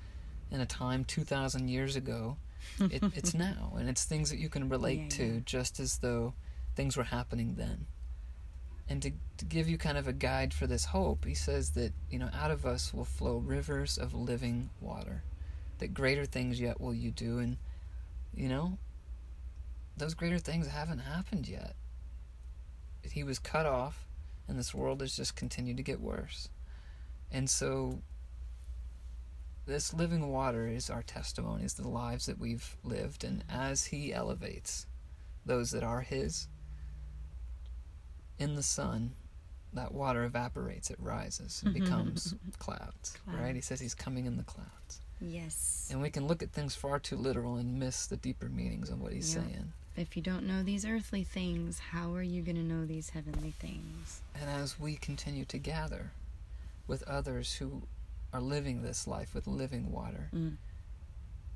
in 0.49 0.61
a 0.61 0.65
time 0.65 1.03
2,000 1.03 1.67
years 1.67 1.95
ago, 1.95 2.37
it, 2.79 3.03
it's 3.15 3.33
now. 3.33 3.73
And 3.77 3.89
it's 3.89 4.05
things 4.05 4.29
that 4.29 4.37
you 4.39 4.49
can 4.49 4.69
relate 4.69 5.01
Yeah, 5.01 5.09
to 5.09 5.41
just 5.41 5.79
as 5.79 5.97
though 5.97 6.33
things 6.75 6.95
were 6.95 7.03
happening 7.03 7.55
then. 7.55 7.87
And 8.89 9.01
to, 9.01 9.11
to 9.37 9.45
give 9.45 9.67
you 9.67 9.77
kind 9.77 9.97
of 9.97 10.07
a 10.07 10.13
guide 10.13 10.53
for 10.53 10.65
this 10.65 10.85
hope, 10.85 11.25
he 11.25 11.33
says 11.33 11.71
that, 11.71 11.91
you 12.09 12.17
know, 12.17 12.29
out 12.33 12.51
of 12.51 12.65
us 12.65 12.93
will 12.93 13.03
flow 13.03 13.37
rivers 13.37 13.97
of 13.97 14.13
living 14.13 14.69
water, 14.79 15.23
that 15.79 15.93
greater 15.93 16.25
things 16.25 16.59
yet 16.61 16.79
will 16.79 16.93
you 16.93 17.11
do. 17.11 17.39
And, 17.39 17.57
you 18.33 18.47
know, 18.47 18.77
those 19.97 20.13
greater 20.13 20.39
things 20.39 20.67
haven't 20.67 20.99
happened 20.99 21.49
yet. 21.49 21.75
He 23.03 23.23
was 23.23 23.39
cut 23.39 23.65
off, 23.65 24.06
and 24.47 24.57
this 24.57 24.73
world 24.73 25.01
has 25.01 25.15
just 25.15 25.35
continued 25.35 25.77
to 25.77 25.83
get 25.83 25.99
worse. 26.01 26.49
And 27.31 27.49
so, 27.49 28.01
this 29.65 29.93
living 29.93 30.29
water 30.31 30.67
is 30.67 30.89
our 30.89 31.03
testimony, 31.03 31.65
is 31.65 31.73
the 31.73 31.87
lives 31.87 32.25
that 32.27 32.39
we've 32.39 32.77
lived. 32.83 33.23
And 33.23 33.43
as 33.49 33.85
He 33.85 34.13
elevates 34.13 34.85
those 35.45 35.71
that 35.71 35.83
are 35.83 36.01
His, 36.01 36.47
in 38.39 38.55
the 38.55 38.63
sun, 38.63 39.13
that 39.73 39.93
water 39.93 40.23
evaporates, 40.23 40.89
it 40.89 40.97
rises, 40.99 41.61
and 41.65 41.73
becomes 41.83 42.33
clouds, 42.59 43.17
right? 43.27 43.55
He 43.55 43.61
says 43.61 43.79
He's 43.79 43.95
coming 43.95 44.25
in 44.25 44.37
the 44.37 44.43
clouds. 44.43 45.01
Yes. 45.19 45.89
And 45.91 46.01
we 46.01 46.09
can 46.11 46.27
look 46.27 46.43
at 46.43 46.51
things 46.51 46.75
far 46.75 46.99
too 46.99 47.17
literal 47.17 47.55
and 47.55 47.79
miss 47.79 48.05
the 48.05 48.17
deeper 48.17 48.47
meanings 48.49 48.89
of 48.89 49.01
what 49.01 49.11
He's 49.13 49.35
Yeah. 49.35 49.41
saying. 49.41 49.73
If 49.97 50.15
you 50.15 50.21
don't 50.21 50.45
know 50.45 50.61
these 50.63 50.85
earthly 50.85 51.23
things, 51.23 51.79
how 51.91 52.13
are 52.13 52.21
you 52.23 52.41
going 52.43 52.55
to 52.55 52.63
know 52.63 52.85
these 52.85 53.09
heavenly 53.09 53.51
things? 53.59 54.21
And 54.39 54.49
as 54.49 54.79
we 54.79 54.95
continue 54.95 55.43
to 55.45 55.57
gather 55.57 56.11
with 56.87 57.01
others 57.03 57.55
who 57.55 57.81
are 58.31 58.39
living 58.41 58.83
this 58.83 59.07
life 59.07 59.33
with 59.33 59.47
living 59.47 59.91
water, 59.91 60.29
Mm. 60.33 60.57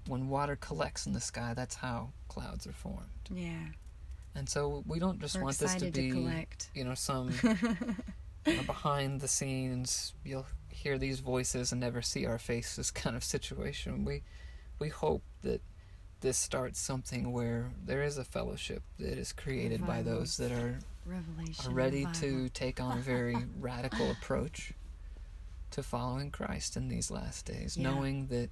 when 0.07 0.27
water 0.29 0.55
collects 0.55 1.05
in 1.05 1.13
the 1.13 1.19
sky, 1.21 1.53
that's 1.53 1.75
how 1.75 2.09
clouds 2.27 2.65
are 2.65 2.73
formed. 2.73 3.05
Yeah. 3.29 3.67
And 4.33 4.49
so 4.49 4.83
we 4.87 4.97
don't 4.97 5.19
just 5.19 5.35
We're 5.35 5.43
want 5.43 5.57
this 5.59 5.75
to 5.75 5.91
to, 5.91 5.91
be, 5.91 6.11
collect. 6.11 6.69
you 6.73 6.83
know, 6.83 6.95
some 6.95 7.31
you 7.43 8.55
know, 8.55 8.63
behind 8.63 9.21
the 9.21 9.27
scenes, 9.27 10.13
you'll 10.23 10.47
hear 10.69 10.97
these 10.97 11.19
voices 11.19 11.71
and 11.71 11.79
never 11.81 12.01
see 12.01 12.25
our 12.25 12.39
faces 12.39 12.89
kind 13.01 13.15
of 13.15 13.23
situation. 13.23 14.03
We 14.05 14.23
we 14.79 14.89
hope 14.89 15.21
that 15.43 15.61
this 16.21 16.37
starts 16.37 16.79
something 16.79 17.31
where 17.31 17.71
there 17.85 18.03
is 18.03 18.17
a 18.17 18.23
fellowship 18.23 18.83
that 18.99 19.17
is 19.17 19.33
created 19.33 19.85
by 19.85 20.01
those 20.01 20.37
that 20.37 20.51
are 20.51 20.79
are 21.65 21.71
ready 21.71 22.05
revival. 22.05 22.21
to 22.21 22.49
take 22.53 22.79
on 22.79 22.97
a 22.97 23.01
very 23.01 23.35
radical 23.59 24.11
approach 24.11 24.73
to 25.71 25.81
following 25.83 26.29
Christ 26.31 26.77
in 26.77 26.87
these 26.89 27.09
last 27.11 27.45
days, 27.45 27.75
Yeah. 27.77 27.89
knowing 27.91 28.27
that 28.27 28.49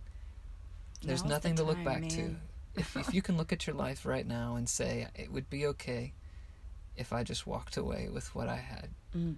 there's 1.02 1.22
Now's 1.22 1.24
the 1.24 1.30
nothing 1.30 1.56
to 1.58 1.64
look 1.64 1.84
back 1.84 2.02
man. 2.02 2.10
to. 2.10 2.36
If, 2.76 2.96
if 2.98 3.14
you 3.14 3.22
can 3.22 3.38
look 3.38 3.52
at 3.54 3.66
your 3.68 3.76
life 3.76 4.06
right 4.06 4.26
now 4.26 4.56
and 4.56 4.68
say, 4.70 5.08
it 5.16 5.32
would 5.32 5.50
be 5.50 5.66
okay 5.68 6.14
if 6.96 7.12
I 7.14 7.24
just 7.24 7.46
walked 7.48 7.78
away 7.78 8.10
with 8.12 8.34
what 8.36 8.48
I 8.50 8.58
had, 8.58 8.90
Mm. 9.16 9.36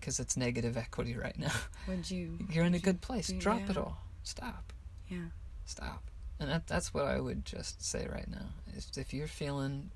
because 0.00 0.20
it's 0.20 0.36
negative 0.36 0.76
equity 0.76 1.16
right 1.16 1.38
now. 1.38 1.52
Would 1.88 2.10
you? 2.10 2.38
You're 2.50 2.64
in 2.64 2.74
a 2.74 2.78
good 2.78 3.00
place. 3.00 3.28
Drop 3.32 3.68
it 3.68 3.76
all. 3.76 3.98
Stop. 4.22 4.72
Yeah. 5.08 5.28
Stop. 5.64 6.04
And 6.40 6.50
that, 6.50 6.66
that's 6.66 6.92
what 6.92 7.04
I 7.04 7.20
would 7.20 7.44
just 7.44 7.84
say 7.84 8.06
right 8.10 8.28
now. 8.28 8.46
Is 8.76 8.90
if 8.96 9.14
you're 9.14 9.28
feeling 9.28 9.90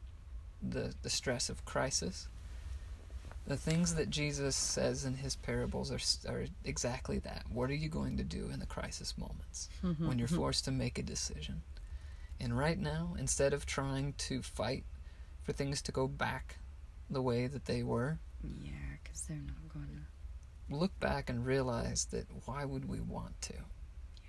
the 0.62 0.95
the 1.03 1.11
stress 1.11 1.49
of 1.49 1.64
crisis, 1.64 2.28
the 3.47 3.57
things 3.57 3.95
that 3.95 4.11
Jesus 4.11 4.55
says 4.57 5.05
in 5.05 5.14
his 5.14 5.36
parables 5.36 5.91
are 5.91 6.30
are 6.32 6.45
exactly 6.64 7.18
that. 7.20 7.45
What 7.51 7.70
are 7.70 7.74
you 7.74 7.89
going 7.89 8.16
to 8.18 8.24
do 8.24 8.51
in 8.53 8.61
the 8.61 8.66
crisis 8.66 9.16
moments 9.18 9.68
mm-hmm, 9.84 10.07
when 10.07 10.18
you're 10.18 10.28
mm-hmm. 10.28 10.36
forced 10.36 10.64
to 10.66 10.70
make 10.70 10.99
a 10.99 11.03
decision? 11.03 11.62
And 12.41 12.57
right 12.57 12.78
now, 12.78 13.16
instead 13.18 13.53
of 13.53 13.66
trying 13.66 14.12
to 14.18 14.43
fight 14.43 14.84
for 15.43 15.53
things 15.53 15.82
to 15.82 15.93
go 15.93 16.07
back 16.07 16.59
the 17.11 17.22
way 17.22 17.47
that 17.49 17.64
they 17.64 17.82
were, 17.82 18.18
Yeah, 18.43 18.72
because 19.03 19.22
they're 19.22 19.36
not 19.39 19.72
going 19.74 19.89
to. 19.89 20.76
look 20.76 20.99
back 21.01 21.28
and 21.30 21.45
realize 21.45 22.05
that 22.12 22.26
why 22.45 22.64
would 22.64 22.89
we 22.89 23.01
want 23.01 23.41
to? 23.43 23.55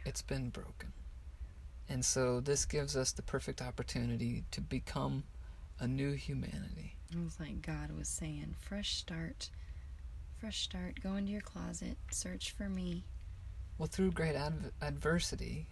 It's 0.05 0.22
been 0.24 0.49
broken. 0.49 0.93
And 1.90 2.06
so 2.06 2.40
this 2.40 2.66
gives 2.66 2.96
us 2.96 3.12
the 3.12 3.24
perfect 3.24 3.62
opportunity 3.62 4.44
to 4.52 4.62
become 4.62 5.24
a 5.80 5.88
new 5.88 6.12
humanity. 6.12 6.96
It 7.12 7.24
was 7.24 7.40
like 7.40 7.62
God 7.64 7.92
was 7.98 8.08
saying, 8.08 8.56
fresh 8.60 8.96
start. 8.96 9.50
Fresh 10.40 10.62
start. 10.62 11.00
Go 11.02 11.16
into 11.16 11.32
your 11.32 11.42
closet. 11.42 11.98
Search 12.12 12.52
for 12.52 12.70
me. 12.70 13.04
Well, 13.78 13.88
through 13.88 14.12
great 14.12 14.36
adv- 14.36 14.72
adversity, 14.82 15.68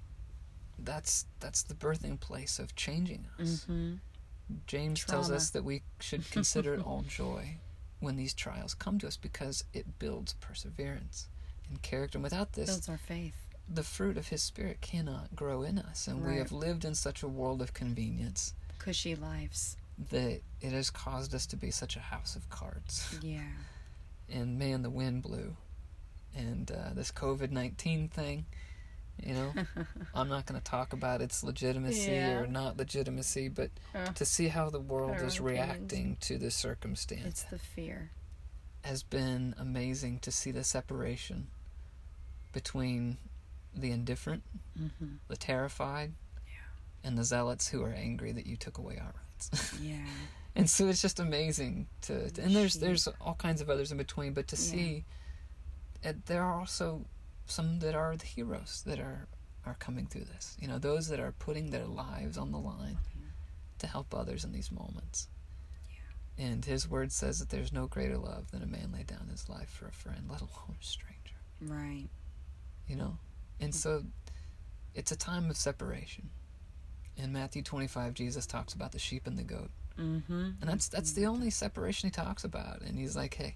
that's 0.80 1.26
that's 1.40 1.64
the 1.64 1.74
birthing 1.76 2.20
place 2.20 2.58
of 2.58 2.76
changing 2.76 3.26
us. 3.40 3.66
Mm-hmm. 3.66 3.96
James 4.66 5.04
tells 5.04 5.30
us 5.30 5.50
that 5.52 5.64
we 5.64 5.84
should 6.00 6.30
consider 6.32 6.74
it 6.74 6.82
all 6.86 7.04
joy 7.08 7.58
when 8.00 8.16
these 8.16 8.34
trials 8.34 8.74
come 8.74 8.98
to 9.00 9.08
us 9.08 9.18
because 9.18 9.64
it 9.74 10.00
builds 10.00 10.34
perseverance 10.34 11.28
and 11.70 11.82
character. 11.82 12.18
And 12.18 12.24
without 12.24 12.54
this, 12.54 12.70
Builds 12.70 12.90
our 12.90 12.98
faith. 12.98 13.36
The 13.70 13.84
fruit 13.84 14.18
of 14.18 14.28
His 14.30 14.42
Spirit 14.42 14.80
cannot 14.82 15.36
grow 15.36 15.64
in 15.64 15.78
us. 15.80 16.08
And 16.08 16.26
we 16.26 16.38
have 16.38 16.52
lived 16.52 16.86
in 16.86 16.96
such 16.96 17.22
a 17.24 17.28
world 17.28 17.62
of 17.62 17.74
convenience 17.74 18.54
Cushy 18.80 19.16
lives. 19.16 19.76
that 20.12 20.42
it 20.62 20.72
has 20.72 20.90
caused 20.90 21.36
us 21.36 21.46
to 21.48 21.56
be 21.58 21.72
such 21.72 21.96
a 21.96 22.00
house 22.00 22.36
of 22.36 22.50
cards. 22.50 23.18
Yeah. 23.22 23.42
And 24.32 24.58
man, 24.58 24.84
the 24.84 24.90
wind 24.90 25.24
blew. 25.24 25.56
And 26.36 26.72
uh, 26.72 26.94
this 26.94 27.12
COVID 27.12 27.52
19 27.52 28.10
thing, 28.10 28.46
you 29.24 29.34
know, 29.34 29.54
I'm 30.16 30.30
not 30.30 30.46
going 30.46 30.60
to 30.62 30.64
talk 30.64 30.94
about 30.94 31.22
its 31.22 31.44
legitimacy 31.44 32.12
Yeah. 32.12 32.40
or 32.40 32.48
not 32.48 32.78
legitimacy, 32.78 33.50
but 33.50 33.72
Uh, 33.96 34.06
to 34.14 34.24
see 34.26 34.48
how 34.50 34.70
the 34.70 34.80
world 34.80 35.18
is 35.22 35.40
reacting 35.42 36.18
to 36.22 36.38
this 36.38 36.56
circumstance 36.56 37.26
it's 37.26 37.44
the 37.44 37.58
fear. 37.58 38.12
has 38.84 39.02
been 39.04 39.56
amazing 39.58 40.20
to 40.20 40.32
see 40.32 40.52
the 40.52 40.64
separation 40.64 41.48
between 42.54 43.18
the 43.78 43.92
indifferent, 43.92 44.44
Mm-hmm. 44.80 45.06
the 45.28 45.38
terrified, 45.38 46.14
and 47.04 47.18
the 47.18 47.24
zealots 47.24 47.68
who 47.70 47.82
are 47.84 47.94
angry 47.94 48.32
that 48.32 48.46
you 48.46 48.58
took 48.58 48.78
away 48.78 48.98
our 49.00 49.14
rights. 49.14 49.74
Yeah. 49.82 50.06
and 50.56 50.70
so 50.70 50.88
it's 50.88 51.02
just 51.02 51.20
amazing 51.20 51.88
to, 52.02 52.30
to- 52.32 52.42
and 52.42 52.56
there's 52.56 52.76
there's 52.76 53.08
all 53.22 53.36
kinds 53.36 53.62
of 53.62 53.70
others 53.70 53.92
in 53.92 53.98
between, 53.98 54.34
but 54.34 54.48
to 54.50 54.56
Yeah. 54.56 54.62
see 54.62 55.06
uh, 56.06 56.14
there 56.26 56.44
are 56.44 56.60
also 56.60 57.06
some 57.46 57.80
that 57.80 57.96
are 57.96 58.16
the 58.18 58.26
heroes 58.26 58.84
that 58.86 59.00
are 59.00 59.28
are 59.66 59.76
coming 59.80 60.06
through 60.06 60.26
this. 60.26 60.56
You 60.60 60.68
know, 60.68 60.78
those 60.80 61.08
that 61.10 61.20
are 61.20 61.32
putting 61.34 61.72
their 61.72 61.86
lives 61.86 62.38
on 62.38 62.52
the 62.52 62.58
line 62.60 62.98
to 63.80 63.88
help 63.88 64.14
others 64.14 64.44
in 64.46 64.52
these 64.54 64.72
moments. 64.72 65.28
And 66.38 66.64
his 66.66 66.88
word 66.88 67.12
says 67.12 67.40
that 67.40 67.50
there's 67.50 67.74
no 67.74 67.88
greater 67.88 68.18
love 68.18 68.52
than 68.52 68.62
a 68.64 68.68
man 68.68 68.92
lay 68.94 69.04
down 69.04 69.28
his 69.30 69.50
life 69.50 69.70
for 69.70 69.88
a 69.88 69.92
friend, 69.92 70.26
let 70.30 70.42
alone 70.42 70.78
a 70.80 70.84
stranger. 70.86 71.36
Right. 71.62 72.08
You 72.88 72.96
know? 72.96 73.18
And 73.60 73.74
so 73.74 74.04
it's 74.94 75.12
a 75.12 75.16
time 75.16 75.50
of 75.50 75.58
separation. 75.58 76.30
In 77.16 77.34
Matthew 77.34 77.64
25, 77.64 78.14
Jesus 78.14 78.46
talks 78.46 78.74
about 78.74 78.92
the 78.92 79.00
sheep 79.00 79.26
and 79.26 79.38
the 79.38 79.44
goat. 79.44 79.72
Mm-hmm. 80.00 80.50
And 80.62 80.70
that's 80.70 80.88
that's 80.88 81.14
the 81.14 81.26
only 81.26 81.50
separation 81.50 82.08
he 82.08 82.12
talks 82.12 82.44
about. 82.44 82.82
And 82.82 83.00
he's 83.00 83.16
like, 83.16 83.34
hey, 83.34 83.56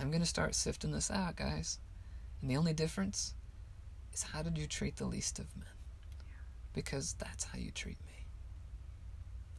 I'm 0.00 0.10
going 0.10 0.22
to 0.22 0.26
start 0.26 0.54
sifting 0.54 0.92
this 0.92 1.10
out, 1.10 1.36
guys. 1.36 1.78
And 2.40 2.50
the 2.50 2.56
only 2.56 2.72
difference 2.72 3.34
is 4.12 4.22
how 4.22 4.42
did 4.42 4.56
you 4.56 4.66
treat 4.66 4.96
the 4.96 5.06
least 5.06 5.38
of 5.38 5.56
men? 5.56 5.66
Because 6.72 7.14
that's 7.14 7.44
how 7.44 7.58
you 7.58 7.72
treat 7.72 7.98
me. 8.06 8.26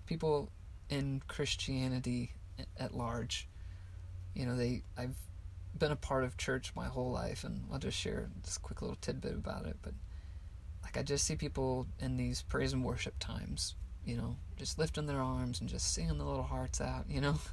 People 0.06 0.50
in 0.90 1.22
Christianity 1.28 2.32
at 2.80 2.96
large, 2.96 3.48
you 4.34 4.46
know, 4.46 4.56
they 4.56 4.84
I've 4.98 5.18
been 5.78 5.92
a 5.92 5.96
part 5.96 6.24
of 6.24 6.38
church 6.38 6.74
my 6.76 6.88
whole 6.88 7.12
life, 7.12 7.44
and 7.44 7.64
I'll 7.72 7.80
just 7.80 7.98
share 7.98 8.30
this 8.44 8.58
quick 8.58 8.82
little 8.82 8.98
tidbit 9.00 9.34
about 9.34 9.66
it. 9.66 9.78
But 9.82 9.94
like, 10.84 10.98
I 10.98 11.04
just 11.04 11.26
see 11.26 11.36
people 11.36 11.88
in 12.00 12.18
these 12.18 12.42
praise 12.42 12.74
and 12.74 12.84
worship 12.84 13.16
times, 13.20 13.76
you 14.06 14.18
know, 14.18 14.38
just 14.58 14.78
lifting 14.80 15.06
their 15.06 15.22
arms 15.22 15.60
and 15.62 15.70
just 15.70 15.94
singing 15.94 16.18
the 16.18 16.26
little 16.26 16.44
hearts 16.44 16.82
out, 16.82 17.06
you 17.10 17.22
know. 17.22 17.36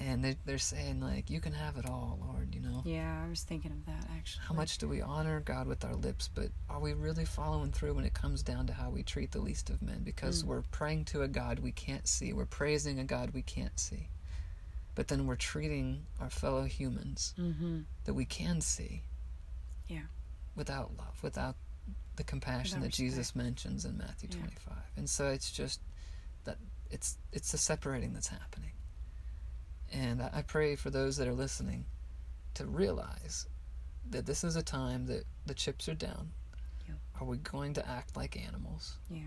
And 0.00 0.24
they 0.24 0.36
they're 0.44 0.58
saying 0.58 1.00
like, 1.00 1.28
"You 1.28 1.40
can 1.40 1.52
have 1.52 1.76
it 1.76 1.84
all, 1.84 2.20
Lord," 2.24 2.54
you 2.54 2.60
know. 2.60 2.82
Yeah, 2.84 3.20
I 3.26 3.28
was 3.28 3.42
thinking 3.42 3.72
of 3.72 3.84
that 3.86 4.08
actually. 4.16 4.44
How 4.46 4.54
much 4.54 4.78
do 4.78 4.86
we 4.86 5.00
honor 5.02 5.40
God 5.40 5.66
with 5.66 5.84
our 5.84 5.96
lips, 5.96 6.30
but 6.32 6.50
are 6.70 6.78
we 6.78 6.92
really 6.92 7.24
following 7.24 7.72
through 7.72 7.94
when 7.94 8.04
it 8.04 8.14
comes 8.14 8.44
down 8.44 8.68
to 8.68 8.72
how 8.72 8.90
we 8.90 9.02
treat 9.02 9.32
the 9.32 9.40
least 9.40 9.70
of 9.70 9.82
men? 9.82 10.02
Because 10.04 10.44
Mm. 10.44 10.46
we're 10.46 10.62
praying 10.70 11.06
to 11.06 11.22
a 11.22 11.28
God 11.28 11.58
we 11.58 11.72
can't 11.72 12.06
see, 12.06 12.32
we're 12.32 12.46
praising 12.46 13.00
a 13.00 13.04
God 13.04 13.30
we 13.32 13.42
can't 13.42 13.76
see, 13.80 14.08
but 14.98 15.06
then 15.06 15.28
we're 15.28 15.36
treating 15.36 16.04
our 16.20 16.28
fellow 16.28 16.64
humans 16.64 17.32
Mm-hmm. 17.38 17.82
that 18.04 18.14
we 18.14 18.24
can 18.24 18.60
see, 18.60 19.02
Yeah. 19.86 20.06
without 20.56 20.96
love, 20.98 21.22
without 21.22 21.54
the 22.16 22.24
compassion 22.24 22.80
Without 22.80 22.90
that 22.90 22.96
Jesus 22.96 23.36
mentions 23.36 23.84
in 23.84 23.96
Matthew 23.96 24.28
Yeah. 24.32 24.38
25. 24.40 24.74
And 24.96 25.08
so 25.08 25.28
it's 25.28 25.52
just 25.52 25.80
that 26.42 26.58
it's 26.90 27.16
it's 27.32 27.52
the 27.52 27.58
separating 27.58 28.12
that's 28.12 28.26
happening. 28.26 28.72
And 29.92 30.20
I 30.20 30.30
I 30.34 30.42
pray 30.42 30.74
for 30.74 30.90
those 30.90 31.16
that 31.18 31.28
are 31.28 31.32
listening 31.44 31.84
to 32.54 32.66
realize 32.66 33.46
that 34.10 34.26
this 34.26 34.42
is 34.42 34.56
a 34.56 34.62
time 34.64 35.06
that 35.06 35.24
the 35.46 35.54
chips 35.54 35.88
are 35.88 35.94
down. 35.94 36.32
Are 37.20 37.24
we 37.26 37.36
going 37.38 37.74
to 37.74 37.88
act 37.88 38.16
like 38.16 38.36
animals 38.36 38.96
Yeah. 39.10 39.18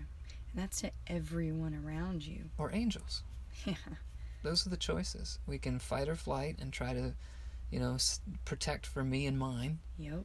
And 0.52 0.62
that's 0.62 0.80
to 0.82 0.90
everyone 1.06 1.74
around 1.74 2.26
you. 2.26 2.50
or 2.58 2.70
angels? 2.74 3.22
Yeah. 3.66 3.74
Those 4.42 4.66
are 4.66 4.70
the 4.70 4.76
choices. 4.76 5.38
We 5.46 5.58
can 5.58 5.78
fight 5.78 6.08
or 6.08 6.16
flight 6.16 6.56
and 6.60 6.72
try 6.72 6.92
to, 6.94 7.14
you 7.70 7.78
know, 7.80 7.94
s- 7.94 8.20
protect 8.44 8.86
for 8.86 9.04
me 9.04 9.26
and 9.26 9.38
mine. 9.38 9.78
Yep. 9.98 10.24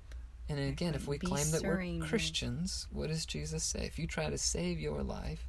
And 0.50 0.60
again, 0.60 0.96
if 0.96 1.08
we 1.08 1.18
claim 1.20 1.52
that 1.52 1.62
we're. 1.64 2.08
Christians, 2.08 2.88
what 2.92 3.10
does 3.10 3.26
Jesus 3.26 3.64
say? 3.64 3.82
If 3.86 4.00
you 4.00 4.08
try 4.08 4.30
to 4.30 4.38
save 4.38 4.80
your 4.80 5.04
life, 5.04 5.46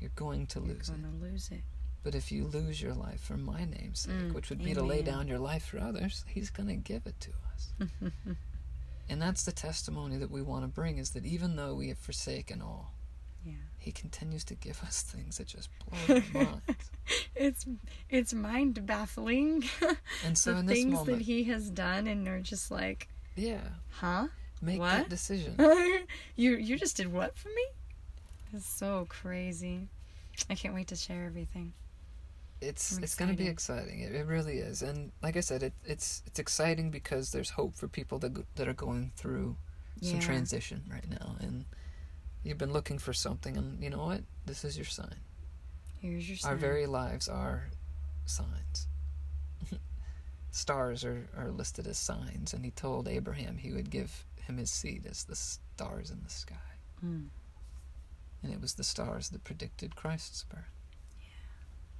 you're 0.00 0.12
going 0.14 0.46
to 0.48 0.60
You're 0.60 0.74
lose 0.76 0.88
it. 0.88 0.92
gonna 1.02 1.14
lose 1.20 1.50
it. 1.50 1.62
But 2.04 2.14
if 2.14 2.30
you 2.30 2.44
lose 2.44 2.80
your 2.80 2.94
life 2.94 3.20
for 3.20 3.36
my 3.36 3.64
name's 3.64 4.00
sake, 4.00 4.14
Mm, 4.14 4.32
which 4.32 4.48
would 4.50 4.62
be 4.64 4.72
to 4.72 4.82
lay 4.82 5.02
down 5.02 5.26
your 5.28 5.40
life 5.40 5.64
for 5.66 5.78
others, 5.80 6.24
he's 6.28 6.48
going 6.50 6.68
to 6.68 6.76
give 6.76 7.04
it 7.06 7.18
to 7.20 7.30
us. 7.52 7.90
and 9.10 9.20
that's 9.20 9.42
the 9.44 9.52
testimony 9.52 10.16
that 10.16 10.30
we 10.30 10.40
want 10.40 10.62
to 10.62 10.68
bring 10.68 10.98
is 10.98 11.10
that 11.10 11.26
even 11.26 11.56
though 11.56 11.74
we 11.74 11.88
have 11.88 11.98
forsaken 11.98 12.62
all. 12.62 12.92
He 13.88 13.92
continues 13.92 14.44
to 14.44 14.54
give 14.54 14.82
us 14.82 15.02
things 15.02 15.38
that 15.38 15.46
just 15.46 15.70
blow 15.80 15.98
our 16.16 16.42
minds. 16.44 16.90
It's 17.34 17.64
it's 18.10 18.34
mind 18.34 18.84
baffling 18.86 19.64
And 20.24 20.36
so 20.36 20.52
the 20.52 20.58
in 20.60 20.66
this 20.66 20.74
things 20.76 20.92
moment, 20.92 21.18
that 21.18 21.24
he 21.24 21.44
has 21.44 21.70
done, 21.70 22.06
and 22.06 22.26
they're 22.26 22.40
just 22.40 22.70
like, 22.70 23.08
yeah, 23.34 23.60
huh? 23.90 24.28
make 24.60 24.78
What? 24.78 24.90
that 24.90 25.08
decision. 25.08 25.56
you 26.36 26.56
you 26.56 26.76
just 26.76 26.96
did 26.96 27.12
what 27.12 27.36
for 27.36 27.48
me? 27.48 27.64
It's 28.52 28.66
so 28.66 29.06
crazy. 29.08 29.88
I 30.50 30.54
can't 30.54 30.74
wait 30.74 30.88
to 30.88 30.96
share 30.96 31.24
everything. 31.24 31.72
it's 32.60 32.98
it's 32.98 33.14
going 33.14 33.30
to 33.30 33.36
be 33.36 33.48
exciting. 33.48 34.00
It, 34.00 34.14
it 34.14 34.26
really 34.26 34.58
is. 34.58 34.82
And 34.82 35.12
like 35.22 35.36
I 35.36 35.40
said, 35.40 35.62
it, 35.62 35.72
it's 35.86 36.22
it's 36.26 36.38
exciting 36.38 36.90
because 36.90 37.30
there's 37.32 37.50
hope 37.50 37.74
for 37.76 37.88
people 37.88 38.18
that 38.20 38.34
go, 38.34 38.42
that 38.56 38.68
are 38.68 38.74
going 38.74 39.12
through 39.16 39.56
some 40.02 40.18
Yeah. 40.18 40.26
transition 40.30 40.82
right 40.90 41.08
now, 41.08 41.36
and 41.40 41.64
you've 42.42 42.58
been 42.58 42.72
looking 42.72 42.98
for 42.98 43.12
something, 43.12 43.56
and 43.56 43.82
you 43.82 43.90
know 43.90 44.04
what? 44.04 44.22
This 44.46 44.64
is 44.64 44.76
your 44.76 44.86
sign. 44.86 45.16
Here's 46.00 46.28
your 46.28 46.38
Our 46.50 46.56
very 46.56 46.86
lives 46.86 47.28
are 47.28 47.68
signs. 48.26 48.86
Stars 50.50 51.04
are, 51.04 51.28
are 51.36 51.50
listed 51.50 51.86
as 51.86 51.98
signs, 51.98 52.52
and 52.54 52.64
he 52.64 52.70
told 52.70 53.08
Abraham 53.08 53.56
he 53.58 53.72
would 53.72 53.90
give 53.90 54.24
him 54.46 54.56
his 54.58 54.70
seed 54.70 55.06
as 55.08 55.24
the 55.24 55.36
stars 55.36 56.10
in 56.10 56.20
the 56.24 56.30
sky. 56.30 56.54
Mm. 57.04 57.26
And 58.42 58.52
it 58.52 58.60
was 58.60 58.74
the 58.74 58.84
stars 58.84 59.28
that 59.30 59.44
predicted 59.44 59.96
Christ's 59.96 60.44
birth. 60.44 60.64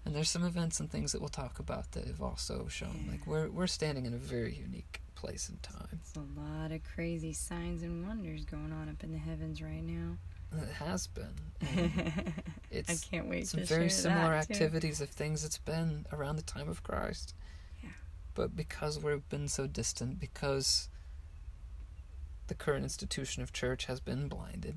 And 0.05 0.15
there's 0.15 0.31
some 0.31 0.45
events 0.45 0.81
and 0.81 0.91
things 0.91 1.13
that 1.13 1.21
we'll 1.21 1.29
talk 1.29 1.59
about 1.59 1.93
that 1.93 2.07
have 2.07 2.23
also 2.23 2.67
shown 2.69 3.03
Yeah. 3.05 3.13
like 3.13 3.27
we're 3.27 3.51
we're 3.51 3.67
standing 3.67 4.07
in 4.07 4.15
a 4.15 4.19
very 4.19 4.55
unique 4.55 5.03
place 5.19 5.49
and 5.49 5.61
time. 5.63 5.89
It's 6.01 6.15
a 6.15 6.41
lot 6.41 6.71
of 6.71 6.81
crazy 6.95 7.33
signs 7.33 7.83
and 7.83 8.07
wonders 8.07 8.45
going 8.45 8.73
on 8.73 8.89
up 8.89 9.03
in 9.03 9.11
the 9.11 9.19
heavens 9.19 9.61
right 9.61 9.83
now. 9.83 10.17
It 10.57 10.73
has 10.75 11.07
been. 11.09 11.35
It's 12.71 12.91
I 12.91 12.97
can't 13.11 13.29
wait 13.29 13.49
some 13.49 13.61
to 13.61 13.67
very 13.67 13.89
similar 13.89 14.33
that, 14.33 14.47
too. 14.47 14.53
activities 14.53 15.01
of 15.01 15.09
things 15.09 15.43
that's 15.43 15.57
been 15.57 16.05
around 16.13 16.37
the 16.37 16.43
time 16.43 16.69
of 16.69 16.83
Christ. 16.83 17.35
Yeah. 17.83 17.89
But 18.35 18.55
because 18.55 19.03
we've 19.03 19.27
been 19.31 19.49
so 19.49 19.67
distant, 19.67 20.21
because 20.21 20.91
the 22.49 22.55
current 22.55 22.85
institution 22.85 23.43
of 23.43 23.55
church 23.55 23.87
has 23.87 24.01
been 24.01 24.29
blinded, 24.29 24.77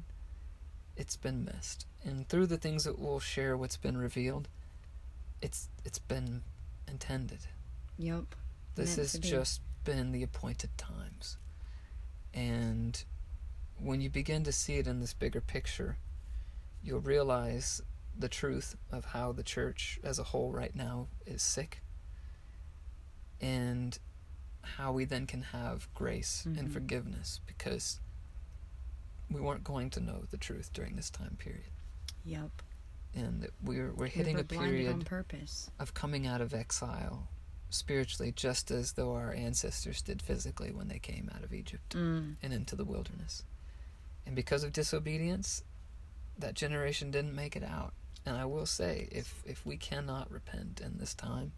it's 0.96 1.18
been 1.18 1.44
missed. 1.44 1.86
And 2.02 2.30
through 2.30 2.46
the 2.46 2.58
things 2.58 2.86
that 2.86 2.98
we'll 2.98 3.20
share 3.20 3.58
what's 3.58 3.76
been 3.76 3.98
revealed, 3.98 4.48
it's 5.42 5.68
it's 5.84 6.00
been 6.00 6.44
intended. 6.88 7.40
Yep. 7.98 8.36
This 8.76 8.96
Meant 8.96 9.00
has 9.00 9.12
to 9.12 9.62
just 9.84 9.98
been 9.98 10.12
the 10.12 10.24
appointed 10.24 10.70
times. 10.78 11.38
And 12.34 13.04
when 13.80 14.02
you 14.02 14.10
begin 14.10 14.44
to 14.44 14.52
see 14.52 14.76
it 14.76 14.88
in 14.88 15.00
this 15.00 15.14
bigger 15.14 15.42
picture, 15.42 15.98
you'll 16.84 17.00
realize 17.00 17.82
the 18.18 18.30
truth 18.30 18.76
of 18.92 19.06
how 19.06 19.32
the 19.32 19.44
church 19.44 20.00
as 20.04 20.20
a 20.20 20.24
whole 20.24 20.52
right 20.52 20.76
now 20.76 21.08
is 21.26 21.42
sick 21.42 21.82
and 23.40 23.98
how 24.64 24.92
we 24.92 25.06
then 25.06 25.26
can 25.26 25.42
have 25.44 25.88
grace 25.96 26.46
and 26.46 26.68
Mhm. 26.70 26.74
forgiveness 26.74 27.40
because 27.48 28.00
we 29.30 29.40
weren't 29.42 29.64
going 29.64 29.90
to 29.92 30.00
know 30.00 30.26
the 30.30 30.38
truth 30.38 30.72
during 30.74 30.96
this 30.98 31.10
time 31.10 31.36
period 31.38 31.72
Yep. 32.26 32.62
and 33.16 33.42
that 33.42 33.52
we're 33.64 33.92
we're 33.94 34.04
We 34.06 34.10
hitting 34.10 34.36
were 34.36 34.42
a 34.42 34.46
period 34.46 34.94
on 34.94 35.02
purpose. 35.04 35.72
of 35.80 35.94
coming 35.94 36.28
out 36.28 36.42
of 36.42 36.54
exile 36.54 37.30
spiritually 37.74 38.32
just 38.32 38.70
as 38.72 38.94
though 38.94 39.14
our 39.16 39.34
ancestors 39.34 40.02
did 40.02 40.22
physically 40.22 40.72
when 40.72 40.88
they 40.88 41.00
came 41.00 41.30
out 41.34 41.44
of 41.44 41.54
Egypt 41.54 41.96
Mm. 41.96 42.36
and 42.44 42.54
into 42.54 42.76
the 42.76 42.86
wilderness. 42.86 43.44
And 44.26 44.36
because 44.36 44.64
of 44.64 44.72
disobedience, 44.74 45.64
that 46.38 46.54
generation 46.54 47.12
didn't 47.12 47.34
make 47.36 47.56
it 47.56 47.64
out. 47.64 47.94
And 48.26 48.38
I 48.38 48.46
will 48.46 48.66
say, 48.68 49.08
if 49.12 49.42
if 49.46 49.66
we 49.66 49.78
cannot 49.78 50.30
repent 50.32 50.80
in 50.80 50.98
this 51.00 51.14
time, 51.16 51.54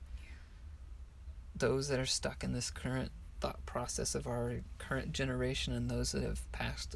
those 1.55 1.87
that 1.89 1.99
are 1.99 2.05
stuck 2.05 2.43
in 2.43 2.53
this 2.53 2.71
current 2.71 3.11
thought 3.39 3.65
process 3.65 4.15
of 4.15 4.25
our 4.27 4.61
current 4.77 5.11
generation 5.11 5.73
and 5.73 5.89
those 5.89 6.11
that 6.13 6.23
have 6.23 6.49
passed 6.51 6.95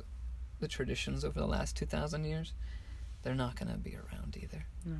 the 0.60 0.68
traditions 0.68 1.24
over 1.26 1.40
the 1.40 1.46
last 1.46 1.76
2,000 1.76 2.24
years, 2.24 2.54
they're 3.22 3.36
not 3.36 3.56
going 3.56 3.72
to 3.72 3.78
be 3.78 3.96
around 3.96 4.38
either. 4.42 4.66
No. 4.86 4.96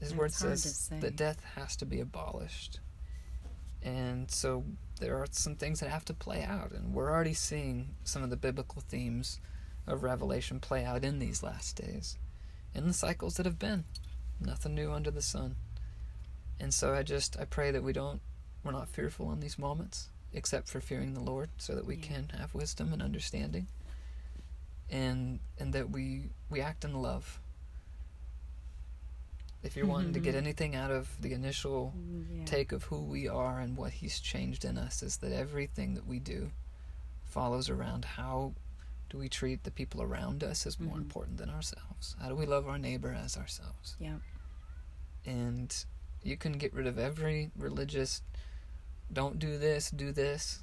His 0.00 0.08
That's 0.08 0.18
word 0.18 0.32
says 0.32 0.62
say. 0.62 0.98
that 1.00 1.14
death 1.16 1.40
has 1.54 1.76
to 1.76 1.86
be 1.86 2.00
abolished. 2.00 2.80
And 3.84 4.30
so 4.30 4.64
there 4.98 5.18
are 5.18 5.26
some 5.30 5.56
things 5.56 5.80
that 5.80 5.90
have 5.90 6.04
to 6.06 6.14
play 6.14 6.42
out. 6.42 6.72
And 6.72 6.94
we're 6.94 7.10
already 7.10 7.34
seeing 7.34 7.90
some 8.02 8.22
of 8.22 8.30
the 8.30 8.36
biblical 8.36 8.82
themes 8.88 9.40
of 9.86 10.02
Revelation 10.02 10.58
play 10.58 10.84
out 10.84 11.04
in 11.04 11.18
these 11.18 11.42
last 11.42 11.76
days, 11.76 12.16
in 12.74 12.86
the 12.86 12.94
cycles 12.94 13.34
that 13.34 13.46
have 13.46 13.58
been. 13.58 13.84
Nothing 14.40 14.74
new 14.74 14.90
under 14.90 15.10
the 15.10 15.22
sun. 15.22 15.56
And 16.58 16.72
so 16.72 16.94
I 16.94 17.02
just, 17.02 17.38
I 17.38 17.44
pray 17.44 17.70
that 17.70 17.82
we 17.82 17.92
don't, 17.92 18.20
we're 18.64 18.72
not 18.72 18.88
fearful 18.88 19.30
in 19.32 19.40
these 19.40 19.58
moments, 19.58 20.08
except 20.32 20.68
for 20.68 20.80
fearing 20.80 21.12
the 21.12 21.20
Lord, 21.20 21.50
so 21.58 21.74
that 21.74 21.84
we 21.84 21.96
Yeah. 21.96 22.06
can 22.06 22.28
have 22.38 22.54
wisdom 22.54 22.92
and 22.92 23.02
understanding. 23.02 23.66
And, 24.90 25.40
and 25.58 25.72
that 25.74 25.90
we, 25.90 26.30
we 26.48 26.60
act 26.60 26.84
in 26.84 26.94
love. 26.94 27.40
If 29.64 29.76
you're 29.76 29.86
wanting 29.86 30.12
to 30.12 30.20
get 30.20 30.34
anything 30.34 30.76
out 30.76 30.90
of 30.90 31.20
the 31.20 31.32
initial 31.32 31.94
Yeah. 32.30 32.44
take 32.44 32.70
of 32.72 32.84
who 32.84 33.00
we 33.02 33.26
are 33.28 33.58
and 33.60 33.76
what 33.76 33.94
he's 33.94 34.20
changed 34.20 34.64
in 34.64 34.76
us 34.78 35.02
is 35.02 35.16
that 35.18 35.32
everything 35.32 35.94
that 35.94 36.06
we 36.06 36.20
do 36.20 36.52
follows 37.24 37.68
around 37.70 38.04
how 38.04 38.54
do 39.08 39.18
we 39.18 39.28
treat 39.28 39.64
the 39.64 39.70
people 39.70 40.02
around 40.02 40.44
us 40.44 40.66
as 40.66 40.78
more 40.78 40.96
Mhm. 40.96 41.02
important 41.02 41.38
than 41.38 41.48
ourselves 41.50 42.14
how 42.20 42.28
do 42.28 42.34
we 42.36 42.46
love 42.46 42.68
our 42.68 42.78
neighbor 42.78 43.12
as 43.12 43.36
ourselves 43.36 43.96
Yep. 43.98 44.20
and 45.24 45.84
you 46.22 46.36
can 46.36 46.52
get 46.52 46.72
rid 46.72 46.86
of 46.86 46.98
every 46.98 47.50
religious 47.56 48.22
don't 49.12 49.38
do 49.38 49.58
this 49.58 49.90
do 49.90 50.12
this 50.12 50.62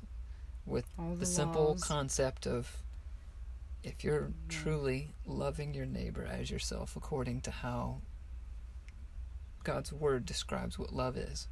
with 0.65 0.85
All 0.97 1.11
the, 1.13 1.21
the 1.21 1.25
simple 1.25 1.75
concept 1.81 2.45
of 2.45 2.83
if 3.83 4.03
you're 4.03 4.27
Yeah. 4.27 4.33
truly 4.49 5.15
loving 5.25 5.73
your 5.73 5.85
neighbor 5.85 6.23
as 6.25 6.51
yourself 6.51 6.95
according 6.95 7.41
to 7.41 7.51
how 7.51 8.01
God's 9.63 9.91
word 9.93 10.25
describes 10.25 10.77
what 10.79 10.93
love 10.93 11.17
is, 11.17 11.47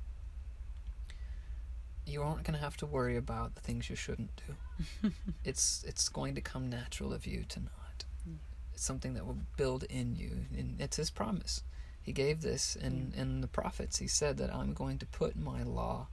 you 2.05 2.21
aren't 2.23 2.43
going 2.43 2.55
to 2.57 2.63
have 2.63 2.77
to 2.77 2.85
worry 2.85 3.15
about 3.17 3.55
the 3.55 3.61
things 3.61 3.89
you 3.89 3.95
shouldn't 3.95 4.31
do. 4.47 5.11
it's 5.45 5.83
it's 5.87 6.09
going 6.09 6.35
to 6.35 6.41
come 6.41 6.69
natural 6.69 7.13
of 7.13 7.25
you 7.27 7.43
to 7.49 7.59
not. 7.59 8.05
It's 8.73 8.83
something 8.83 9.13
that 9.15 9.25
will 9.25 9.37
build 9.57 9.83
in 9.83 10.15
you, 10.15 10.45
and 10.57 10.79
it's 10.79 10.97
His 10.97 11.09
promise. 11.09 11.63
He 12.01 12.11
gave 12.13 12.41
this 12.41 12.75
in 12.75 13.13
in 13.15 13.41
the 13.41 13.47
prophets. 13.47 13.99
He 13.99 14.07
said 14.07 14.37
that 14.37 14.53
I'm 14.53 14.73
going 14.73 14.97
to 14.99 15.05
put 15.05 15.35
my 15.35 15.63
law 15.63 16.07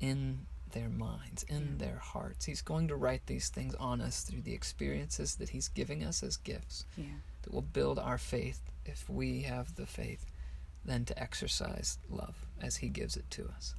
in 0.00 0.46
their 0.72 0.88
minds, 0.88 1.42
in 1.44 1.76
Yeah. 1.78 1.86
their 1.86 1.98
hearts. 1.98 2.46
He's 2.46 2.62
going 2.62 2.88
to 2.88 2.96
write 2.96 3.26
these 3.26 3.48
things 3.50 3.74
on 3.74 4.00
us 4.00 4.22
through 4.22 4.42
the 4.42 4.54
experiences 4.54 5.36
that 5.36 5.50
He's 5.50 5.68
giving 5.68 6.02
us 6.02 6.22
as 6.22 6.36
gifts 6.38 6.86
yeah. 6.96 7.04
that 7.42 7.52
will 7.52 7.62
build 7.62 7.98
our 7.98 8.18
faith 8.18 8.60
if 8.86 9.08
we 9.10 9.42
have 9.42 9.74
the 9.74 9.86
faith 9.86 10.24
then 10.84 11.04
to 11.04 11.18
exercise 11.22 11.98
love 12.08 12.46
as 12.60 12.76
He 12.76 12.88
gives 12.88 13.16
it 13.16 13.30
to 13.30 13.48
us. 13.56 13.74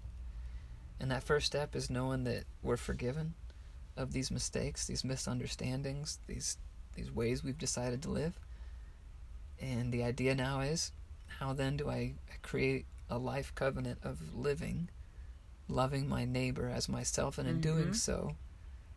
And 0.99 1.09
that 1.11 1.23
first 1.23 1.47
step 1.47 1.75
is 1.75 1.89
knowing 1.89 2.23
that 2.25 2.43
we're 2.61 2.77
forgiven 2.77 3.33
of 3.97 4.13
these 4.13 4.31
mistakes, 4.31 4.85
these 4.85 5.03
misunderstandings, 5.03 6.19
these 6.27 6.57
these 6.95 7.11
ways 7.11 7.43
we've 7.43 7.57
decided 7.57 8.01
to 8.03 8.09
live. 8.11 8.37
And 9.61 9.91
the 9.93 10.03
idea 10.03 10.35
now 10.35 10.59
is 10.61 10.91
how 11.39 11.53
then 11.53 11.77
do 11.77 11.89
I 11.89 12.13
create 12.41 12.85
a 13.09 13.17
life 13.17 13.53
covenant 13.55 13.99
of 14.03 14.35
living, 14.35 14.89
loving 15.69 16.07
my 16.09 16.25
neighbor 16.25 16.67
as 16.69 16.89
myself, 16.89 17.37
and 17.37 17.47
in 17.47 17.61
doing 17.61 17.89
Mhm. 17.89 17.95
so, 17.95 18.35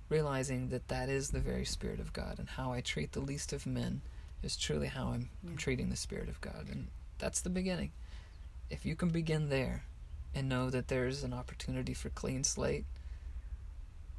realizing 0.08 0.68
that 0.70 0.88
that 0.88 1.08
is 1.08 1.30
the 1.30 1.40
very 1.40 1.64
Spirit 1.64 2.00
of 2.00 2.12
God, 2.12 2.38
and 2.38 2.48
how 2.48 2.72
I 2.72 2.80
treat 2.80 3.12
the 3.12 3.20
least 3.20 3.52
of 3.52 3.64
men 3.66 4.02
is 4.42 4.56
truly 4.56 4.88
how 4.88 5.08
I'm, 5.08 5.30
I'm 5.44 5.50
Yeah. 5.52 5.56
treating 5.56 5.90
the 5.90 5.96
Spirit 5.96 6.28
of 6.28 6.40
God. 6.40 6.68
And 6.68 6.88
that's 7.24 7.40
the 7.40 7.48
beginning. 7.48 7.90
If 8.68 8.84
you 8.84 8.94
can 8.94 9.08
begin 9.08 9.48
there 9.48 9.84
and 10.34 10.46
know 10.46 10.68
that 10.68 10.88
there's 10.88 11.24
an 11.24 11.32
opportunity 11.32 11.94
for 11.94 12.10
clean 12.10 12.44
slate, 12.44 12.84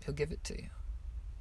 He'll 0.03 0.15
give 0.15 0.31
it 0.31 0.43
to 0.45 0.55
you. 0.59 0.69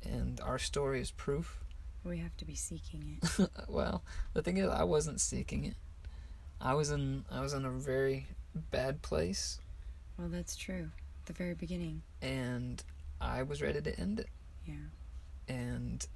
And 0.04 0.38
our 0.40 0.58
story 0.58 1.00
is 1.00 1.10
proof. 1.10 1.64
We 2.04 2.18
have 2.18 2.36
to 2.36 2.44
be 2.44 2.54
seeking 2.54 3.18
it. 3.22 3.48
well, 3.68 4.02
the 4.34 4.42
thing 4.42 4.58
is, 4.58 4.68
I 4.68 4.84
wasn't 4.84 5.22
seeking 5.22 5.64
it. 5.64 5.76
I 6.60 6.74
was 6.74 6.90
in 6.90 7.24
I 7.30 7.40
was 7.40 7.54
in 7.54 7.64
a 7.64 7.70
very 7.70 8.26
bad 8.70 9.00
place, 9.00 9.58
Well, 10.18 10.28
that's 10.28 10.56
true. 10.56 10.90
At 11.22 11.26
the 11.26 11.32
very 11.32 11.54
beginning. 11.54 12.02
and 12.20 12.82
I 13.22 13.42
was 13.42 13.62
ready 13.62 13.80
to 13.80 13.98
end 13.98 14.20
it. 14.20 14.28
Yeah. 14.66 14.74
And 15.48 16.06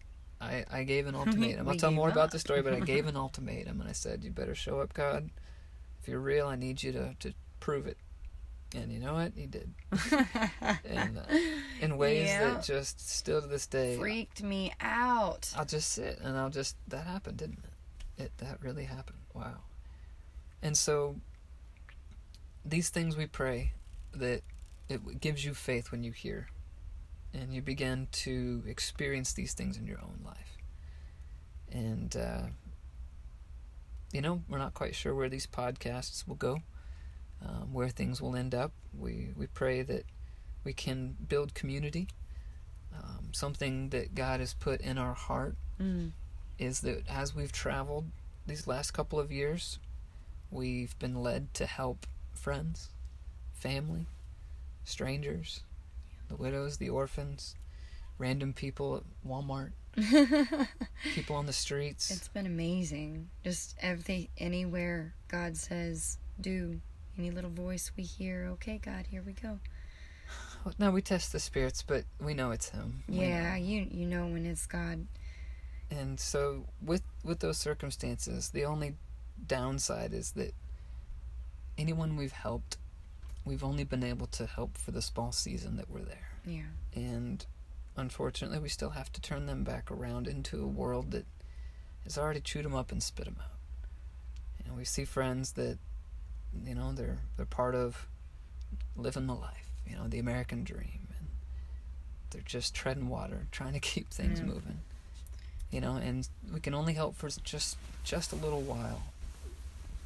I 0.40 0.64
I 0.70 0.84
gave 0.84 1.06
an 1.06 1.14
ultimatum. 1.22 1.68
I'll 1.68 1.74
tell 1.76 1.90
more 1.90 2.08
about 2.08 2.30
the 2.30 2.38
story, 2.38 2.62
but 2.62 2.74
I 2.74 2.80
gave 2.80 3.06
an 3.06 3.16
ultimatum, 3.24 3.80
and 3.80 3.88
I 3.88 3.92
said, 3.92 4.24
"You 4.24 4.30
better 4.30 4.54
show 4.54 4.80
up, 4.80 4.94
God. 4.94 5.30
If 6.00 6.08
you're 6.08 6.20
real, 6.20 6.46
I 6.48 6.56
need 6.56 6.82
you 6.82 6.92
to 6.92 7.14
to 7.20 7.32
prove 7.60 7.86
it." 7.86 7.96
And 8.76 8.92
you 8.92 9.00
know 9.00 9.14
what? 9.14 9.32
He 9.34 9.46
did, 9.46 9.72
and 10.84 11.18
uh, 11.18 11.22
in 11.80 11.96
ways 11.96 12.28
Yeah. 12.28 12.50
that 12.54 12.62
just 12.62 13.08
still 13.08 13.40
to 13.40 13.48
this 13.48 13.66
day, 13.66 13.96
Freaked 13.96 14.42
me 14.42 14.74
out. 14.80 15.50
I'll 15.56 15.64
just 15.64 15.90
sit 15.90 16.18
and 16.20 16.36
I'll 16.36 16.50
just 16.50 16.76
that 16.88 17.06
happened, 17.06 17.38
didn't 17.38 17.64
it? 17.64 18.24
It 18.24 18.32
that 18.38 18.58
really 18.62 18.84
happened. 18.84 19.20
Wow. 19.32 19.54
And 20.62 20.76
so 20.76 21.16
these 22.64 22.90
things 22.90 23.16
we 23.16 23.26
pray 23.26 23.72
that 24.12 24.42
it 24.90 25.20
gives 25.20 25.44
you 25.46 25.54
faith 25.54 25.90
when 25.90 26.02
you 26.04 26.12
hear 26.12 26.48
and 27.34 27.52
you 27.52 27.62
begin 27.62 28.08
to 28.12 28.62
experience 28.66 29.32
these 29.32 29.52
things 29.54 29.76
in 29.76 29.86
your 29.86 30.00
own 30.00 30.20
life. 30.24 30.56
And 31.70 32.16
uh, 32.16 32.42
you 34.12 34.20
know, 34.22 34.42
we're 34.48 34.58
not 34.58 34.74
quite 34.74 34.94
sure 34.94 35.14
where 35.14 35.28
these 35.28 35.46
podcasts 35.46 36.26
will 36.26 36.36
go, 36.36 36.62
um, 37.44 37.72
where 37.72 37.88
things 37.88 38.20
will 38.22 38.34
end 38.36 38.54
up. 38.54 38.72
We 38.98 39.28
we 39.36 39.46
pray 39.46 39.82
that 39.82 40.04
we 40.64 40.72
can 40.72 41.16
build 41.28 41.54
community. 41.54 42.08
Um, 42.94 43.28
something 43.32 43.90
that 43.90 44.14
God 44.14 44.40
has 44.40 44.54
put 44.54 44.80
in 44.80 44.98
our 44.98 45.14
heart 45.14 45.56
Mm. 45.80 46.10
is 46.58 46.80
that 46.80 47.06
as 47.08 47.36
we've 47.36 47.52
traveled 47.52 48.06
these 48.46 48.66
last 48.66 48.90
couple 48.90 49.20
of 49.20 49.30
years, 49.30 49.78
we've 50.50 50.98
been 50.98 51.22
led 51.22 51.54
to 51.54 51.66
help 51.66 52.04
friends, 52.34 52.88
family, 53.52 54.06
strangers, 54.82 55.62
the 56.28 56.36
widows, 56.36 56.76
the 56.76 56.90
orphans, 56.90 57.54
random 58.18 58.52
people 58.52 58.96
at 58.96 59.02
Walmart, 59.28 59.72
people 61.14 61.36
on 61.36 61.46
the 61.46 61.52
streets. 61.52 62.10
It's 62.10 62.28
been 62.28 62.46
amazing. 62.46 63.30
Just 63.44 63.76
everything, 63.80 64.28
anywhere 64.38 65.14
God 65.28 65.56
says, 65.56 66.18
do. 66.40 66.80
Any 67.18 67.30
little 67.30 67.50
voice 67.50 67.90
we 67.96 68.04
hear, 68.04 68.48
okay, 68.52 68.78
God, 68.78 69.06
here 69.10 69.22
we 69.26 69.32
go. 69.32 69.58
no, 70.78 70.90
we 70.90 71.02
test 71.02 71.32
the 71.32 71.40
spirits, 71.40 71.82
but 71.82 72.04
we 72.20 72.32
know 72.32 72.52
it's 72.52 72.68
Him. 72.68 73.02
Yeah, 73.08 73.56
you 73.56 73.86
you 73.90 74.06
know 74.06 74.26
when 74.26 74.46
it's 74.46 74.66
God. 74.66 75.06
And 75.90 76.20
so, 76.20 76.66
with 76.80 77.02
with 77.24 77.40
those 77.40 77.58
circumstances, 77.58 78.50
the 78.50 78.64
only 78.64 78.94
downside 79.46 80.12
is 80.12 80.32
that 80.32 80.54
anyone 81.76 82.16
we've 82.16 82.32
helped, 82.32 82.76
we've 83.48 83.64
only 83.64 83.84
been 83.84 84.04
able 84.04 84.26
to 84.28 84.46
help 84.46 84.76
for 84.76 84.90
the 84.90 85.02
small 85.02 85.32
season 85.32 85.76
that 85.76 85.90
we're 85.90 86.02
there. 86.04 86.28
Yeah, 86.46 86.62
And 86.94 87.44
unfortunately, 87.96 88.58
we 88.58 88.68
still 88.68 88.90
have 88.90 89.10
to 89.12 89.20
turn 89.20 89.46
them 89.46 89.64
back 89.64 89.90
around 89.90 90.28
into 90.28 90.62
a 90.62 90.66
world 90.66 91.10
that 91.10 91.26
has 92.04 92.16
already 92.16 92.40
chewed 92.40 92.64
them 92.64 92.74
up 92.74 92.92
and 92.92 93.02
spit 93.02 93.24
them 93.26 93.36
out. 93.40 93.50
Know, 94.66 94.74
we 94.74 94.84
see 94.84 95.06
friends 95.06 95.52
that, 95.52 95.78
you 96.64 96.74
know, 96.74 96.92
they're 96.92 97.18
they're 97.36 97.46
part 97.46 97.74
of 97.74 98.06
living 98.96 99.26
the 99.26 99.34
life, 99.34 99.70
you 99.86 99.96
know, 99.96 100.06
the 100.08 100.18
American 100.18 100.62
dream, 100.62 101.08
and 101.18 101.28
they're 102.30 102.42
just 102.42 102.74
treading 102.74 103.08
water, 103.08 103.46
trying 103.50 103.72
to 103.72 103.80
keep 103.80 104.10
things 104.10 104.40
Yeah. 104.40 104.44
moving. 104.46 104.80
You 105.70 105.80
know, 105.80 105.96
and 105.96 106.28
we 106.52 106.60
can 106.60 106.74
only 106.74 106.92
help 106.94 107.16
for 107.16 107.28
just 107.42 107.76
just 108.04 108.30
a 108.32 108.36
little 108.36 108.60
while. 108.60 109.02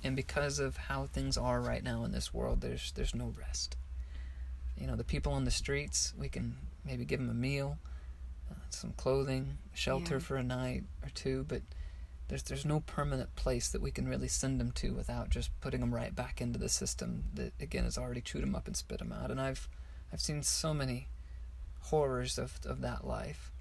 And 0.05 0.16
because 0.16 0.59
of 0.59 0.76
how 0.76 1.07
things 1.07 1.36
are 1.36 1.61
right 1.61 1.82
now 1.82 2.05
in 2.05 2.12
this 2.12 2.34
world, 2.34 2.61
there's 2.61 2.92
there's 2.92 3.14
no 3.14 3.32
rest. 3.38 3.76
You 4.76 4.86
know, 4.86 4.96
the 4.96 5.05
people 5.05 5.32
on 5.32 5.44
the 5.44 5.50
streets, 5.50 6.12
we 6.18 6.28
can 6.28 6.57
maybe 6.84 7.05
give 7.05 7.20
them 7.20 7.30
a 7.30 7.34
meal, 7.34 7.78
uh, 8.50 8.55
some 8.70 8.92
clothing, 8.94 9.59
shelter 9.74 10.14
Yeah. 10.14 10.20
for 10.20 10.36
a 10.36 10.42
night 10.42 10.84
or 11.03 11.11
two, 11.11 11.44
but 11.46 11.62
there's 12.28 12.42
there's 12.42 12.64
no 12.64 12.80
permanent 12.80 13.36
place 13.36 13.68
that 13.68 13.80
we 13.82 13.90
can 13.92 14.09
really 14.09 14.28
send 14.28 14.59
them 14.59 14.72
to 14.72 14.92
without 14.94 15.30
just 15.30 15.50
putting 15.61 15.80
them 15.80 15.94
right 15.94 16.14
back 16.14 16.40
into 16.40 16.59
the 16.59 16.68
system 16.68 17.24
that 17.34 17.53
again 17.61 17.84
has 17.84 17.96
already 17.98 18.20
chewed 18.22 18.42
them 18.42 18.55
up 18.57 18.66
and 18.66 18.76
spit 18.76 18.98
them 18.98 19.12
out. 19.12 19.30
And 19.30 19.40
I've 19.40 19.68
I've 20.12 20.20
seen 20.20 20.42
so 20.42 20.74
many 20.74 21.09
horrors 21.80 22.38
of 22.38 22.59
of 22.64 22.80
that 22.80 23.07
life 23.07 23.53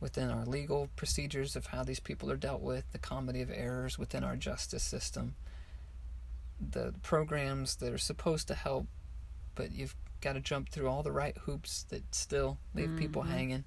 within 0.00 0.30
our 0.30 0.44
legal 0.44 0.88
procedures 0.94 1.56
of 1.56 1.66
how 1.66 1.82
these 1.82 1.98
people 1.98 2.30
are 2.30 2.36
dealt 2.36 2.60
with, 2.60 2.84
the 2.92 2.98
comedy 2.98 3.42
of 3.42 3.50
errors 3.50 3.98
within 3.98 4.22
our 4.22 4.36
justice 4.36 4.84
system, 4.84 5.34
the 6.60 6.94
programs 7.02 7.76
that 7.76 7.92
are 7.92 7.98
supposed 7.98 8.48
to 8.48 8.54
help, 8.54 8.86
but 9.54 9.72
you've 9.72 9.94
got 10.20 10.32
to 10.32 10.40
jump 10.40 10.68
through 10.70 10.88
all 10.88 11.02
the 11.02 11.12
right 11.12 11.36
hoops 11.38 11.84
that 11.90 12.14
still 12.14 12.58
leave 12.74 12.96
people 12.96 13.22
Mhm. 13.22 13.28
hanging. 13.28 13.64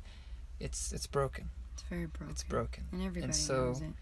It's 0.60 0.92
it's 0.92 1.08
broken. 1.08 1.50
It's 1.74 1.84
very 1.84 2.06
broken. 2.06 2.32
It's 2.32 2.44
broken. 2.44 2.88
And 2.92 3.02
everybody 3.04 3.34
so- 3.34 3.66
knows 3.68 3.82
it. 3.82 3.94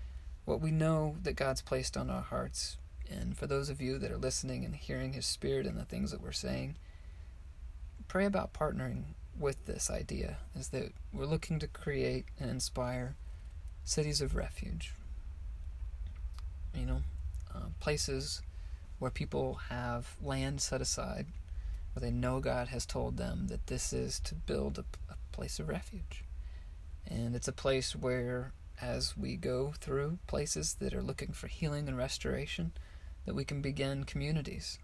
What 0.45 0.61
we 0.61 0.71
know 0.71 1.17
that 1.21 1.33
God's 1.33 1.61
placed 1.61 1.95
on 1.95 2.09
our 2.09 2.23
hearts, 2.23 2.77
and 3.07 3.37
for 3.37 3.45
those 3.45 3.69
of 3.69 3.79
you 3.79 3.99
that 3.99 4.11
are 4.11 4.17
listening 4.17 4.65
and 4.65 4.75
hearing 4.75 5.13
His 5.13 5.27
Spirit 5.27 5.67
and 5.67 5.77
the 5.77 5.85
things 5.85 6.09
that 6.11 6.21
we're 6.21 6.31
saying, 6.31 6.75
pray 8.07 8.25
about 8.25 8.51
partnering 8.53 9.03
with 9.37 9.63
this 9.67 9.89
idea. 9.91 10.37
Is 10.55 10.69
that 10.69 10.91
we're 11.13 11.25
looking 11.27 11.59
to 11.59 11.67
create 11.67 12.25
and 12.39 12.49
inspire 12.49 13.15
cities 13.85 14.21
of 14.21 14.35
refuge. 14.35 14.93
You 16.73 16.85
know, 16.85 17.03
uh, 17.53 17.67
places 17.79 18.41
where 18.99 19.11
people 19.11 19.55
have 19.69 20.15
land 20.21 20.61
set 20.61 20.81
aside, 20.81 21.27
where 21.93 22.01
they 22.01 22.11
know 22.11 22.39
God 22.39 22.67
has 22.67 22.85
told 22.85 23.17
them 23.17 23.47
that 23.47 23.67
this 23.67 23.91
is 23.91 24.19
to 24.21 24.35
build 24.35 24.77
a, 24.77 24.85
a 25.11 25.15
place 25.31 25.59
of 25.59 25.69
refuge. 25.69 26.23
And 27.07 27.35
it's 27.35 27.47
a 27.47 27.53
place 27.53 27.95
where, 27.95 28.53
as 28.81 29.17
we 29.17 29.35
go 29.35 29.73
through 29.79 30.19
places 30.27 30.75
that 30.75 30.93
are 30.93 31.01
looking 31.01 31.31
for 31.31 31.47
healing 31.47 31.87
and 31.87 31.97
restoration, 31.97 32.73
that 33.25 33.33
we 33.33 33.45
can 33.45 33.61
begin 33.61 34.03
communities. 34.03 34.77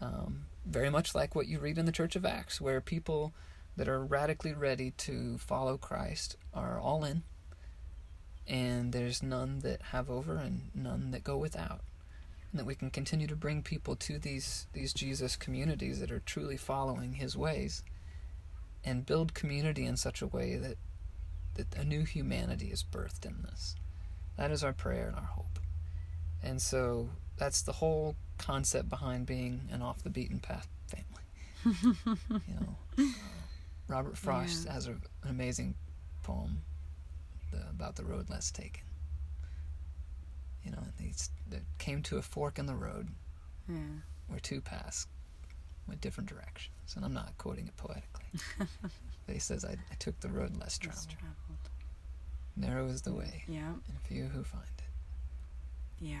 Um, 0.00 0.46
very 0.64 0.90
much 0.90 1.14
like 1.14 1.34
what 1.34 1.48
you 1.48 1.58
read 1.58 1.78
in 1.78 1.86
the 1.86 1.92
Church 1.92 2.16
of 2.16 2.24
Acts, 2.24 2.60
where 2.60 2.80
people 2.80 3.32
that 3.76 3.88
are 3.88 4.04
radically 4.04 4.52
ready 4.52 4.92
to 4.92 5.38
follow 5.38 5.76
Christ 5.76 6.36
are 6.54 6.78
all 6.78 7.04
in, 7.04 7.22
and 8.46 8.92
there's 8.92 9.22
none 9.22 9.60
that 9.60 9.80
have 9.90 10.10
over 10.10 10.36
and 10.36 10.70
none 10.74 11.10
that 11.12 11.24
go 11.24 11.36
without. 11.36 11.80
And 12.52 12.58
that 12.60 12.66
we 12.66 12.74
can 12.74 12.90
continue 12.90 13.26
to 13.26 13.34
bring 13.36 13.62
people 13.62 13.96
to 13.96 14.18
these, 14.18 14.66
these 14.74 14.92
Jesus 14.92 15.36
communities 15.36 16.00
that 16.00 16.12
are 16.12 16.20
truly 16.20 16.56
following 16.58 17.14
his 17.14 17.34
ways 17.36 17.82
and 18.84 19.06
build 19.06 19.32
community 19.32 19.86
in 19.86 19.96
such 19.96 20.20
a 20.20 20.26
way 20.26 20.56
that, 20.56 20.76
that 21.54 21.74
a 21.76 21.84
new 21.84 22.04
humanity 22.04 22.66
is 22.66 22.82
birthed 22.84 23.24
in 23.24 23.42
this. 23.42 23.74
That 24.36 24.50
is 24.50 24.62
our 24.62 24.72
prayer 24.74 25.06
and 25.08 25.16
our 25.16 25.22
hope. 25.22 25.58
And 26.42 26.60
so 26.60 27.08
that's 27.38 27.62
the 27.62 27.72
whole 27.72 28.16
concept 28.36 28.90
behind 28.90 29.24
being 29.24 29.62
an 29.70 29.80
off 29.80 30.02
the 30.02 30.10
beaten 30.10 30.38
path 30.38 30.68
family. 30.88 31.06
you 32.46 32.54
know, 32.54 32.76
uh, 32.98 33.02
Robert 33.88 34.18
Frost 34.18 34.66
Yeah. 34.66 34.72
has 34.72 34.88
a, 34.88 34.90
an 34.92 35.00
amazing 35.30 35.74
poem 36.22 36.58
the, 37.50 37.60
about 37.70 37.96
the 37.96 38.04
road 38.04 38.28
less 38.28 38.50
taken. 38.50 38.82
You 40.64 40.70
know, 40.72 40.78
and 40.78 40.92
he's, 40.98 41.30
that 41.50 41.62
came 41.78 42.02
to 42.04 42.18
a 42.18 42.22
fork 42.22 42.58
in 42.58 42.66
the 42.66 42.74
road 42.74 43.08
Yeah. 43.68 43.76
where 44.28 44.38
two 44.40 44.60
paths 44.60 45.06
went 45.88 46.00
different 46.00 46.28
directions. 46.30 46.94
And 46.96 47.04
I'm 47.04 47.12
not 47.14 47.36
quoting 47.38 47.66
it 47.66 47.76
poetically. 47.76 48.24
but 49.26 49.34
he 49.34 49.38
says, 49.40 49.64
I, 49.64 49.72
I 49.72 49.94
took 49.98 50.20
the 50.20 50.28
road 50.28 50.52
less 50.56 50.78
Less 50.84 51.06
traveled. 51.06 51.08
traveled. 51.18 51.70
Narrow 52.56 52.86
is 52.86 53.02
the 53.02 53.12
way, 53.14 53.44
Yeah. 53.48 53.70
and 53.88 54.00
few 54.04 54.24
who 54.26 54.44
find 54.44 54.64
it. 54.78 54.84
Yeah. 56.04 56.18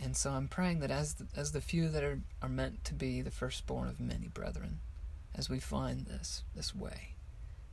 And 0.00 0.16
so 0.16 0.30
I'm 0.30 0.46
praying 0.48 0.80
that 0.80 0.90
as 0.92 1.14
the, 1.14 1.26
as 1.34 1.50
the 1.52 1.60
few 1.60 1.88
that 1.88 2.04
are, 2.04 2.20
are 2.42 2.48
meant 2.48 2.84
to 2.84 2.94
be 2.94 3.20
the 3.22 3.30
firstborn 3.30 3.88
of 3.88 3.98
many 3.98 4.28
brethren, 4.28 4.78
as 5.34 5.48
we 5.50 5.58
find 5.60 6.06
this 6.06 6.42
this 6.54 6.74
way, 6.74 7.14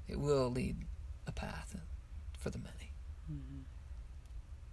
it 0.07 0.19
will 0.19 0.49
lead 0.49 0.77
a 1.27 1.31
path 1.31 1.75
for 2.37 2.49
the 2.49 2.57
many. 2.57 2.91
hmm 3.27 3.61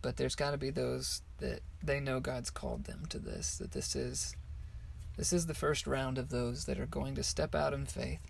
But 0.02 0.16
there's 0.16 0.34
got 0.34 0.50
to 0.50 0.58
be 0.58 0.70
those 0.70 1.22
that 1.38 1.60
they 1.82 2.00
know 2.00 2.20
God's 2.20 2.50
called 2.50 2.84
them 2.84 3.06
to 3.08 3.18
this. 3.18 3.58
That 3.58 3.72
this 3.72 3.94
is 3.96 4.36
this 5.16 5.32
is 5.32 5.46
the 5.46 5.54
first 5.54 5.86
round 5.86 6.18
of 6.18 6.30
those 6.30 6.64
that 6.64 6.80
are 6.80 6.86
going 6.86 7.14
to 7.14 7.22
step 7.22 7.54
out 7.54 7.72
in 7.72 7.86
faith 7.86 8.20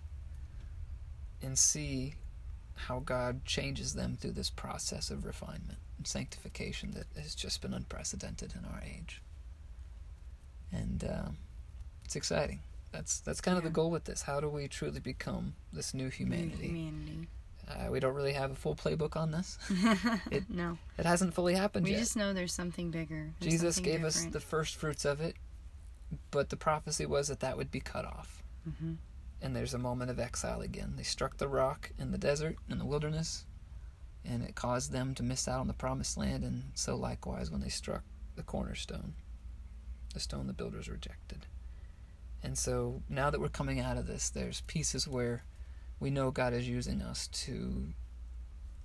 and 1.41 1.57
see 1.57 2.15
how 2.75 2.99
God 2.99 3.45
changes 3.45 3.93
them 3.93 4.17
through 4.19 4.31
this 4.31 4.49
process 4.49 5.09
of 5.09 5.25
refinement 5.25 5.79
and 5.97 6.07
sanctification 6.07 6.91
that 6.91 7.05
has 7.21 7.35
just 7.35 7.61
been 7.61 7.73
unprecedented 7.73 8.53
in 8.57 8.65
our 8.65 8.81
age. 8.83 9.21
And 10.71 11.03
um, 11.03 11.37
it's 12.03 12.15
exciting. 12.15 12.59
That's 12.91 13.19
that's 13.19 13.41
kind 13.41 13.57
of 13.57 13.63
the 13.63 13.69
goal 13.69 13.89
with 13.89 14.03
this. 14.05 14.23
How 14.23 14.39
do 14.39 14.47
we 14.49 14.67
truly 14.67 14.99
become 14.99 15.55
this 15.71 15.93
new 15.93 16.09
humanity? 16.09 16.67
Humanity. 16.67 17.27
Uh, 17.67 17.89
we 17.89 17.99
don't 17.99 18.13
really 18.13 18.33
have 18.33 18.51
a 18.51 18.55
full 18.55 18.75
playbook 18.75 19.15
on 19.15 19.31
this. 19.31 19.57
It- 20.31 20.49
no. 20.49 20.77
It 20.97 21.05
hasn't 21.05 21.33
fully 21.33 21.55
happened 21.55 21.85
We 21.85 21.91
yet. 21.91 21.97
We 21.97 22.01
just 22.01 22.17
know 22.17 22.33
there's 22.33 22.53
something 22.53 22.91
bigger. 22.91 23.31
There's 23.39 23.51
Jesus 23.53 23.75
something 23.75 23.91
gave 23.93 24.03
us 24.03 24.25
the 24.25 24.39
first 24.39 24.75
fruits 24.75 25.05
of 25.05 25.21
it, 25.21 25.35
but 26.31 26.49
the 26.49 26.57
prophecy 26.57 27.05
was 27.05 27.27
that 27.29 27.39
that 27.39 27.57
would 27.57 27.71
be 27.71 27.79
cut 27.79 28.05
off. 28.05 28.43
Mhm. 28.67 28.97
And 29.41 29.55
there's 29.55 29.73
a 29.73 29.77
moment 29.79 30.09
of 30.11 30.19
exile 30.19 30.61
again. 30.61 30.93
They 30.95 31.03
struck 31.03 31.37
the 31.37 31.47
rock 31.47 31.91
in 31.97 32.11
the 32.11 32.17
desert, 32.17 32.57
in 32.69 32.77
the 32.77 32.85
wilderness, 32.85 33.45
and 34.23 34.41
it 34.43 34.55
caused 34.55 34.91
them 34.91 35.13
to 35.15 35.23
miss 35.23 35.47
out 35.47 35.59
on 35.59 35.67
the 35.67 35.73
promised 35.73 36.15
land. 36.17 36.43
And 36.43 36.71
so, 36.75 36.95
likewise, 36.95 37.51
when 37.51 37.59
they 37.61 37.69
struck 37.69 38.03
the 38.35 38.43
cornerstone, 38.43 39.15
the 40.13 40.19
stone 40.19 40.47
the 40.47 40.53
builders 40.53 40.87
rejected. 40.87 41.45
And 42.41 42.57
so, 42.57 43.01
now 43.09 43.29
that 43.29 43.39
we're 43.41 43.49
coming 43.49 43.79
out 43.79 43.97
of 43.97 44.05
this, 44.07 44.29
there's 44.29 44.61
pieces 44.61 45.07
where 45.07 45.43
we 45.99 46.09
know 46.09 46.31
God 46.31 46.53
is 46.53 46.67
using 46.67 47.01
us 47.01 47.27
to 47.27 47.93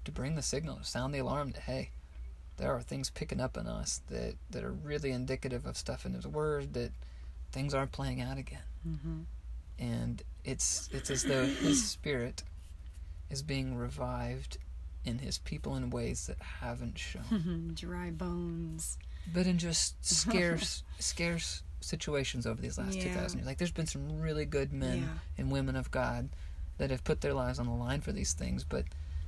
to 0.05 0.13
bring 0.13 0.37
the 0.37 0.43
signal, 0.43 0.79
sound 0.83 1.13
the 1.15 1.19
alarm 1.19 1.51
that 1.53 1.63
hey, 1.63 1.91
there 2.57 2.73
are 2.75 2.81
things 2.81 3.11
picking 3.11 3.41
up 3.41 3.57
in 3.57 3.67
us 3.67 4.01
that, 4.09 4.35
that 4.51 4.65
are 4.65 4.73
really 4.73 5.11
indicative 5.11 5.67
of 5.67 5.77
stuff 5.77 6.07
in 6.07 6.15
His 6.15 6.27
Word 6.27 6.73
that 6.75 6.93
things 7.53 7.75
aren't 7.75 7.93
playing 7.93 8.21
out 8.21 8.37
again 8.39 8.63
Mhm. 8.87 9.25
and 9.79 10.23
it's 10.45 10.89
it's 10.93 11.11
as 11.11 11.23
though 11.25 11.45
his 11.47 11.87
spirit 11.87 12.43
is 13.31 13.43
being 13.43 13.75
revived 13.77 14.59
in 15.05 15.19
his 15.19 15.39
people 15.39 15.75
in 15.77 15.89
ways 15.91 16.27
that 16.27 16.39
haven't 16.61 16.99
shown 16.99 17.73
Dry 17.75 18.11
bones. 18.11 18.99
but 19.33 19.47
in 19.47 19.57
just 19.59 20.03
scarce 20.05 20.83
scarce 20.99 21.63
situations 21.81 22.47
over 22.47 22.61
these 22.61 22.77
last 22.79 22.95
Yeah. 22.97 23.05
2000 23.15 23.39
years 23.39 23.47
like 23.47 23.59
there's 23.59 23.71
been 23.73 23.87
some 23.87 24.21
really 24.21 24.45
good 24.45 24.73
men 24.73 24.99
Yeah. 24.99 25.09
and 25.39 25.51
women 25.51 25.75
of 25.77 25.91
god 25.91 26.29
that 26.79 26.91
have 26.91 27.05
put 27.05 27.21
their 27.21 27.35
lives 27.35 27.59
on 27.59 27.67
the 27.67 27.73
line 27.73 28.01
for 28.01 28.13
these 28.13 28.33
things 28.33 28.65
but 28.65 28.85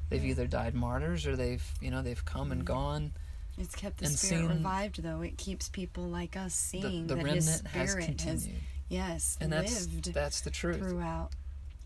they've 0.09 0.25
either 0.25 0.47
died 0.47 0.75
martyrs 0.75 1.27
or 1.27 1.37
they've 1.37 1.65
you 1.81 1.91
know 1.91 2.03
they've 2.03 2.25
come 2.25 2.51
and 2.53 2.63
Mhm. 2.63 2.67
gone 2.67 3.13
It's 3.59 3.75
kept 3.75 3.99
the 3.99 4.07
spirit 4.09 4.49
revived, 4.49 5.03
though. 5.03 5.21
It 5.21 5.37
keeps 5.37 5.69
people 5.69 6.05
like 6.05 6.35
us 6.37 6.55
seeing 6.55 7.07
the 7.09 7.17
that 7.17 7.27
his 7.27 7.47
remnant 7.47 7.67
has 7.69 7.91
spirit 7.91 8.05
has, 8.21 8.43
continued 8.45 8.63
yes 8.89 9.37
and 9.41 9.53
that's 9.53 9.87
lived 9.87 10.15
that's 10.15 10.41
the 10.41 10.51
truth 10.51 10.79
throughout. 10.79 11.31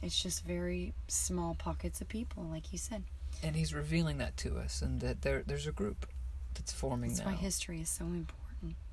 It's 0.02 0.22
just 0.22 0.44
very 0.44 0.92
small 1.08 1.54
pockets 1.54 2.00
of 2.02 2.08
people, 2.08 2.44
like 2.44 2.72
you 2.72 2.78
said. 2.78 3.02
and 3.42 3.56
he's 3.56 3.74
revealing 3.74 4.18
that 4.18 4.36
to 4.38 4.58
us 4.58 4.80
and 4.82 5.00
that 5.00 5.22
there 5.22 5.42
there's 5.46 5.66
a 5.66 5.72
group 5.72 6.06
that's 6.54 6.72
forming 6.72 7.10
That's 7.10 7.20
now 7.24 7.32
why 7.32 7.36
history 7.36 7.80
is 7.80 7.88
so 7.88 8.04
important. 8.04 8.43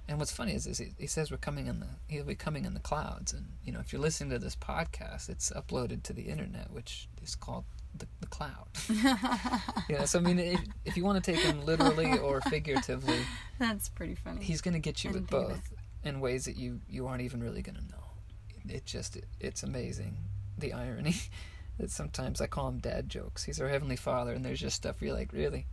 And 0.07 0.19
what's 0.19 0.31
funny 0.31 0.53
is, 0.53 0.67
is 0.67 0.77
he, 0.79 0.93
he 0.97 1.07
says 1.07 1.31
we're 1.31 1.37
coming 1.37 1.67
in 1.67 1.79
the 1.79 1.87
he'll 2.07 2.25
be 2.25 2.35
coming 2.35 2.65
in 2.65 2.73
the 2.73 2.79
clouds, 2.79 3.33
and 3.33 3.45
you 3.63 3.71
know 3.71 3.79
if 3.79 3.93
you're 3.93 4.01
listening 4.01 4.29
to 4.31 4.39
this 4.39 4.55
podcast, 4.55 5.29
it's 5.29 5.51
uploaded 5.51 6.03
to 6.03 6.13
the 6.13 6.23
internet, 6.23 6.71
which 6.71 7.07
is 7.23 7.35
called 7.35 7.63
the, 7.95 8.07
the 8.19 8.27
cloud. 8.27 8.67
you 9.89 9.97
know, 9.97 10.05
so 10.05 10.19
I 10.19 10.21
mean, 10.21 10.39
if, 10.39 10.59
if 10.85 10.97
you 10.97 11.03
want 11.03 11.23
to 11.23 11.31
take 11.31 11.41
him 11.41 11.65
literally 11.65 12.17
or 12.17 12.41
figuratively, 12.49 13.19
That's 13.59 13.89
pretty 13.89 14.15
funny. 14.15 14.43
he's 14.43 14.61
going 14.61 14.73
to 14.73 14.79
get 14.79 15.03
you 15.03 15.11
with 15.11 15.27
didn't 15.27 15.29
think 15.29 15.43
of 15.43 15.69
both 15.69 15.73
in 16.03 16.19
ways 16.19 16.45
that 16.45 16.57
you 16.57 16.81
you 16.89 17.07
aren't 17.07 17.21
even 17.21 17.41
really 17.41 17.61
going 17.61 17.75
to 17.75 17.81
know. 17.81 18.73
It 18.73 18.85
just 18.85 19.15
it, 19.15 19.25
it's 19.39 19.63
amazing 19.63 20.17
the 20.57 20.73
irony 20.73 21.15
that 21.77 21.89
sometimes 21.91 22.41
I 22.41 22.47
call 22.47 22.67
him 22.67 22.79
dad 22.79 23.09
jokes. 23.09 23.43
He's 23.43 23.61
our 23.61 23.69
heavenly 23.69 23.95
father, 23.95 24.33
and 24.33 24.43
there's 24.43 24.59
just 24.59 24.75
stuff 24.75 25.01
you're 25.01 25.15
like, 25.15 25.33
really. 25.33 25.67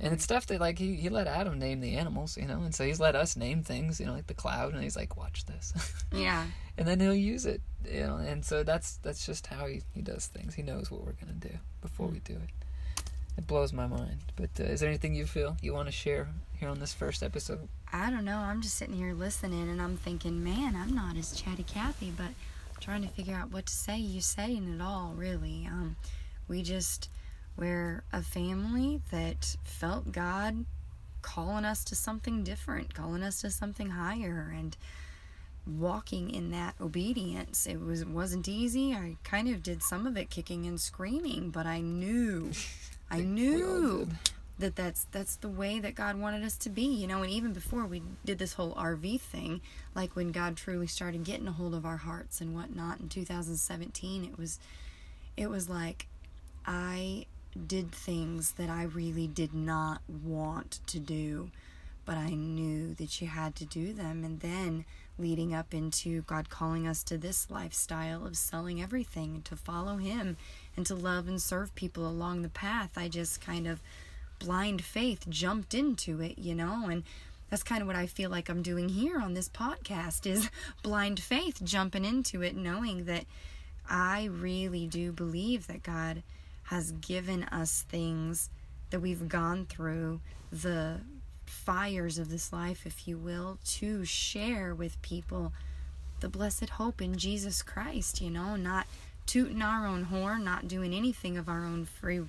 And 0.00 0.12
it's 0.12 0.24
stuff 0.24 0.46
that 0.46 0.60
like 0.60 0.78
he, 0.78 0.96
he 0.96 1.08
let 1.08 1.26
Adam 1.26 1.58
name 1.58 1.80
the 1.80 1.94
animals, 1.96 2.36
you 2.36 2.46
know, 2.46 2.60
and 2.62 2.74
so 2.74 2.84
he's 2.84 3.00
let 3.00 3.14
us 3.14 3.36
name 3.36 3.62
things, 3.62 4.00
you 4.00 4.06
know, 4.06 4.12
like 4.12 4.26
the 4.26 4.34
cloud, 4.34 4.74
and 4.74 4.82
he's 4.82 4.96
like, 4.96 5.16
watch 5.16 5.46
this, 5.46 5.72
yeah. 6.12 6.46
and 6.76 6.86
then 6.86 6.98
he'll 6.98 7.14
use 7.14 7.46
it, 7.46 7.62
you 7.88 8.00
know, 8.00 8.16
and 8.16 8.44
so 8.44 8.62
that's 8.64 8.96
that's 8.98 9.24
just 9.24 9.46
how 9.46 9.66
he, 9.66 9.82
he 9.94 10.02
does 10.02 10.26
things. 10.26 10.54
He 10.54 10.62
knows 10.62 10.90
what 10.90 11.04
we're 11.04 11.12
gonna 11.12 11.32
do 11.32 11.50
before 11.80 12.08
we 12.08 12.18
do 12.18 12.34
it. 12.34 12.50
It 13.36 13.46
blows 13.46 13.72
my 13.72 13.86
mind. 13.86 14.18
But 14.36 14.50
uh, 14.60 14.64
is 14.64 14.80
there 14.80 14.88
anything 14.88 15.14
you 15.14 15.26
feel 15.26 15.56
you 15.60 15.72
want 15.74 15.86
to 15.86 15.92
share 15.92 16.28
here 16.58 16.68
on 16.68 16.80
this 16.80 16.92
first 16.92 17.22
episode? 17.22 17.68
I 17.92 18.10
don't 18.10 18.24
know. 18.24 18.38
I'm 18.38 18.60
just 18.60 18.76
sitting 18.76 18.94
here 18.94 19.12
listening 19.12 19.68
and 19.68 19.82
I'm 19.82 19.96
thinking, 19.96 20.42
man, 20.42 20.76
I'm 20.76 20.94
not 20.94 21.16
as 21.16 21.32
chatty 21.32 21.64
Cathy, 21.64 22.12
but 22.16 22.28
trying 22.80 23.02
to 23.02 23.08
figure 23.08 23.34
out 23.34 23.52
what 23.52 23.66
to 23.66 23.72
say. 23.72 23.98
You 23.98 24.20
saying 24.20 24.72
it 24.72 24.82
all, 24.82 25.14
really. 25.16 25.66
Um, 25.70 25.96
we 26.48 26.62
just 26.62 27.08
we're 27.56 28.02
a 28.12 28.22
family 28.22 29.00
that 29.10 29.56
felt 29.64 30.12
God 30.12 30.64
calling 31.22 31.64
us 31.64 31.84
to 31.84 31.94
something 31.94 32.42
different, 32.44 32.94
calling 32.94 33.22
us 33.22 33.40
to 33.40 33.50
something 33.50 33.90
higher, 33.90 34.52
and 34.56 34.76
walking 35.66 36.30
in 36.30 36.50
that 36.50 36.74
obedience. 36.80 37.66
It 37.66 37.80
was 37.80 38.04
wasn't 38.04 38.48
easy. 38.48 38.92
I 38.92 39.16
kind 39.24 39.48
of 39.48 39.62
did 39.62 39.82
some 39.82 40.06
of 40.06 40.16
it 40.16 40.30
kicking 40.30 40.66
and 40.66 40.80
screaming, 40.80 41.50
but 41.50 41.66
I 41.66 41.80
knew 41.80 42.52
I 43.10 43.20
knew 43.20 44.08
that 44.58 44.76
that's 44.76 45.06
that's 45.10 45.36
the 45.36 45.48
way 45.48 45.80
that 45.80 45.94
God 45.94 46.18
wanted 46.18 46.44
us 46.44 46.56
to 46.58 46.70
be, 46.70 46.84
you 46.84 47.06
know, 47.06 47.22
and 47.22 47.30
even 47.30 47.52
before 47.52 47.86
we 47.86 48.02
did 48.24 48.38
this 48.38 48.54
whole 48.54 48.74
RV 48.74 49.20
thing, 49.20 49.60
like 49.94 50.14
when 50.14 50.30
God 50.32 50.56
truly 50.56 50.86
started 50.86 51.24
getting 51.24 51.48
a 51.48 51.52
hold 51.52 51.74
of 51.74 51.84
our 51.84 51.96
hearts 51.98 52.40
and 52.40 52.54
whatnot 52.54 53.00
in 53.00 53.08
2017, 53.08 54.24
it 54.24 54.38
was 54.38 54.58
it 55.36 55.50
was 55.50 55.68
like 55.68 56.06
I 56.66 57.26
did 57.66 57.92
things 57.92 58.52
that 58.52 58.70
I 58.70 58.84
really 58.84 59.26
did 59.26 59.54
not 59.54 60.00
want 60.08 60.80
to 60.86 60.98
do, 60.98 61.50
but 62.04 62.16
I 62.16 62.30
knew 62.30 62.94
that 62.94 63.20
you 63.20 63.28
had 63.28 63.54
to 63.56 63.64
do 63.64 63.92
them 63.92 64.24
and 64.24 64.40
then 64.40 64.84
leading 65.18 65.54
up 65.54 65.72
into 65.72 66.22
God 66.22 66.50
calling 66.50 66.86
us 66.86 67.02
to 67.04 67.16
this 67.16 67.50
lifestyle 67.50 68.26
of 68.26 68.36
selling 68.36 68.82
everything 68.82 69.42
to 69.42 69.56
follow 69.56 69.96
him 69.96 70.36
and 70.76 70.84
to 70.86 70.94
love 70.94 71.28
and 71.28 71.40
serve 71.40 71.74
people 71.74 72.06
along 72.06 72.42
the 72.42 72.48
path. 72.48 72.90
I 72.96 73.08
just 73.08 73.40
kind 73.40 73.66
of 73.66 73.80
blind 74.38 74.82
faith 74.82 75.28
jumped 75.28 75.74
into 75.74 76.20
it, 76.20 76.38
you 76.38 76.54
know, 76.54 76.88
and 76.88 77.04
that's 77.48 77.62
kind 77.62 77.80
of 77.80 77.86
what 77.86 77.96
I 77.96 78.06
feel 78.06 78.30
like 78.30 78.48
I'm 78.48 78.62
doing 78.62 78.88
here 78.88 79.20
on 79.20 79.34
this 79.34 79.48
podcast 79.48 80.26
is 80.26 80.50
blind 80.82 81.20
faith 81.20 81.62
jumping 81.62 82.04
into 82.04 82.42
it 82.42 82.56
knowing 82.56 83.04
that 83.04 83.24
I 83.88 84.24
really 84.24 84.86
do 84.86 85.12
believe 85.12 85.66
that 85.68 85.82
God 85.82 86.22
has 86.64 86.92
given 86.92 87.44
us 87.44 87.82
things 87.88 88.50
that 88.90 89.00
we've 89.00 89.28
gone 89.28 89.66
through 89.66 90.20
the 90.50 91.00
fires 91.44 92.18
of 92.18 92.30
this 92.30 92.52
life 92.52 92.86
if 92.86 93.06
you 93.06 93.18
will 93.18 93.58
to 93.64 94.04
share 94.04 94.74
with 94.74 95.00
people 95.02 95.52
the 96.20 96.28
blessed 96.28 96.70
hope 96.70 97.02
in 97.02 97.18
Jesus 97.18 97.62
Christ, 97.62 98.20
you 98.20 98.30
know, 98.30 98.56
not 98.56 98.86
tooting 99.26 99.62
our 99.62 99.86
own 99.86 100.04
horn, 100.04 100.44
not 100.44 100.68
doing 100.68 100.94
anything 100.94 101.36
of 101.36 101.48
our 101.48 101.64
own 101.64 101.84
free, 101.84 102.20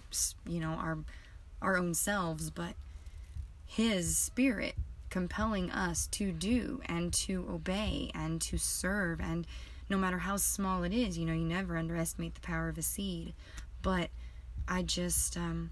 you 0.45 0.59
know, 0.59 0.71
our 0.71 0.97
our 1.61 1.77
own 1.77 1.93
selves, 1.93 2.49
but 2.49 2.73
his 3.65 4.17
spirit 4.17 4.75
compelling 5.09 5.71
us 5.71 6.07
to 6.07 6.31
do 6.31 6.81
and 6.85 7.13
to 7.13 7.47
obey 7.49 8.11
and 8.13 8.41
to 8.41 8.57
serve 8.57 9.21
and 9.21 9.47
no 9.89 9.97
matter 9.97 10.19
how 10.19 10.35
small 10.35 10.83
it 10.83 10.93
is, 10.93 11.17
you 11.17 11.25
know, 11.25 11.33
you 11.33 11.45
never 11.45 11.77
underestimate 11.77 12.35
the 12.35 12.41
power 12.41 12.69
of 12.69 12.77
a 12.77 12.81
seed. 12.81 13.33
But 13.81 14.09
I 14.67 14.81
just 14.81 15.37
um 15.37 15.71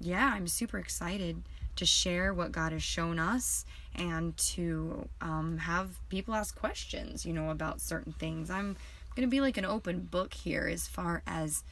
yeah, 0.00 0.32
I'm 0.34 0.48
super 0.48 0.78
excited 0.78 1.42
to 1.76 1.86
share 1.86 2.34
what 2.34 2.52
God 2.52 2.72
has 2.72 2.82
shown 2.82 3.18
us 3.18 3.64
and 3.94 4.36
to 4.36 5.08
um, 5.20 5.58
have 5.58 5.90
people 6.08 6.34
ask 6.34 6.58
questions, 6.58 7.24
you 7.24 7.32
know, 7.32 7.50
about 7.50 7.80
certain 7.80 8.12
things. 8.12 8.50
I'm 8.50 8.76
going 9.14 9.26
to 9.26 9.30
be 9.30 9.40
like 9.40 9.56
an 9.56 9.64
open 9.64 10.00
book 10.00 10.34
here 10.34 10.68
as 10.70 10.86
far 10.86 11.22
as 11.26 11.62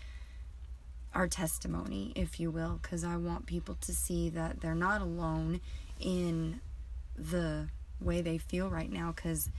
our 1.15 1.27
testimony, 1.27 2.13
if 2.15 2.39
you 2.39 2.51
will, 2.51 2.79
because 2.81 3.05
I 3.05 3.17
want 3.17 3.47
people 3.47 3.77
to 3.81 3.93
see 3.93 4.31
that 4.31 4.61
they're 4.61 4.75
not 4.75 5.03
alone 5.03 5.61
in 5.99 6.61
the 7.17 7.69
way 8.01 8.21
they 8.23 8.39
feel 8.39 8.71
right 8.71 8.91
now. 8.91 9.13
Because 9.15 9.51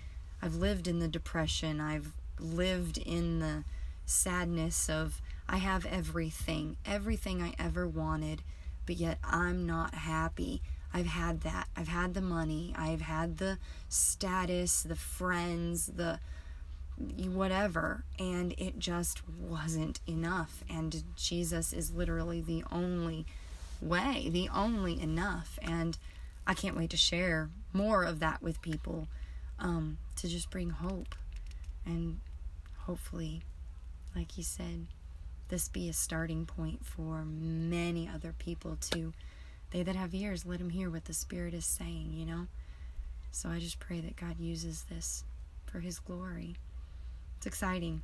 I've 0.41 0.55
lived 0.55 0.87
in 0.87 0.99
the 0.99 1.07
depression, 1.07 1.81
I've 1.81 2.13
lived 2.39 2.97
in 2.97 3.39
the 3.39 3.63
sadness 4.05 4.89
of 4.89 5.21
I 5.51 5.57
have 5.57 5.85
everything, 5.85 6.77
everything 6.85 7.41
I 7.41 7.53
ever 7.59 7.85
wanted, 7.85 8.41
but 8.85 8.95
yet 8.95 9.19
I'm 9.21 9.65
not 9.67 9.93
happy. 9.93 10.61
I've 10.93 11.07
had 11.07 11.41
that. 11.41 11.67
I've 11.75 11.89
had 11.89 12.13
the 12.13 12.21
money. 12.21 12.73
I've 12.77 13.01
had 13.01 13.37
the 13.37 13.57
status, 13.89 14.81
the 14.81 14.95
friends, 14.95 15.87
the 15.87 16.21
whatever, 16.97 18.05
and 18.17 18.53
it 18.57 18.79
just 18.79 19.27
wasn't 19.27 19.99
enough. 20.07 20.63
And 20.69 21.03
Jesus 21.17 21.73
is 21.73 21.91
literally 21.91 22.39
the 22.39 22.63
only 22.71 23.25
way, 23.81 24.29
the 24.31 24.47
only 24.55 25.01
enough. 25.01 25.59
And 25.61 25.97
I 26.47 26.53
can't 26.53 26.77
wait 26.77 26.91
to 26.91 26.97
share 26.97 27.49
more 27.73 28.05
of 28.05 28.21
that 28.21 28.41
with 28.41 28.61
people 28.61 29.09
um, 29.59 29.97
to 30.15 30.29
just 30.29 30.49
bring 30.49 30.69
hope. 30.69 31.13
And 31.85 32.21
hopefully, 32.85 33.41
like 34.15 34.37
you 34.37 34.43
said, 34.43 34.87
this 35.51 35.69
be 35.69 35.87
a 35.87 35.93
starting 35.93 36.45
point 36.47 36.83
for 36.85 37.23
many 37.23 38.09
other 38.09 38.33
people 38.39 38.75
to 38.81 39.13
they 39.69 39.83
that 39.83 39.95
have 39.95 40.13
ears 40.15 40.45
let 40.45 40.57
them 40.59 40.71
hear 40.71 40.89
what 40.89 41.05
the 41.05 41.13
spirit 41.13 41.53
is 41.53 41.65
saying 41.65 42.11
you 42.13 42.25
know 42.25 42.47
so 43.31 43.47
i 43.49 43.59
just 43.59 43.79
pray 43.79 43.99
that 44.01 44.15
god 44.15 44.39
uses 44.39 44.83
this 44.89 45.23
for 45.67 45.79
his 45.81 45.99
glory 45.99 46.55
it's 47.37 47.45
exciting 47.45 48.01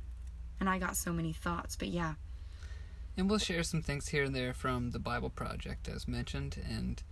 and 0.60 0.68
i 0.68 0.78
got 0.78 0.96
so 0.96 1.12
many 1.12 1.32
thoughts 1.32 1.74
but 1.76 1.88
yeah 1.88 2.14
And 3.16 3.28
we'll 3.28 3.38
share 3.40 3.64
some 3.64 3.82
things 3.82 4.08
here 4.08 4.22
and 4.24 4.34
there 4.34 4.54
from 4.54 4.92
the 4.92 5.00
Bible 5.00 5.28
Project, 5.30 5.88
as 5.88 6.06
mentioned. 6.06 6.56
And 6.76 7.02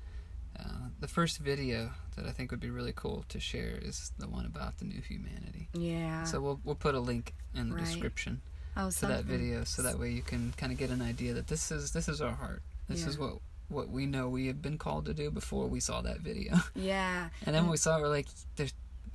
uh, 0.57 0.91
the 1.01 1.09
first 1.09 1.39
video 1.39 1.91
that 2.15 2.27
I 2.27 2.31
think 2.31 2.53
would 2.53 2.61
be 2.61 2.71
really 2.71 2.93
cool 2.95 3.25
to 3.29 3.41
share 3.41 3.77
is 3.83 4.13
the 4.17 4.29
one 4.29 4.47
about 4.47 4.79
the 4.79 4.85
new 4.85 5.01
humanity. 5.01 5.69
yeah 5.75 6.23
So 6.23 6.41
we'll 6.41 6.61
we'll 6.65 6.77
put 6.89 6.95
a 6.95 7.01
link 7.01 7.35
in 7.59 7.71
the 7.71 7.75
Right. 7.75 7.85
description 7.85 8.41
oh 8.77 8.91
to 8.91 9.07
that 9.07 9.25
video, 9.25 9.65
so 9.65 9.83
that 9.83 9.99
way 9.99 10.11
you 10.11 10.23
can 10.23 10.53
kind 10.57 10.73
of 10.73 10.79
get 10.79 10.91
an 10.91 11.03
idea 11.03 11.33
that 11.35 11.47
this 11.49 11.71
is 11.71 11.93
this 11.93 12.09
is 12.09 12.21
our 12.21 12.33
heart. 12.35 12.63
This 12.89 13.03
Yeah. 13.03 13.09
is 13.09 13.19
what 13.19 13.35
what 13.69 13.89
we 13.89 14.07
know 14.07 14.29
we 14.29 14.47
have 14.47 14.63
been 14.63 14.79
called 14.79 15.07
to 15.07 15.15
do 15.15 15.31
before 15.31 15.67
we 15.67 15.81
saw 15.81 16.01
that 16.03 16.21
video. 16.21 16.55
yeah 16.77 17.29
And 17.45 17.55
then 17.55 17.65
when 17.65 17.73
we 17.73 17.77
saw 17.77 17.99
it, 17.99 18.03
we're 18.03 18.09
like, 18.09 18.27
there's 18.57 18.73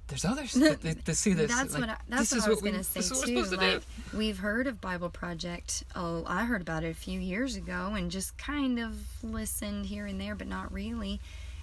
there's 0.08 0.26
others 0.26 0.52
that, 0.56 0.82
that, 0.82 1.06
that 1.06 1.16
see 1.16 1.32
this. 1.32 1.50
That's 1.50 1.72
like, 1.74 1.82
what 1.82 1.90
I, 1.92 1.98
that's 2.10 2.34
what 2.34 2.44
I 2.46 2.50
was 2.50 2.62
we- 2.62 2.72
gonna 2.72 2.84
say 2.84 3.00
this 3.00 3.12
is 3.12 3.18
what 3.20 3.28
too. 3.28 3.46
to 3.46 3.56
Like 3.56 3.80
do. 4.12 4.18
we've 4.18 4.38
heard 4.40 4.68
of 4.68 4.82
Bible 4.82 5.10
Project. 5.10 5.86
Oh, 5.96 6.26
I 6.28 6.44
heard 6.44 6.62
about 6.62 6.84
it 6.84 6.90
a 6.92 6.94
few 7.00 7.18
years 7.20 7.56
ago 7.56 7.94
and 7.96 8.12
just 8.12 8.38
kind 8.38 8.78
of 8.80 8.94
listened 9.24 9.86
here 9.86 10.06
and 10.06 10.20
there, 10.20 10.36
but 10.36 10.48
not 10.48 10.74
really. 10.74 11.22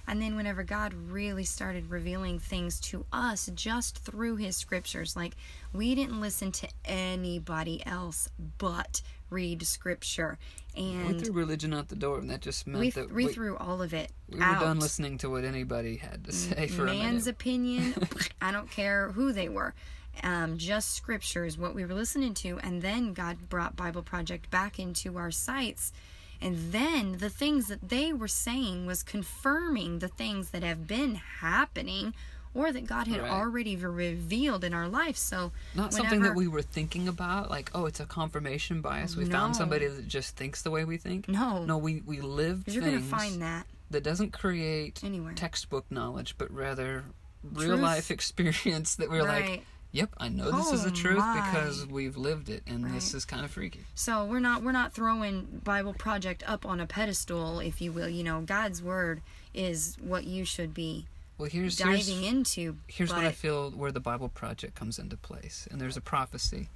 And 0.09 0.19
then 0.19 0.35
whenever 0.35 0.63
God 0.63 0.95
really 0.95 1.43
started 1.43 1.91
revealing 1.91 2.39
things 2.39 2.79
to 2.79 3.05
us 3.13 3.47
just 3.53 3.99
through 3.99 4.37
His 4.37 4.57
scriptures, 4.57 5.15
like 5.15 5.35
we 5.71 5.93
didn't 5.93 6.19
listen 6.19 6.51
to 6.53 6.67
anybody 6.83 7.85
else 7.85 8.27
but 8.57 9.03
read 9.29 9.61
Scripture, 9.67 10.39
We 10.75 10.93
and 10.93 11.23
threw 11.23 11.33
religion 11.33 11.75
out 11.75 11.89
the 11.89 11.95
door, 11.95 12.17
and 12.17 12.27
that 12.31 12.41
just 12.41 12.65
meant 12.65 12.79
we, 12.79 12.89
that 12.89 13.11
we 13.11 13.27
we, 13.27 13.33
threw 13.33 13.55
all 13.57 13.83
of 13.83 13.93
it 13.93 14.11
we 14.27 14.39
were 14.39 14.45
done 14.45 14.79
listening 14.79 15.19
to 15.19 15.29
what 15.29 15.43
anybody 15.43 15.97
had 15.97 16.25
to 16.25 16.31
say 16.31 16.65
for 16.65 16.87
a 16.87 16.93
man's 16.93 17.27
opinion. 17.27 17.93
I 18.41 18.51
don't 18.51 18.71
care 18.71 19.11
who 19.11 19.31
they 19.31 19.47
were. 19.47 19.75
Um, 20.23 20.57
just 20.57 20.95
scripture 20.95 21.45
is 21.45 21.55
what 21.55 21.75
we 21.75 21.85
were 21.85 21.93
listening 21.93 22.33
to. 22.35 22.59
And 22.63 22.81
then 22.81 23.13
god 23.13 23.47
brought 23.47 23.75
bible 23.75 24.01
project 24.01 24.49
back 24.49 24.79
into 24.79 25.17
our 25.17 25.29
sights 25.29 25.93
and 26.41 26.71
then 26.71 27.17
the 27.19 27.29
things 27.29 27.67
that 27.67 27.89
they 27.89 28.13
were 28.13 28.27
saying 28.27 28.85
was 28.85 29.03
confirming 29.03 29.99
the 29.99 30.07
things 30.07 30.49
that 30.51 30.63
have 30.63 30.87
been 30.87 31.15
happening 31.15 32.13
or 32.53 32.71
that 32.71 32.85
god 32.87 33.07
had 33.07 33.21
Right. 33.21 33.31
already 33.31 33.75
revealed 33.75 34.63
in 34.63 34.73
our 34.73 34.87
life 34.87 35.15
so 35.17 35.51
Not 35.75 35.93
something 35.93 36.21
that 36.23 36.35
we 36.35 36.47
were 36.47 36.61
thinking 36.63 37.07
about, 37.07 37.49
like, 37.49 37.69
oh, 37.75 37.85
it's 37.85 37.99
a 37.99 38.05
confirmation 38.05 38.81
bias. 38.81 39.15
We 39.15 39.25
No. 39.25 39.31
found 39.31 39.55
somebody 39.55 39.87
that 39.87 40.07
just 40.07 40.35
thinks 40.35 40.61
the 40.63 40.71
way 40.71 40.83
we 40.85 40.97
think. 40.97 41.27
no 41.29 41.63
No, 41.65 41.77
we, 41.77 42.01
we 42.05 42.21
lived 42.21 42.73
you're 42.73 42.81
things 42.81 42.95
gonna 43.07 43.19
find 43.19 43.41
that 43.41 43.67
that 43.91 44.03
doesn't 44.03 44.31
create 44.33 45.01
anywhere 45.03 45.33
textbook 45.33 45.85
knowledge, 45.91 46.35
but 46.37 46.51
rather 46.51 47.05
real 47.43 47.69
Truth. 47.69 47.81
life 47.81 48.11
experience 48.17 48.95
that 48.95 49.09
we're 49.09 49.23
like, 49.23 49.45
right 49.49 49.63
yep, 49.91 50.09
I 50.17 50.29
know 50.29 50.51
this 50.51 50.71
is 50.71 50.83
the 50.83 50.91
truth 50.91 51.17
my. 51.19 51.41
because 51.51 51.85
we've 51.87 52.17
lived 52.17 52.49
it, 52.49 52.63
and 52.67 52.83
this 52.95 53.13
is 53.13 53.25
kind 53.25 53.43
of 53.45 53.51
freaky. 53.51 53.81
So 53.95 54.25
we're 54.25 54.39
not 54.39 54.63
we're 54.63 54.71
not 54.71 54.93
throwing 54.93 55.61
Bible 55.63 55.93
Project 55.93 56.43
up 56.47 56.65
on 56.65 56.79
a 56.79 56.85
pedestal, 56.85 57.59
if 57.59 57.81
you 57.81 57.91
will. 57.91 58.09
You 58.09 58.23
know, 58.23 58.41
God's 58.41 58.81
word 58.83 59.21
is 59.53 59.97
what 60.01 60.25
you 60.25 60.45
should 60.45 60.73
be 60.73 61.05
Well, 61.37 61.49
here's 61.49 61.75
diving 61.77 62.21
here's, 62.21 62.33
into. 62.33 62.77
here's 62.87 63.09
what 63.11 63.23
I 63.25 63.31
feel 63.31 63.71
where 63.71 63.91
the 63.91 63.99
Bible 63.99 64.29
Project 64.29 64.75
comes 64.75 64.99
into 64.99 65.17
place, 65.17 65.67
and 65.71 65.79
there's 65.81 65.97
a 65.97 66.01
prophecy, 66.01 66.69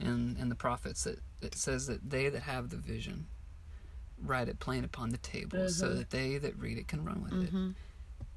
in 0.00 0.36
in 0.40 0.48
the 0.48 0.54
prophets 0.56 1.04
that 1.04 1.20
it 1.42 1.54
says 1.54 1.86
that 1.86 2.10
they 2.10 2.28
that 2.28 2.42
have 2.42 2.70
the 2.70 2.76
vision 2.76 3.26
write 4.22 4.48
it 4.48 4.58
plain 4.58 4.82
upon 4.82 5.10
the 5.10 5.18
table, 5.18 5.68
so 5.68 5.88
Mhm. 5.90 5.96
that 5.98 6.10
they 6.10 6.38
that 6.38 6.58
read 6.58 6.78
it 6.78 6.88
can 6.88 7.04
run 7.04 7.22
with 7.22 7.32
it. 7.34 7.52
Mhm. 7.54 7.74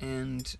And 0.01 0.55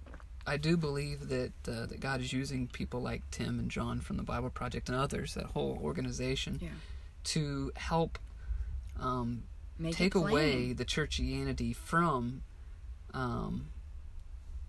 I 0.54 0.58
do 0.58 0.76
believe 0.78 1.30
that 1.30 1.52
uh, 1.68 1.86
that 1.86 2.00
God 2.00 2.20
is 2.22 2.34
using 2.34 2.68
people 2.68 3.00
like 3.02 3.22
Tim 3.32 3.60
and 3.60 3.70
Jon 3.70 4.02
from 4.02 4.18
the 4.18 4.24
Bible 4.24 4.50
Project 4.50 4.90
and 4.90 4.98
others, 4.98 5.34
that 5.36 5.46
whole 5.56 5.78
organization, 5.90 6.60
Yeah. 6.62 6.70
to 7.36 7.72
help 7.76 8.18
um, 9.00 9.44
Make 9.78 9.96
take 9.96 10.16
away 10.16 10.74
the 10.74 10.86
churchianity 10.86 11.76
from 11.76 12.44
um, 13.14 13.68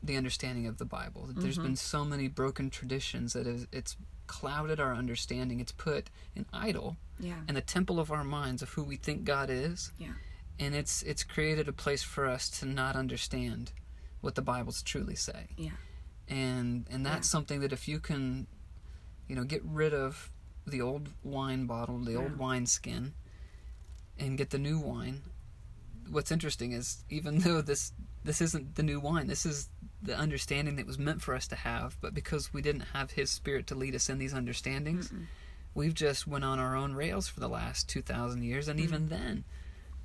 the 0.03 0.17
understanding 0.17 0.67
of 0.67 0.79
the 0.79 0.85
Bible. 0.85 1.23
There's 1.27 1.37
Mhm. 1.37 1.43
There's 1.43 1.59
been 1.59 1.77
so 1.77 2.05
many 2.05 2.29
broken 2.29 2.71
traditions 2.71 3.33
that 3.35 3.47
is, 3.47 3.67
it's 3.73 3.97
clouded 4.27 4.79
our 4.81 4.95
understanding. 4.95 5.61
It's 5.61 5.73
put 5.73 6.09
an 6.37 6.47
idol 6.53 6.97
Yeah. 7.19 7.41
in 7.49 7.55
the 7.55 7.61
temple 7.61 7.99
of 8.01 8.11
our 8.11 8.25
minds 8.25 8.63
of 8.63 8.71
who 8.71 8.83
we 8.85 8.97
think 8.97 9.25
God 9.25 9.51
is. 9.51 9.93
Yeah. 9.99 10.15
And 10.59 10.75
it's 10.75 11.03
it's 11.03 11.25
created 11.25 11.69
a 11.69 11.73
place 11.73 12.03
for 12.03 12.27
us 12.27 12.49
to 12.61 12.67
not 12.67 12.95
understand 12.97 13.73
what 14.21 14.35
the 14.35 14.43
Bibles 14.43 14.83
truly 14.83 15.15
say. 15.17 15.49
Yeah. 15.57 15.71
And 16.29 16.87
and 16.91 17.05
that's 17.05 17.27
Yeah. 17.29 17.33
something 17.33 17.61
that 17.61 17.73
if 17.73 17.89
you 17.89 17.99
can, 18.01 18.47
you 19.29 19.37
know, 19.37 19.45
get 19.45 19.63
rid 19.65 19.93
of 19.95 20.31
the 20.67 20.81
old 20.81 21.09
wine 21.23 21.67
bottle, 21.67 21.99
the 21.99 22.15
old 22.15 22.33
Yeah. 22.33 22.37
wine 22.39 22.67
skin, 22.67 23.15
and 24.19 24.37
get 24.39 24.51
the 24.51 24.59
new 24.59 24.79
wine, 24.79 25.23
what's 26.09 26.31
interesting 26.31 26.73
is 26.73 27.05
even 27.09 27.39
though 27.41 27.61
this 27.63 27.93
this 28.23 28.41
isn't 28.43 28.75
the 28.75 28.83
new 28.83 29.01
wine, 29.01 29.27
this 29.29 29.47
is 29.47 29.69
the 30.03 30.17
understanding 30.17 30.77
that 30.77 30.87
was 30.87 30.99
meant 30.99 31.23
for 31.23 31.35
us 31.35 31.47
to 31.49 31.57
have, 31.57 31.97
but 32.03 32.13
because 32.15 32.53
we 32.53 32.61
didn't 32.63 32.83
have 32.93 33.13
His 33.13 33.31
Spirit 33.31 33.67
to 33.69 33.75
lead 33.75 33.95
us 33.95 34.09
in 34.11 34.19
these 34.19 34.35
understandings, 34.35 35.09
Mm-mm. 35.11 35.25
we've 35.75 35.95
just 35.95 36.27
went 36.27 36.45
on 36.45 36.59
our 36.59 36.77
own 36.77 36.95
rails 36.95 37.29
for 37.29 37.41
the 37.41 37.49
last 37.49 37.89
two 37.89 38.03
thousand 38.03 38.43
years, 38.43 38.69
and 38.69 38.79
Mm. 38.79 38.83
even 38.85 39.09
then. 39.09 39.45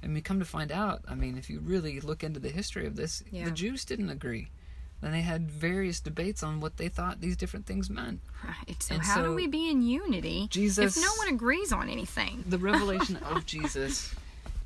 I 0.04 0.08
mean, 0.08 0.24
come 0.24 0.40
to 0.40 0.46
find 0.46 0.72
out, 0.72 1.02
I 1.08 1.16
mean, 1.16 1.38
if 1.38 1.50
you 1.50 1.60
really 1.60 2.00
look 2.00 2.24
into 2.24 2.40
the 2.40 2.50
history 2.50 2.86
of 2.86 2.96
this, 2.96 3.24
Yeah. 3.32 3.46
the 3.46 3.52
Jews 3.52 3.86
didn't 3.86 4.10
agree. 4.10 4.50
And 5.02 5.14
they 5.14 5.22
had 5.22 5.50
various 5.52 6.00
debates 6.00 6.42
on 6.42 6.62
what 6.62 6.78
they 6.78 6.90
thought 6.90 7.22
these 7.22 7.36
different 7.38 7.66
things 7.66 7.90
meant. 7.90 8.22
Right. 8.44 8.82
So 8.82 8.96
And 8.96 9.04
how 9.04 9.22
do 9.24 9.34
we 9.36 9.46
be 9.48 9.70
in 9.70 9.82
unity 9.82 10.48
Jesus, 10.50 10.98
if 10.98 11.04
no 11.04 11.12
one 11.18 11.28
agrees 11.34 11.72
on 11.72 11.90
anything? 11.90 12.44
the 12.48 12.58
revelation 12.58 13.16
of 13.32 13.46
Jesus 13.46 14.16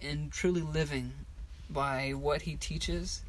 and 0.02 0.32
truly 0.32 0.62
living 0.62 1.12
by 1.70 2.12
what 2.12 2.44
he 2.44 2.56
teaches 2.56 3.24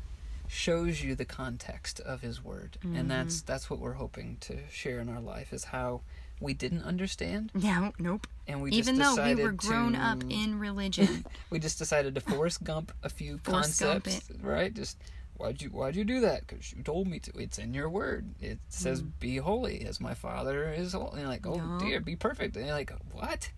shows 0.49 1.03
you 1.03 1.15
the 1.15 1.25
context 1.25 2.01
of 2.01 2.21
his 2.23 2.45
word. 2.45 2.77
Mm-hmm. 2.85 2.97
And 2.97 3.11
that's 3.11 3.41
that's 3.43 3.71
what 3.71 3.79
we're 3.81 3.95
hoping 3.95 4.37
to 4.43 4.59
share 4.71 4.99
in 5.01 5.09
our 5.09 5.21
life 5.21 5.53
is 5.53 5.65
how 5.65 6.01
we 6.41 6.55
didn't 6.55 6.83
understand 6.83 7.53
Yeah, 7.55 7.91
nope. 7.99 8.27
and 8.49 8.63
we 8.63 8.71
Even 8.73 8.97
just 8.97 9.17
though 9.17 9.25
we 9.35 9.35
were 9.43 9.53
grown 9.53 9.93
to, 9.93 9.99
up 10.01 10.23
in 10.29 10.59
religion. 10.69 11.25
we 11.51 11.59
just 11.59 11.79
decided 11.79 12.15
to 12.17 12.21
force 12.21 12.57
Gump 12.59 12.93
a 13.03 13.09
few 13.09 13.39
Forrest 13.39 13.81
concepts, 13.81 14.31
right? 14.41 14.73
Just 14.75 14.97
why'd 15.37 15.61
you 15.63 15.69
why'd 15.69 15.97
you 15.97 16.05
do 16.05 16.21
that? 16.21 16.47
Because 16.47 16.73
you 16.73 16.83
told 16.83 17.07
me 17.09 17.19
to. 17.21 17.33
It's 17.39 17.59
in 17.59 17.73
your 17.75 17.89
word. 17.89 18.35
It 18.41 18.59
says, 18.69 19.03
"Be 19.03 19.37
holy, 19.37 19.85
as 19.87 20.01
my 20.01 20.15
Father 20.15 20.71
is 20.73 20.93
holy." 20.93 21.11
And 21.13 21.21
you're 21.21 21.29
like, 21.29 21.47
oh 21.47 21.53
Mm. 21.59 21.79
No. 21.81 21.87
dear, 21.87 22.01
be 22.01 22.17
perfect. 22.17 22.57
And 22.57 22.67
you're 22.67 22.75
like, 22.75 22.93
what? 23.13 23.51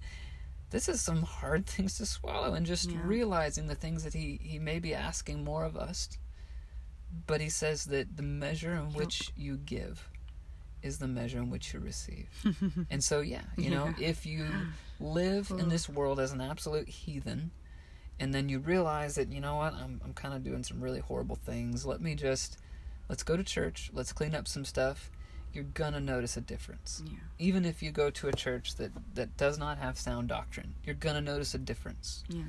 This 0.71 0.89
is 0.89 1.01
some 1.03 1.23
hard 1.23 1.67
things 1.75 1.97
to 1.99 2.07
swallow, 2.07 2.55
and 2.55 2.65
just 2.67 2.91
Yeah. 2.91 3.01
realizing 3.05 3.67
the 3.67 3.75
things 3.75 4.05
that 4.05 4.15
he 4.15 4.39
he 4.43 4.59
may 4.59 4.79
be 4.79 4.95
asking 4.95 5.45
more 5.45 5.65
of 5.65 5.77
us. 5.77 6.09
But 7.27 7.41
he 7.43 7.49
says 7.51 7.85
that 7.87 8.17
the 8.17 8.23
measure 8.23 8.73
in 8.75 8.93
which 8.95 9.31
you 9.37 9.57
give 9.59 10.09
is 10.83 10.99
the 10.99 11.09
measure 11.09 11.39
in 11.39 11.51
which 11.51 11.73
you 11.73 11.81
receive. 11.81 12.29
and 12.91 13.03
so, 13.03 13.21
yeah, 13.21 13.43
you 13.57 13.71
know, 13.71 13.95
if 14.01 14.27
you 14.27 14.47
live 15.01 15.51
in 15.57 15.69
this 15.69 15.89
world 15.89 16.19
as 16.21 16.33
an 16.33 16.41
absolute 16.41 16.89
heathen, 16.89 17.51
and 18.21 18.33
then 18.35 18.49
you 18.49 18.59
realize 18.59 19.15
that 19.17 19.33
you 19.33 19.41
know 19.41 19.57
what 19.57 19.73
i'm, 19.75 20.01
I'm 20.05 20.13
kind 20.13 20.35
of 20.35 20.45
doing 20.45 20.63
some 20.63 20.81
really 20.81 21.01
horrible 21.01 21.35
things 21.35 21.85
let 21.87 22.01
me 22.01 22.15
just 22.15 22.59
let's 23.09 23.23
go 23.23 23.37
to 23.37 23.43
church 23.43 23.91
let's 23.93 24.13
clean 24.13 24.35
up 24.35 24.47
some 24.47 24.65
stuff 24.65 25.11
you're 25.53 25.65
gonna 25.65 25.99
notice 25.99 26.37
a 26.37 26.41
difference 26.41 27.03
Yeah. 27.05 27.19
even 27.39 27.65
if 27.65 27.83
you 27.83 27.91
go 27.91 28.11
to 28.11 28.29
a 28.29 28.33
church 28.33 28.77
that 28.77 28.93
that 29.15 29.37
does 29.39 29.59
not 29.59 29.79
have 29.79 29.99
sound 29.99 30.29
doctrine 30.29 30.75
you're 30.85 30.95
gonna 30.95 31.23
notice 31.23 31.55
a 31.55 31.59
difference 31.59 32.23
Yeah. 32.29 32.43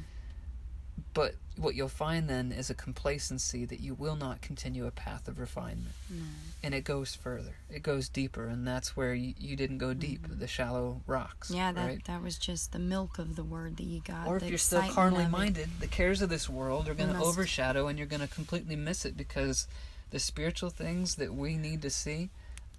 But 1.14 1.36
what 1.58 1.76
you'll 1.76 1.88
find 1.88 2.28
then 2.28 2.52
is 2.52 2.70
a 2.72 2.74
complacency 2.74 3.64
that 3.66 3.80
you 3.80 3.94
will 3.94 4.16
not 4.16 4.42
continue 4.42 4.88
a 4.88 4.92
path 4.92 5.28
of 5.28 5.38
refinement 5.40 5.92
No. 6.10 6.24
and 6.64 6.74
it 6.74 6.84
goes 6.84 7.14
further 7.14 7.56
it 7.70 7.84
goes 7.84 8.10
deeper 8.10 8.48
and 8.48 8.68
that's 8.68 8.96
where 8.98 9.14
you, 9.14 9.36
you 9.38 9.56
didn't 9.56 9.78
go 9.78 9.94
deep 9.94 10.26
the 10.28 10.48
shallow 10.48 11.02
rocks 11.06 11.50
Mm-hmm. 11.50 11.58
Yeah, 11.58 11.72
that 11.74 11.86
right? 11.86 12.04
that 12.06 12.24
was 12.24 12.38
just 12.40 12.72
the 12.72 12.80
milk 12.80 13.20
of 13.20 13.36
the 13.36 13.44
word 13.44 13.78
that 13.78 13.84
you 13.86 14.02
got. 14.02 14.26
or 14.28 14.38
if 14.38 14.44
you're 14.50 14.58
still 14.58 14.82
carnally 14.84 15.28
minded, 15.28 15.70
the 15.80 15.88
cares 15.88 16.22
of 16.24 16.30
this 16.30 16.50
world 16.50 16.90
are 16.90 16.96
going 16.96 17.14
to 17.14 17.20
overshadow 17.22 17.88
and 17.88 17.98
you're 18.00 18.08
going 18.08 18.22
to 18.22 18.28
completely 18.28 18.76
miss 18.76 19.06
it 19.06 19.16
because 19.16 19.68
the 20.10 20.20
spiritual 20.20 20.70
things 20.72 21.16
that 21.16 21.34
we 21.34 21.58
need 21.58 21.82
to 21.84 21.90
see 21.90 22.30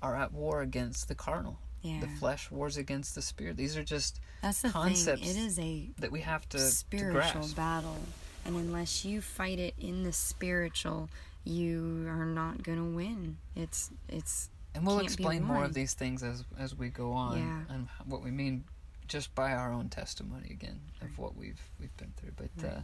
are 0.03 0.17
at 0.17 0.33
war 0.33 0.61
against 0.63 1.09
the 1.09 1.15
carnal. 1.15 1.59
Yeah, 1.85 2.01
The 2.01 2.09
flesh 2.09 2.51
wars 2.51 2.77
against 2.79 3.15
the 3.15 3.21
spirit. 3.23 3.57
These 3.59 3.77
are 3.77 3.85
just 3.85 4.19
that's 4.43 4.63
the 4.63 4.71
concepts 4.71 5.21
thing. 5.21 5.31
It 5.37 5.47
is 5.47 5.59
a 5.59 5.91
that 6.01 6.11
we 6.11 6.21
have 6.23 6.49
to, 6.49 6.57
to 6.59 6.65
spiritual 6.65 7.13
grasp. 7.13 7.57
battle, 7.57 7.99
and 8.47 8.57
unless 8.57 9.05
you 9.05 9.21
fight 9.21 9.59
it 9.59 9.75
in 9.79 10.03
the 10.03 10.13
spiritual, 10.13 11.11
you 11.45 12.07
are 12.09 12.25
not 12.25 12.63
gonna 12.63 12.85
win. 12.87 13.37
It's 13.55 13.91
it's 14.09 14.49
And 14.75 14.87
we'll 14.87 15.01
explain 15.01 15.43
more 15.45 15.63
of 15.65 15.75
these 15.75 15.93
things 15.95 16.23
as 16.23 16.43
as 16.59 16.75
we 16.75 16.89
go 16.89 17.13
on 17.13 17.39
Yeah. 17.39 17.75
and 17.75 17.89
what 18.07 18.23
we 18.23 18.31
mean 18.31 18.65
just 19.07 19.35
by 19.35 19.53
our 19.53 19.71
own 19.71 19.91
testimony 19.91 20.49
again 20.51 20.81
of 21.03 21.19
what 21.19 21.37
we've 21.37 21.61
we've 21.79 21.95
been 21.99 22.15
through. 22.17 22.33
But 22.37 22.49
Right. 22.63 22.73
uh, 22.79 22.81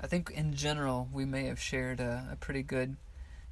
I 0.00 0.06
think 0.06 0.30
in 0.30 0.54
general 0.54 1.08
we 1.12 1.26
may 1.26 1.44
have 1.44 1.60
shared 1.60 2.00
a, 2.00 2.28
a 2.32 2.36
pretty 2.36 2.62
good 2.62 2.96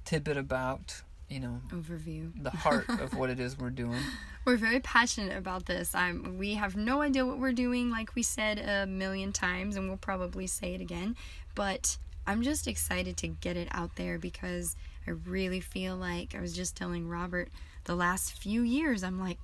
tidbit 0.06 0.38
about 0.38 1.02
you 1.30 1.40
know 1.40 1.60
overview. 1.70 2.30
the 2.42 2.50
heart 2.50 2.88
of 2.88 3.14
what 3.18 3.30
it 3.30 3.40
is 3.40 3.56
we're 3.56 3.70
doing. 3.70 4.00
We're 4.44 4.56
very 4.56 4.80
passionate 4.80 5.36
about 5.36 5.66
this. 5.66 5.94
I'm, 5.94 6.38
we 6.38 6.54
have 6.54 6.76
no 6.76 7.02
idea 7.02 7.24
what 7.24 7.38
we're 7.38 7.52
doing, 7.52 7.90
like 7.90 8.14
we 8.14 8.22
said 8.22 8.58
a 8.58 8.86
million 8.86 9.32
times, 9.32 9.76
and 9.76 9.88
we'll 9.88 9.96
probably 9.96 10.46
say 10.46 10.74
it 10.74 10.80
again. 10.80 11.16
But 11.54 11.96
I'm 12.26 12.42
just 12.42 12.66
excited 12.66 13.16
to 13.18 13.28
get 13.28 13.56
it 13.56 13.68
out 13.70 13.96
there 13.96 14.18
because 14.18 14.76
I 15.06 15.10
really 15.10 15.60
feel 15.60 15.96
like 15.96 16.34
I 16.34 16.40
was 16.40 16.54
just 16.54 16.76
telling 16.76 17.08
Robert 17.08 17.48
the 17.84 17.94
last 17.94 18.32
few 18.32 18.62
years, 18.62 19.02
I'm 19.02 19.20
like, 19.20 19.38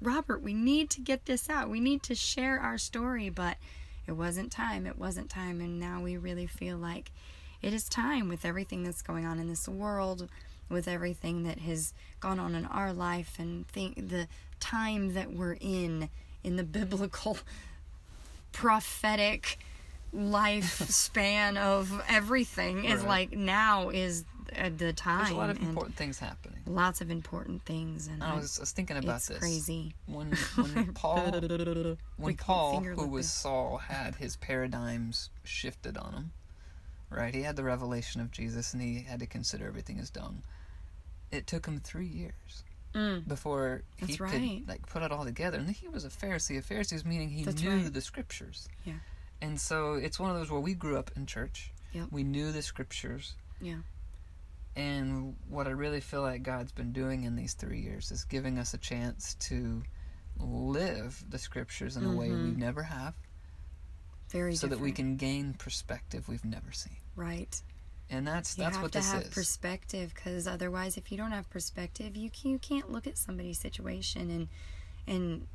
Robert, 0.00 0.42
we 0.42 0.54
need 0.54 0.90
to 0.90 1.00
get 1.00 1.26
this 1.26 1.50
out. 1.50 1.68
We 1.68 1.80
need 1.80 2.02
to 2.04 2.14
share 2.14 2.60
our 2.60 2.78
story, 2.78 3.28
but 3.28 3.56
it 4.06 4.12
wasn't 4.12 4.52
time. 4.52 4.86
It 4.86 4.98
wasn't 4.98 5.28
time. 5.28 5.60
And 5.60 5.78
now 5.80 6.00
we 6.00 6.16
really 6.16 6.46
feel 6.46 6.76
like 6.76 7.10
it 7.60 7.72
is 7.72 7.88
time 7.88 8.28
with 8.28 8.44
everything 8.44 8.84
that's 8.84 9.02
going 9.02 9.26
on 9.26 9.38
in 9.38 9.48
this 9.48 9.68
world, 9.68 10.28
with 10.68 10.88
everything 10.88 11.42
that 11.44 11.58
has 11.60 11.92
gone 12.20 12.38
on 12.38 12.54
in 12.54 12.64
our 12.66 12.92
life, 12.92 13.36
and 13.38 13.66
think 13.68 14.08
the 14.08 14.28
time 14.60 15.14
that 15.14 15.32
we're 15.32 15.56
in 15.60 16.08
in 16.44 16.56
the 16.56 16.64
biblical 16.64 17.38
prophetic 18.52 19.58
lifespan 20.14 21.56
of 21.58 22.02
everything 22.08 22.84
is 22.84 23.04
like 23.04 23.32
now 23.32 23.90
is 23.90 24.24
the 24.78 24.94
time 24.94 25.18
There's 25.24 25.30
a 25.30 25.34
lot 25.34 25.50
of 25.50 25.60
important 25.60 25.96
things 25.96 26.18
happening. 26.18 26.60
lots 26.66 27.02
of 27.02 27.10
important 27.10 27.62
things 27.66 28.06
and 28.06 28.24
I 28.24 28.34
was, 28.34 28.58
I 28.58 28.62
was 28.62 28.72
thinking 28.72 28.96
about 28.96 29.16
it's 29.16 29.28
this 29.28 29.38
crazy 29.38 29.94
when 30.06 30.32
when 30.56 30.92
Paul 30.94 31.30
when 31.32 32.00
We 32.16 32.34
call 32.34 32.78
it 32.78 32.82
Paul, 32.96 33.04
who 33.04 33.06
was. 33.08 33.30
Saul, 33.30 33.76
had 33.76 34.14
his 34.16 34.36
paradigms 34.36 35.28
shifted 35.44 35.98
on 35.98 36.14
him. 36.14 36.32
Right, 37.10 37.34
he 37.34 37.40
had 37.42 37.56
the 37.56 37.64
revelation 37.64 38.20
of 38.20 38.30
Jesus, 38.30 38.74
and 38.74 38.82
he 38.82 39.00
had 39.00 39.20
to 39.20 39.26
consider 39.26 39.66
everything 39.66 39.98
as 39.98 40.10
dung. 40.10 40.42
It 41.30 41.46
took 41.46 41.66
him 41.66 41.78
three 41.80 42.06
years 42.06 42.64
Mm. 42.94 43.28
before 43.28 43.82
he 43.96 44.06
That's 44.06 44.16
could 44.18 44.24
right. 44.32 44.62
like 44.66 44.86
put 44.86 45.02
it 45.02 45.12
all 45.12 45.24
together. 45.24 45.58
And 45.58 45.70
he 45.70 45.88
was 45.88 46.04
a 46.06 46.08
Pharisee. 46.08 46.56
A 46.58 46.62
Pharisees 46.62 47.04
meaning 47.04 47.28
he 47.28 47.44
That's 47.44 47.62
knew 47.62 47.70
right. 47.82 47.92
the 47.92 48.00
scriptures. 48.00 48.66
Yeah. 48.84 48.94
And 49.42 49.60
so 49.60 49.94
it's 49.94 50.18
one 50.18 50.30
of 50.30 50.36
those 50.36 50.50
where 50.50 50.60
we 50.60 50.72
grew 50.74 50.96
up 50.98 51.10
in 51.14 51.26
church. 51.26 51.70
Yep. 51.92 52.08
We 52.10 52.24
knew 52.24 52.50
the 52.50 52.62
scriptures. 52.62 53.34
Yeah. 53.60 53.80
And 54.74 55.36
what 55.48 55.66
I 55.66 55.70
really 55.70 56.00
feel 56.00 56.22
like 56.22 56.42
God's 56.42 56.72
been 56.72 56.92
doing 56.92 57.24
in 57.24 57.36
these 57.36 57.52
three 57.54 57.80
years 57.80 58.10
is 58.10 58.24
giving 58.24 58.58
us 58.58 58.72
a 58.74 58.78
chance 58.78 59.34
to 59.40 59.82
live 60.38 61.22
the 61.28 61.38
scriptures 61.38 61.96
in 61.96 62.04
a 62.04 62.14
way 62.14 62.28
Mhm. 62.28 62.44
we 62.44 62.50
never 62.52 62.84
have, 62.84 63.14
very 64.30 64.54
so 64.54 64.66
that 64.68 64.78
we 64.80 64.92
can 64.92 65.16
gain 65.16 65.52
perspective 65.54 66.28
we've 66.28 66.44
never 66.44 66.70
seen. 66.72 66.96
right 67.16 67.60
And 68.10 68.26
that's 68.26 68.56
you 68.56 68.64
that's 68.64 68.76
have 68.76 68.82
what 68.82 68.92
to 68.92 68.98
this 68.98 69.12
have 69.12 69.22
is. 69.24 69.28
perspective 69.28 70.12
because 70.14 70.46
otherwise 70.46 70.96
if 70.96 71.10
you 71.12 71.18
don't 71.18 71.32
have 71.32 71.48
perspective 71.50 72.16
you 72.16 72.30
can, 72.30 72.50
you 72.52 72.58
can't 72.58 72.90
look 72.90 73.06
at 73.06 73.18
somebody's 73.18 73.58
situation 73.58 74.30
and 74.30 74.48
and 75.06 75.46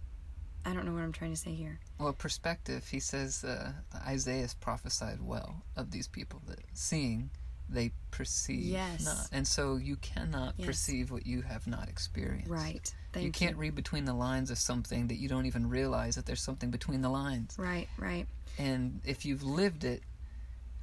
I 0.66 0.74
don't 0.74 0.86
know 0.86 0.93
what 0.93 1.01
I'm 1.04 1.12
trying 1.12 1.32
to 1.32 1.38
say 1.39 1.54
here 1.54 1.80
well, 1.99 2.12
perspective. 2.14 2.88
He 2.89 2.99
says 2.99 3.43
uh, 3.43 3.72
Isaiah's 4.08 4.54
prophesied 4.56 5.22
well 5.22 5.64
of 5.78 5.91
these 5.91 6.08
people 6.08 6.41
that 6.47 6.60
seeing 6.74 7.30
they 7.70 7.91
perceive 8.12 8.66
Yes. 8.66 9.04
not, 9.06 9.30
and 9.32 9.47
so 9.47 9.78
you 9.78 9.95
cannot 9.95 10.56
Yes. 10.58 10.66
perceive 10.68 11.12
what 11.12 11.26
you 11.26 11.41
have 11.41 11.66
not 11.66 11.88
experienced. 11.89 12.49
right 12.49 12.93
Thank 13.14 13.26
you 13.26 13.32
can't 13.32 13.58
read 13.58 13.74
between 13.76 14.06
the 14.06 14.14
lines 14.14 14.51
of 14.51 14.58
something 14.58 15.08
that 15.08 15.16
you 15.16 15.30
don't 15.30 15.45
even 15.45 15.70
realize 15.70 16.16
that 16.16 16.26
there's 16.26 16.41
something 16.41 16.72
between 16.72 17.01
the 17.01 17.10
lines. 17.10 17.56
right 17.58 17.88
right 17.97 18.28
And 18.60 19.01
if 19.06 19.26
you've 19.26 19.43
lived 19.43 19.84
it, 19.84 20.04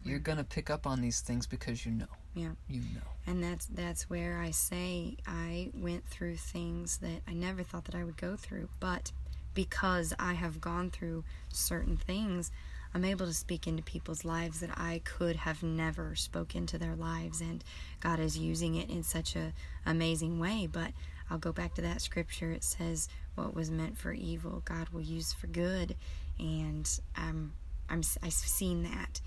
you're 0.05 0.18
gonna 0.18 0.44
pick 0.44 0.70
up 0.70 0.86
on 0.86 1.01
these 1.01 1.20
things 1.20 1.46
because 1.46 1.84
you 1.84 1.92
know. 1.92 2.07
Yeah. 2.34 2.51
You 2.68 2.80
know. 2.80 3.01
and 3.26 3.42
that's 3.42 3.66
that's 3.66 4.09
where 4.09 4.38
I 4.38 4.53
say 4.53 5.16
I 5.26 5.70
went 5.74 6.07
through 6.07 6.36
things 6.36 6.98
that 6.98 7.22
I 7.26 7.32
never 7.32 7.62
thought 7.64 7.86
that 7.86 7.94
I 7.96 8.05
would 8.05 8.16
go 8.16 8.36
through 8.36 8.68
but 8.78 9.11
because 9.53 10.14
I 10.18 10.34
have 10.34 10.61
gone 10.61 10.90
through 10.90 11.24
certain 11.53 11.96
things 11.96 12.53
I'm 12.94 13.05
able 13.05 13.26
to 13.26 13.34
speak 13.34 13.66
into 13.66 13.82
people's 13.82 14.24
lives 14.24 14.61
that 14.61 14.70
I 14.76 15.01
could 15.05 15.36
have 15.36 15.62
never 15.62 16.14
spoke 16.14 16.55
into 16.55 16.78
their 16.78 16.94
lives 16.94 17.40
and 17.40 17.64
God 18.01 18.20
is 18.20 18.38
using 18.38 18.76
it 18.76 18.88
in 18.90 19.03
such 19.03 19.34
a 19.34 19.53
amazing 19.84 20.38
way 20.38 20.68
but 20.70 20.92
I'll 21.28 21.38
go 21.38 21.53
back 21.53 21.74
to 21.74 21.82
that 21.82 22.01
scripture 22.01 22.53
it 22.53 22.62
says 22.62 23.09
what 23.34 23.55
was 23.55 23.70
meant 23.72 23.98
for 23.98 24.12
evil 24.12 24.62
God 24.64 24.90
will 24.90 25.01
use 25.03 25.32
for 25.32 25.48
good 25.48 25.96
and 26.38 26.88
um, 27.16 27.53
I'm 27.88 27.98
I'm 27.98 28.03
I've 28.22 28.32
seen 28.32 28.84
that 28.84 29.20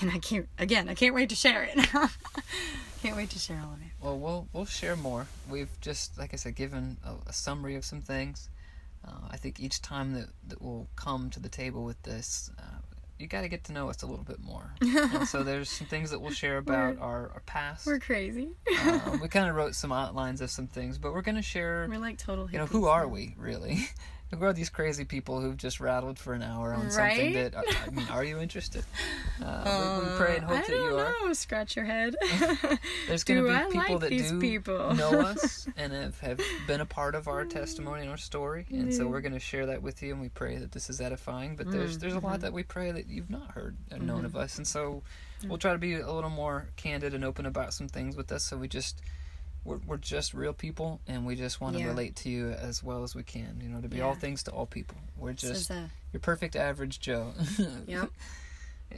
and 0.00 0.10
I 0.10 0.18
can't 0.18 0.48
again 0.58 0.88
I 0.88 0.94
can't 0.94 1.14
wait 1.14 1.28
to 1.30 1.34
share 1.34 1.62
it 1.62 1.76
can't 3.02 3.16
wait 3.16 3.30
to 3.30 3.38
share 3.38 3.60
all 3.64 3.72
of 3.72 3.80
it 3.80 3.92
Well, 4.00 4.18
we'll 4.18 4.48
we'll 4.52 4.66
share 4.66 4.96
more. 4.96 5.26
We've 5.48 5.70
just, 5.80 6.18
like 6.18 6.34
I 6.34 6.36
said, 6.36 6.54
given 6.54 6.98
a, 7.04 7.14
a 7.28 7.32
summary 7.32 7.74
of 7.76 7.84
some 7.84 8.00
things. 8.02 8.48
Uh, 9.06 9.28
I 9.30 9.38
think 9.38 9.58
each 9.60 9.80
time 9.80 10.12
that, 10.12 10.26
that 10.48 10.60
we'll 10.60 10.86
come 10.96 11.30
to 11.30 11.40
the 11.40 11.48
table 11.48 11.84
with 11.84 12.02
this, 12.02 12.50
uh, 12.58 12.62
you 13.18 13.26
got 13.26 13.40
to 13.40 13.48
get 13.48 13.64
to 13.64 13.72
know 13.72 13.88
us 13.88 14.02
a 14.02 14.06
little 14.06 14.24
bit 14.24 14.40
more. 14.40 14.74
and 14.82 15.26
so 15.26 15.42
there's 15.42 15.70
some 15.70 15.86
things 15.86 16.10
that 16.10 16.20
we'll 16.20 16.32
share 16.32 16.58
about 16.58 16.98
our, 16.98 17.30
our 17.32 17.42
past. 17.46 17.86
We're 17.86 17.98
crazy. 17.98 18.50
Uh, 18.78 19.16
we 19.22 19.28
kind 19.36 19.48
of 19.48 19.56
wrote 19.56 19.74
some 19.74 19.92
outlines 19.92 20.42
of 20.42 20.50
some 20.50 20.66
things, 20.66 20.98
but 20.98 21.14
we're 21.14 21.22
going 21.22 21.36
to 21.36 21.42
share, 21.42 21.86
We're 21.88 21.98
like 21.98 22.18
total 22.18 22.46
hippies. 22.46 22.52
you 22.52 22.58
know, 22.58 22.66
who 22.66 22.86
are 22.86 23.08
we 23.08 23.34
really? 23.38 23.88
Who 24.36 24.44
are 24.44 24.52
these 24.52 24.68
crazy 24.70 25.04
people 25.04 25.40
who've 25.40 25.56
just 25.56 25.80
rattled 25.80 26.16
for 26.18 26.34
an 26.34 26.42
hour 26.42 26.72
on 26.72 26.88
something 26.90 27.32
that, 27.32 27.56
I 27.56 27.64
I 27.86 27.90
mean, 27.90 28.06
are 28.10 28.22
you 28.24 28.38
interested? 28.38 28.84
Uh, 29.42 30.00
we, 30.04 30.10
we 30.10 30.16
pray 30.18 30.36
and 30.36 30.44
Uh, 30.44 30.48
hope 30.48 30.56
I 30.58 30.60
that 30.60 30.68
you 30.68 30.98
are. 30.98 31.14
know. 31.26 31.32
Scratch 31.32 31.74
your 31.74 31.86
head. 31.86 32.14
There's 33.08 33.24
going 33.24 33.42
to 33.42 33.48
be 33.48 33.54
I 33.54 33.64
people 33.64 33.98
like 33.98 34.00
that 34.00 34.10
do 34.10 34.38
people? 34.38 34.94
know 34.94 35.20
us 35.28 35.66
and 35.78 35.94
have, 35.94 36.20
have 36.20 36.40
been 36.66 36.82
a 36.82 36.86
part 36.86 37.14
of 37.14 37.26
our 37.26 37.46
testimony 37.46 38.02
and 38.02 38.10
our 38.10 38.18
story, 38.18 38.66
and 38.68 38.92
so 38.92 39.06
we're 39.08 39.22
going 39.22 39.32
to 39.32 39.40
share 39.40 39.64
that 39.66 39.80
with 39.82 40.02
you, 40.02 40.12
and 40.12 40.20
we 40.20 40.28
pray 40.28 40.58
that 40.58 40.72
this 40.72 40.90
is 40.90 41.00
edifying. 41.00 41.56
But 41.56 41.70
there's 41.70 41.96
there's 41.96 42.12
a 42.12 42.18
lot 42.18 42.40
mhm. 42.40 42.42
that 42.42 42.52
we 42.52 42.62
pray 42.62 42.92
that 42.92 43.08
you've 43.08 43.30
not 43.30 43.52
heard 43.52 43.78
and 43.90 44.06
known 44.06 44.22
Mhm. 44.22 44.26
of 44.26 44.36
us, 44.36 44.58
and 44.58 44.66
so 44.66 45.02
we'll 45.48 45.56
try 45.56 45.72
to 45.72 45.78
be 45.78 45.94
a 45.94 46.12
little 46.12 46.28
more 46.28 46.68
candid 46.76 47.14
and 47.14 47.24
open 47.24 47.46
about 47.46 47.72
some 47.72 47.88
things 47.88 48.16
with 48.16 48.30
us. 48.30 48.44
So 48.44 48.58
we 48.58 48.68
just 48.68 49.00
we're, 49.64 49.78
we're 49.86 49.96
just 49.98 50.32
real 50.34 50.52
people, 50.52 51.00
and 51.06 51.26
we 51.26 51.36
just 51.36 51.60
want 51.60 51.76
to 51.76 51.82
Yeah. 51.82 51.88
relate 51.88 52.16
to 52.16 52.30
you 52.30 52.50
as 52.50 52.82
well 52.82 53.02
as 53.02 53.14
we 53.14 53.22
can. 53.22 53.60
You 53.62 53.68
know, 53.68 53.80
to 53.80 53.88
be 53.88 54.00
all 54.00 54.14
things 54.14 54.42
to 54.44 54.50
all 54.50 54.66
people. 54.66 54.96
We're 55.16 55.32
just 55.34 55.70
a 55.70 55.90
your 56.12 56.20
perfect 56.20 56.56
average 56.56 57.00
Joe. 57.00 57.32
Yep. 57.86 58.10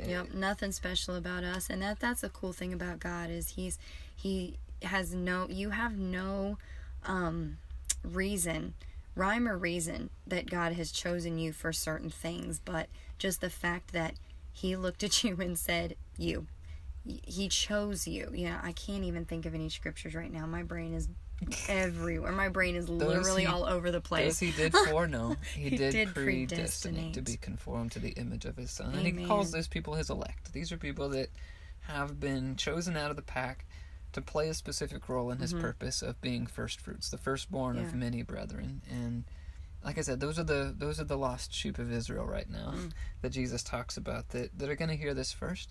Yep, 0.07 0.33
nothing 0.33 0.73
special 0.73 1.17
about 1.17 1.45
us, 1.45 1.69
and 1.69 1.83
that 1.83 2.01
that's 2.01 2.23
a 2.23 2.31
cool 2.31 2.53
thing 2.55 2.73
about 2.73 2.99
God 2.99 3.29
is 3.31 3.51
he's 3.51 3.79
he 4.17 4.57
has 4.83 5.15
no 5.15 5.47
you 5.51 5.71
have 5.71 5.97
no 5.99 6.57
um 7.05 7.59
reason 8.03 8.75
rhyme 9.15 9.47
or 9.47 9.57
reason 9.59 10.09
that 10.27 10.49
God 10.49 10.73
has 10.73 10.91
chosen 10.91 11.39
you 11.39 11.53
for 11.53 11.73
certain 11.73 12.09
things, 12.09 12.59
but 12.65 12.89
just 13.19 13.41
the 13.43 13.51
fact 13.51 13.93
that 13.93 14.15
he 14.53 14.75
looked 14.77 15.03
at 15.03 15.23
you 15.25 15.37
and 15.41 15.59
said, 15.59 15.97
"You." 16.17 16.47
He 17.05 17.49
chose 17.49 18.07
you. 18.07 18.31
You 18.33 18.51
know, 18.51 18.59
I 18.63 18.73
can't 18.73 19.05
even 19.05 19.25
think 19.25 19.45
of 19.47 19.55
any 19.55 19.69
scriptures 19.69 20.15
right 20.15 20.33
now. 20.33 20.47
My 20.47 20.63
brain 20.63 20.95
is 20.95 21.09
everywhere. 21.69 22.33
My 22.33 22.49
brain 22.49 22.77
is 22.77 22.89
literally 22.89 23.43
he- 23.43 23.49
all 23.49 23.65
over 23.65 23.91
the 23.91 23.99
Those 23.99 24.09
place. 24.09 24.39
he 24.39 24.53
did 24.53 24.73
foreknow, 24.89 25.37
he, 25.55 25.71
He 25.71 25.77
did, 25.77 25.93
did 25.93 26.15
predestinate 26.15 27.15
to 27.15 27.23
be 27.23 27.37
conformed 27.37 27.93
to 27.93 27.99
the 27.99 28.11
image 28.11 28.45
of 28.45 28.57
his 28.57 28.71
son. 28.71 28.95
And 28.95 29.07
he 29.19 29.27
calls 29.27 29.51
those 29.51 29.69
people 29.69 29.95
his 29.95 30.11
elect. 30.11 30.53
These 30.53 30.71
are 30.73 30.77
people 30.77 31.09
that 31.11 31.31
have 31.81 32.21
been 32.21 32.55
chosen 32.57 32.97
out 32.97 33.11
of 33.11 33.17
the 33.17 33.23
pack 33.23 33.67
to 34.13 34.21
play 34.21 34.49
a 34.49 34.55
specific 34.55 35.09
role 35.09 35.31
in 35.31 35.39
his 35.39 35.55
Mhm. 35.55 35.61
purpose 35.61 36.03
of 36.03 36.21
being 36.21 36.47
first 36.47 36.81
fruits, 36.81 37.09
the 37.09 37.19
firstborn 37.19 37.79
of 37.79 37.95
many 37.95 38.23
brethren. 38.23 38.83
And 38.91 39.25
like 39.83 39.99
I 39.99 40.03
said, 40.03 40.21
those 40.21 40.39
are 40.39 40.45
the 40.45 40.73
those 40.77 41.01
are 41.01 41.05
the 41.05 41.17
lost 41.19 41.53
sheep 41.53 41.79
of 41.79 41.91
Israel 41.91 42.27
right 42.27 42.49
now 42.49 42.75
Mm. 42.77 42.93
that 43.23 43.31
Jesus 43.31 43.63
talks 43.65 43.97
about 43.97 44.29
that, 44.29 44.57
that 44.59 44.69
are 44.69 44.77
going 44.77 44.91
to 44.91 44.97
hear 44.97 45.15
this 45.15 45.33
first. 45.33 45.71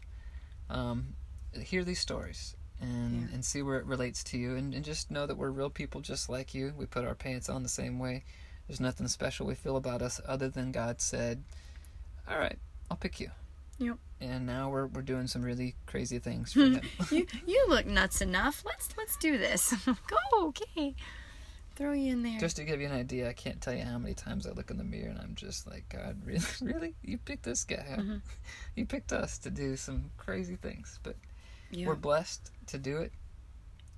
Um, 0.69 1.15
hear 1.59 1.83
these 1.83 1.99
stories 1.99 2.55
and, 2.79 3.21
Yeah. 3.29 3.33
and 3.35 3.45
see 3.45 3.61
where 3.61 3.77
it 3.77 3.85
relates 3.85 4.23
to 4.25 4.37
you 4.37 4.55
and, 4.55 4.73
and 4.73 4.83
just 4.85 5.11
know 5.11 5.25
that 5.25 5.37
we're 5.37 5.51
real 5.51 5.69
people 5.69 6.01
just 6.01 6.29
like 6.29 6.53
you. 6.53 6.73
We 6.77 6.85
put 6.85 7.05
our 7.05 7.15
pants 7.15 7.49
on 7.49 7.63
the 7.63 7.69
same 7.69 7.99
way. 7.99 8.23
There's 8.67 8.79
nothing 8.79 9.07
special 9.07 9.45
we 9.45 9.55
feel 9.55 9.75
about 9.75 10.01
us 10.01 10.21
other 10.25 10.47
than 10.49 10.71
God 10.71 11.01
said, 11.01 11.43
All 12.29 12.37
right, 12.39 12.57
I'll 12.89 12.97
pick 12.97 13.19
you. 13.19 13.31
Yep. 13.79 13.97
And 14.21 14.45
now 14.45 14.69
we're 14.69 14.85
we're 14.85 15.01
doing 15.01 15.25
some 15.27 15.41
really 15.41 15.75
crazy 15.87 16.19
things 16.19 16.53
for 16.53 16.59
him. 16.65 16.81
you 17.11 17.25
you 17.47 17.65
look 17.67 17.85
nuts 17.87 18.21
enough. 18.21 18.63
Let's 18.65 18.89
let's 18.97 19.17
do 19.17 19.37
this. 19.39 19.73
Go, 19.85 20.47
okay. 20.47 20.95
Throw 21.75 21.93
you 21.93 22.11
in 22.11 22.21
there. 22.21 22.37
just 22.39 22.57
to 22.57 22.63
give 22.63 22.79
you 22.79 22.87
an 22.87 22.93
idea, 22.93 23.27
I 23.29 23.33
can't 23.33 23.59
tell 23.59 23.73
you 23.73 23.83
how 23.83 23.97
many 23.97 24.13
times 24.13 24.45
I 24.45 24.51
look 24.51 24.69
in 24.69 24.77
the 24.77 24.83
mirror 24.83 25.09
and 25.09 25.17
I'm 25.19 25.33
just 25.35 25.65
like, 25.65 25.89
God, 25.89 26.21
really, 26.23 26.45
really, 26.61 26.93
you 27.01 27.17
picked 27.17 27.43
this 27.43 27.63
guy? 27.63 27.83
huh? 27.89 27.95
Mhm. 28.01 28.21
You 28.75 28.85
picked 28.85 29.11
us 29.13 29.37
to 29.39 29.49
do 29.49 29.75
some 29.77 30.11
crazy 30.17 30.57
things, 30.57 30.99
but 31.01 31.15
yeah. 31.71 31.87
we're 31.87 31.95
blessed 31.95 32.51
to 32.67 32.77
do 32.77 32.97
it. 32.97 33.11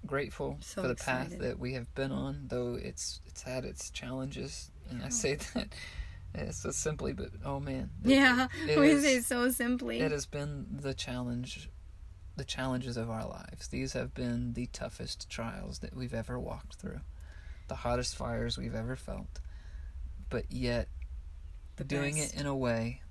Grateful 0.06 0.58
So 0.62 0.82
for 0.82 0.88
the 0.90 0.96
path 0.96 1.38
that 1.40 1.60
we 1.60 1.74
have 1.74 1.94
been 1.96 2.12
on, 2.12 2.46
though 2.50 2.76
it's 2.82 3.22
it's 3.26 3.42
had 3.44 3.64
its 3.64 3.90
challenges, 3.90 4.70
and 4.90 5.02
I 5.02 5.08
Oh. 5.08 5.10
say 5.10 5.36
that 5.54 5.74
uh, 6.38 6.52
so 6.52 6.72
simply, 6.72 7.14
but 7.14 7.30
oh 7.46 7.60
man, 7.62 7.90
it- 8.04 8.10
yeah, 8.10 8.48
it 8.68 8.78
we 8.78 8.90
is- 8.90 9.04
say 9.04 9.20
so 9.22 9.50
simply. 9.50 10.00
it 10.02 10.12
has 10.12 10.26
been 10.26 10.66
the 10.70 10.94
challenge, 10.94 11.70
the 12.36 12.44
challenges 12.44 12.98
of 12.98 13.10
our 13.10 13.26
lives. 13.26 13.70
These 13.70 13.94
have 13.94 14.14
been 14.14 14.54
the 14.54 14.66
toughest 14.68 15.30
trials 15.30 15.80
that 15.80 15.96
we've 15.96 16.14
ever 16.14 16.38
walked 16.38 16.76
through, 16.76 17.00
the 17.70 17.76
hottest 17.76 18.16
fires 18.18 18.58
we've 18.58 18.76
ever 18.76 18.98
felt, 18.98 19.40
but 20.30 20.52
yet 20.52 20.90
The 21.78 21.86
doing 21.86 22.18
it 22.18 22.34
in 22.34 22.46
a 22.46 22.56
way 22.56 23.02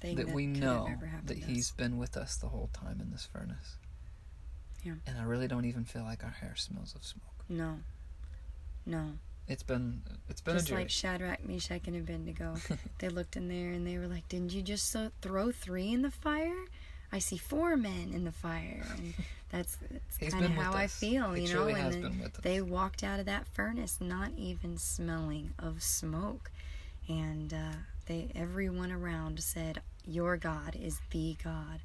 thing 0.00 0.14
that 0.16 0.28
we 0.30 0.46
know 0.46 0.88
that 1.24 1.36
He's 1.38 1.72
been 1.72 1.98
with 1.98 2.16
us 2.16 2.36
the 2.36 2.48
whole 2.48 2.70
time 2.72 3.00
in 3.00 3.10
this 3.10 3.26
furnace. 3.26 3.76
Yeah. 4.84 4.92
And 5.06 5.18
I 5.18 5.24
really 5.24 5.48
don't 5.48 5.64
even 5.64 5.84
feel 5.84 6.02
like 6.02 6.22
our 6.24 6.30
hair 6.30 6.54
smells 6.56 6.94
of 6.94 7.04
smoke. 7.04 7.24
No, 7.48 7.78
no. 8.86 9.12
It's 9.48 9.62
been 9.62 10.02
it's 10.28 10.40
been 10.42 10.56
Just 10.56 10.70
a 10.70 10.74
like 10.74 10.90
Shadrach, 10.90 11.42
Meshach, 11.46 11.86
and 11.86 11.96
Abednego, 11.96 12.54
they 12.98 13.08
looked 13.08 13.36
in 13.36 13.48
there 13.48 13.70
and 13.72 13.86
they 13.86 13.96
were 13.98 14.06
like, 14.06 14.28
"Didn't 14.28 14.52
you 14.52 14.60
just 14.62 14.94
throw 15.22 15.50
three 15.50 15.90
in 15.92 16.02
the 16.02 16.10
fire? 16.10 16.64
I 17.10 17.18
see 17.18 17.38
four 17.38 17.76
men 17.76 18.12
in 18.12 18.24
the 18.24 18.32
fire." 18.32 18.84
And 18.98 19.14
that's 19.50 19.78
that's 20.20 20.34
kind 20.34 20.44
of 20.44 20.50
how 20.50 20.74
I 20.74 20.86
feel, 20.86 21.32
He 21.32 21.46
you 21.46 21.54
know. 21.54 21.66
and 21.68 21.76
has 21.78 21.96
been 21.96 22.20
with 22.20 22.36
us. 22.36 22.42
they 22.42 22.60
walked 22.60 23.02
out 23.02 23.20
of 23.20 23.26
that 23.26 23.46
furnace 23.48 23.98
not 24.02 24.32
even 24.36 24.76
smelling 24.76 25.54
of 25.58 25.82
smoke, 25.82 26.50
and 27.08 27.54
uh, 27.54 27.72
they 28.04 28.28
everyone 28.34 28.92
around 28.92 29.40
said, 29.42 29.80
"Your 30.06 30.36
God 30.36 30.76
is 30.76 31.00
the 31.10 31.36
God." 31.42 31.80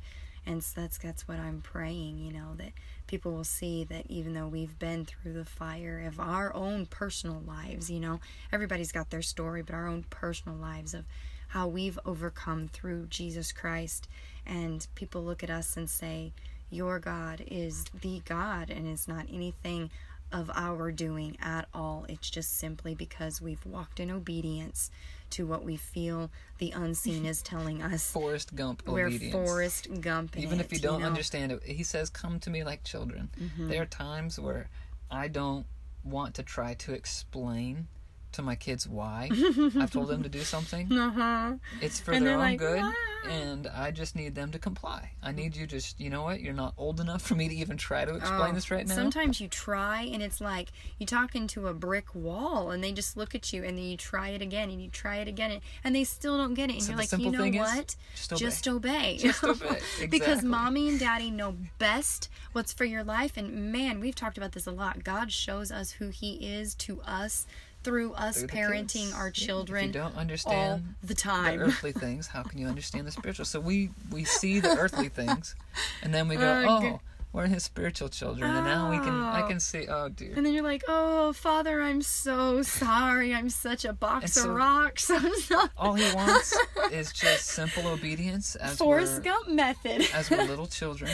And 0.45 0.63
so 0.63 0.81
that's 0.81 0.97
that's 0.97 1.27
what 1.27 1.39
I'm 1.39 1.61
praying, 1.61 2.17
you 2.17 2.33
know, 2.33 2.55
that 2.57 2.73
people 3.07 3.31
will 3.31 3.43
see 3.43 3.83
that 3.85 4.05
even 4.09 4.33
though 4.33 4.47
we've 4.47 4.77
been 4.77 5.05
through 5.05 5.33
the 5.33 5.45
fire 5.45 6.03
of 6.05 6.19
our 6.19 6.53
own 6.53 6.85
personal 6.85 7.41
lives, 7.45 7.89
you 7.89 7.99
know, 7.99 8.19
everybody's 8.51 8.91
got 8.91 9.09
their 9.09 9.21
story, 9.21 9.61
but 9.61 9.75
our 9.75 9.87
own 9.87 10.03
personal 10.09 10.57
lives 10.57 10.93
of 10.93 11.05
how 11.49 11.67
we've 11.67 11.99
overcome 12.05 12.67
through 12.67 13.05
Jesus 13.07 13.51
Christ. 13.51 14.09
And 14.45 14.85
people 14.95 15.23
look 15.23 15.43
at 15.43 15.49
us 15.49 15.77
and 15.77 15.89
say, 15.89 16.33
Your 16.69 16.99
God 16.99 17.43
is 17.47 17.85
the 18.01 18.21
God, 18.25 18.69
and 18.69 18.87
it's 18.87 19.07
not 19.07 19.27
anything 19.31 19.91
of 20.31 20.49
our 20.55 20.91
doing 20.91 21.37
at 21.41 21.67
all. 21.73 22.05
It's 22.09 22.29
just 22.29 22.57
simply 22.57 22.95
because 22.95 23.39
we've 23.39 23.63
walked 23.65 23.99
in 23.99 24.09
obedience 24.09 24.89
to 25.33 25.45
what 25.45 25.63
we 25.63 25.75
feel 25.75 26.31
the 26.59 26.71
unseen 26.71 27.25
is 27.25 27.41
telling 27.41 27.81
us. 27.81 28.11
Forrest 28.11 28.55
Gump 28.55 28.83
We're 28.87 29.07
obedience. 29.07 29.33
Forrest 29.33 29.87
Gump. 30.01 30.37
Even 30.37 30.59
if 30.59 30.71
you 30.71 30.79
don't 30.79 31.01
know? 31.01 31.07
understand 31.07 31.51
it, 31.51 31.63
he 31.63 31.83
says, 31.83 32.09
"Come 32.09 32.39
to 32.41 32.49
me 32.49 32.63
like 32.63 32.83
children." 32.83 33.29
Mhm. 33.39 33.69
There 33.69 33.81
are 33.81 33.85
times 33.85 34.39
where 34.39 34.69
I 35.09 35.27
don't 35.27 35.65
want 36.03 36.35
to 36.35 36.43
try 36.43 36.73
to 36.73 36.93
explain 36.93 37.87
to 38.33 38.41
my 38.41 38.55
kids 38.55 38.87
why 38.87 39.29
I've 39.79 39.91
told 39.91 40.09
them 40.09 40.23
to 40.23 40.29
do 40.29 40.41
something. 40.41 40.91
Uh-huh. 40.91 41.53
It's 41.81 41.99
for 41.99 42.11
And 42.13 42.25
their 42.25 42.33
own 42.33 42.39
like, 42.39 42.59
good, 42.59 42.79
"Why?" 42.79 42.93
and 43.29 43.67
I 43.67 43.91
just 43.91 44.15
need 44.15 44.35
them 44.35 44.51
to 44.51 44.59
comply. 44.59 45.11
I 45.21 45.31
need 45.31 45.55
you 45.55 45.65
just, 45.65 45.99
you 45.99 46.09
know 46.09 46.23
what? 46.23 46.41
You're 46.41 46.53
not 46.53 46.73
old 46.77 46.99
enough 46.99 47.21
for 47.21 47.35
me 47.35 47.47
to 47.47 47.55
even 47.55 47.77
try 47.77 48.05
to 48.05 48.15
explain 48.15 48.51
Oh, 48.51 48.53
this 48.53 48.69
right 48.69 48.85
now. 48.85 48.95
Sometimes 48.95 49.39
you 49.39 49.47
try 49.47 50.01
and 50.01 50.21
it's 50.21 50.41
like 50.41 50.71
you 50.97 51.05
talk 51.05 51.35
into 51.35 51.67
a 51.67 51.73
brick 51.73 52.13
wall 52.13 52.71
and 52.71 52.83
they 52.83 52.91
just 52.91 53.15
look 53.15 53.33
at 53.33 53.53
you 53.53 53.63
and 53.63 53.77
then 53.77 53.85
you 53.85 53.97
try 53.97 54.29
it 54.29 54.41
again 54.41 54.69
and 54.69 54.81
you 54.81 54.89
try 54.89 55.17
it 55.17 55.27
again 55.27 55.61
and, 55.83 55.93
they 55.93 56.03
still 56.03 56.37
don't 56.37 56.55
get 56.55 56.71
it 56.71 56.73
and 56.73 56.83
So 56.83 56.89
you're 56.89 56.97
like, 56.97 57.11
you 57.11 57.29
know 57.29 57.47
what? 57.59 57.95
just 58.35 58.67
obey. 58.67 59.17
Just 59.17 59.43
obey. 59.43 59.63
Just 59.63 59.63
obey. 59.63 59.79
because 60.09 60.43
mommy 60.43 60.89
and 60.89 60.99
daddy 60.99 61.29
know 61.29 61.55
best 61.77 62.29
what's 62.51 62.73
for 62.73 62.83
your 62.85 63.03
life 63.03 63.37
and 63.37 63.71
man, 63.71 63.99
we've 63.99 64.15
talked 64.15 64.37
about 64.37 64.53
this 64.53 64.65
a 64.65 64.71
lot. 64.71 65.03
God 65.03 65.31
shows 65.31 65.71
us 65.71 65.91
who 65.91 66.09
he 66.09 66.33
is 66.35 66.73
to 66.75 66.99
us 67.01 67.45
through 67.83 68.13
us 68.13 68.39
Through 68.39 68.47
parenting 68.49 69.05
kids. 69.07 69.13
our 69.13 69.27
If 69.27 69.39
you 69.39 69.45
children 69.47 69.91
don't 69.91 70.15
understand 70.15 70.95
the 71.01 71.07
the 71.07 71.13
time. 71.15 71.59
earthly 71.59 71.91
things, 72.03 72.27
how 72.27 72.43
can 72.43 72.59
you 72.59 72.67
understand 72.67 73.05
the 73.07 73.11
spiritual? 73.11 73.45
So 73.45 73.59
we 73.59 73.89
we 74.11 74.23
see 74.23 74.59
the 74.59 74.69
earthly 74.77 75.09
things, 75.19 75.55
and 76.01 76.13
then 76.13 76.27
we 76.27 76.35
go, 76.35 76.47
Uh, 76.51 76.65
oh, 76.67 76.81
g- 76.81 76.95
we're 77.33 77.47
his 77.47 77.63
spiritual 77.63 78.09
children, 78.09 78.51
and 78.51 78.63
now 78.65 78.91
we 78.91 78.97
can 78.99 79.09
I 79.19 79.41
Oh. 79.41 79.47
can 79.47 79.59
see, 79.59 79.87
oh 79.87 80.07
dear. 80.09 80.33
And 80.35 80.45
then 80.45 80.53
you're 80.53 80.63
like, 80.63 80.83
"Oh, 80.87 81.33
Father, 81.33 81.81
I'm 81.81 82.01
so 82.03 82.61
sorry. 82.61 83.33
I'm 83.33 83.49
such 83.49 83.85
a 83.85 83.93
box 83.93 84.33
so- 84.33 84.49
of 84.51 84.55
rocks. 84.55 85.09
All 85.77 85.95
he 85.95 86.13
wants 86.13 86.55
is 86.91 87.11
just 87.11 87.47
simple 87.47 87.87
obedience 87.87 88.55
as 88.55 88.77
Forrest 88.77 89.15
we're 89.15 89.21
Gump 89.21 89.47
method." 89.49 90.05
as 90.13 90.29
we're 90.29 90.43
little 90.43 90.67
children, 90.67 91.11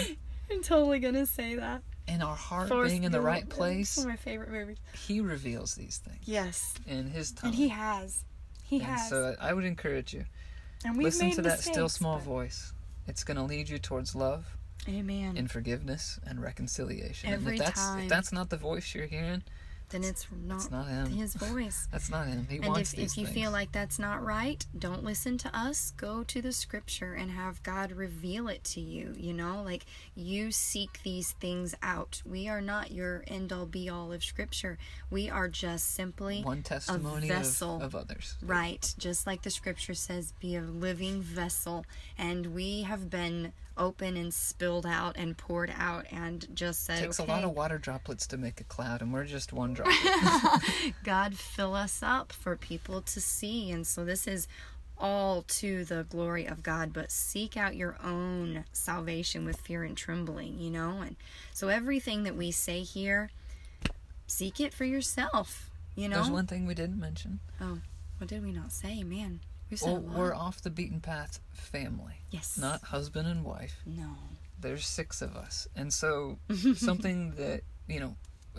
I'm 0.51 0.61
totally 0.61 0.99
gonna 0.99 1.25
say 1.25 1.55
that. 1.55 1.83
And 2.09 2.23
our 2.23 2.35
heart 2.35 2.69
being 2.69 3.03
in 3.03 3.11
the 3.11 3.21
right 3.21 3.47
place. 3.47 3.97
one 3.97 4.07
of 4.07 4.09
my 4.11 4.15
favorite 4.17 4.49
movies. 4.51 4.77
He 5.07 5.21
reveals 5.21 5.75
these 5.75 5.97
things 5.97 6.19
Yes, 6.25 6.73
in 6.87 7.07
his 7.09 7.31
time. 7.31 7.49
and 7.49 7.55
he 7.55 7.69
has. 7.69 8.23
He 8.63 8.77
And 8.77 8.85
has. 8.85 9.09
so 9.09 9.35
I 9.39 9.53
would 9.53 9.65
encourage 9.65 10.13
you 10.13 10.25
and 10.85 10.95
we've 10.97 11.05
listen 11.05 11.27
made 11.27 11.35
to 11.35 11.41
that 11.43 11.59
still 11.59 11.89
small 11.89 12.15
but- 12.17 12.23
voice. 12.25 12.73
It's 13.07 13.23
going 13.23 13.37
to 13.37 13.43
lead 13.43 13.69
you 13.69 13.79
towards 13.79 14.13
love 14.15 14.55
Amen. 14.87 15.35
and 15.37 15.49
forgiveness 15.49 16.19
and 16.25 16.41
reconciliation. 16.41 17.31
and 17.33 17.41
Every 17.41 17.53
if 17.57 17.59
that's 17.63 17.79
time. 17.81 17.99
if 18.03 18.09
that's 18.09 18.31
not 18.31 18.49
the 18.49 18.57
voice 18.57 18.93
you're 18.93 19.07
hearing, 19.07 19.41
then 19.89 20.03
it's 20.03 20.27
not, 20.45 20.55
It's 20.57 20.71
not 20.71 20.87
him. 20.87 21.07
his 21.07 21.33
voice. 21.35 21.87
That's 21.91 22.09
not 22.09 22.27
him. 22.27 22.47
He 22.49 22.57
and 22.57 22.67
wants 22.67 22.93
if, 22.93 22.99
these 22.99 23.11
if 23.13 23.17
you 23.17 23.25
things. 23.25 23.35
feel 23.35 23.51
like 23.51 23.71
that's 23.71 23.99
not 23.99 24.23
right, 24.23 24.65
don't 24.77 25.03
listen 25.03 25.37
to 25.39 25.57
us. 25.57 25.93
Go 25.97 26.23
to 26.23 26.41
the 26.41 26.51
scripture 26.51 27.13
and 27.13 27.31
have 27.31 27.61
God 27.63 27.91
reveal 27.91 28.47
it 28.47 28.63
to 28.65 28.81
you. 28.81 29.13
You 29.17 29.33
know, 29.33 29.61
like 29.63 29.85
you 30.15 30.51
seek 30.51 31.01
these 31.03 31.31
things 31.33 31.75
out. 31.81 32.21
We 32.25 32.47
are 32.47 32.61
not 32.61 32.91
your 32.91 33.23
end 33.27 33.51
all 33.51 33.65
be 33.65 33.89
all 33.89 34.11
of 34.13 34.23
scripture. 34.23 34.77
We 35.09 35.29
are 35.29 35.47
just 35.47 35.93
simply 35.95 36.41
one 36.43 36.63
testimony 36.63 37.29
of, 37.29 37.35
vessel. 37.37 37.81
of 37.81 37.95
others. 37.95 38.37
Right, 38.41 38.93
just 38.97 39.25
like 39.25 39.41
the 39.43 39.49
scripture 39.49 39.93
says, 39.93 40.33
be 40.39 40.55
a 40.55 40.61
living 40.61 41.21
vessel. 41.21 41.85
And 42.17 42.47
we 42.53 42.83
have 42.83 43.09
been 43.09 43.53
open 43.79 44.17
and 44.17 44.33
spilled 44.33 44.85
out 44.85 45.15
and 45.17 45.37
poured 45.37 45.73
out 45.75 46.05
and 46.11 46.45
just 46.53 46.85
said, 46.85 46.99
It 46.99 47.05
takes 47.05 47.19
okay, 47.19 47.31
a 47.31 47.35
lot 47.35 47.43
of 47.43 47.55
water 47.55 47.79
droplets 47.79 48.27
to 48.27 48.37
make 48.37 48.61
a 48.61 48.65
cloud, 48.65 49.01
and 49.01 49.11
we're 49.11 49.25
just 49.25 49.53
one 49.53 49.73
drop. 49.73 49.89
God 51.03 51.35
fill 51.35 51.73
us 51.73 52.03
up 52.03 52.31
for 52.31 52.55
people 52.55 53.01
to 53.01 53.21
see. 53.21 53.71
And 53.71 53.87
so 53.87 54.05
this 54.05 54.27
is 54.27 54.47
all 54.99 55.43
to 55.43 55.85
the 55.85 56.05
glory 56.09 56.45
of 56.45 56.61
God, 56.61 56.91
but 56.93 57.11
seek 57.11 57.55
out 57.55 57.75
your 57.75 57.97
own 58.03 58.65
salvation 58.73 59.45
with 59.45 59.61
fear 59.61 59.83
and 59.83 59.95
trembling, 59.95 60.59
you 60.59 60.69
know? 60.69 60.99
And 61.01 61.15
so 61.53 61.69
everything 61.69 62.23
that 62.23 62.35
we 62.35 62.51
say 62.51 62.81
here, 62.81 63.31
seek 64.27 64.59
it 64.59 64.73
for 64.73 64.83
yourself, 64.83 65.69
you 65.95 66.09
know? 66.09 66.17
There's 66.17 66.29
one 66.29 66.47
thing 66.47 66.65
we 66.65 66.73
didn't 66.73 66.99
mention. 66.99 67.39
Oh, 67.61 67.79
what 68.17 68.27
did 68.27 68.43
we 68.43 68.51
not 68.51 68.71
say? 68.71 69.03
Man, 69.03 69.39
we 69.69 69.77
said 69.77 69.91
lot. 69.91 70.17
we're 70.17 70.33
off 70.33 70.61
the 70.61 70.69
beaten 70.69 70.99
path 70.99 71.39
family, 71.53 72.21
yes. 72.31 72.57
not 72.57 72.81
husband 72.83 73.27
and 73.27 73.43
wife. 73.43 73.81
No. 73.85 74.15
There's 74.59 74.85
six 74.85 75.21
of 75.21 75.35
us. 75.35 75.67
And 75.75 75.93
so, 75.93 76.39
something 76.75 77.31
that, 77.35 77.61
you 77.87 77.99
know, 77.99 78.15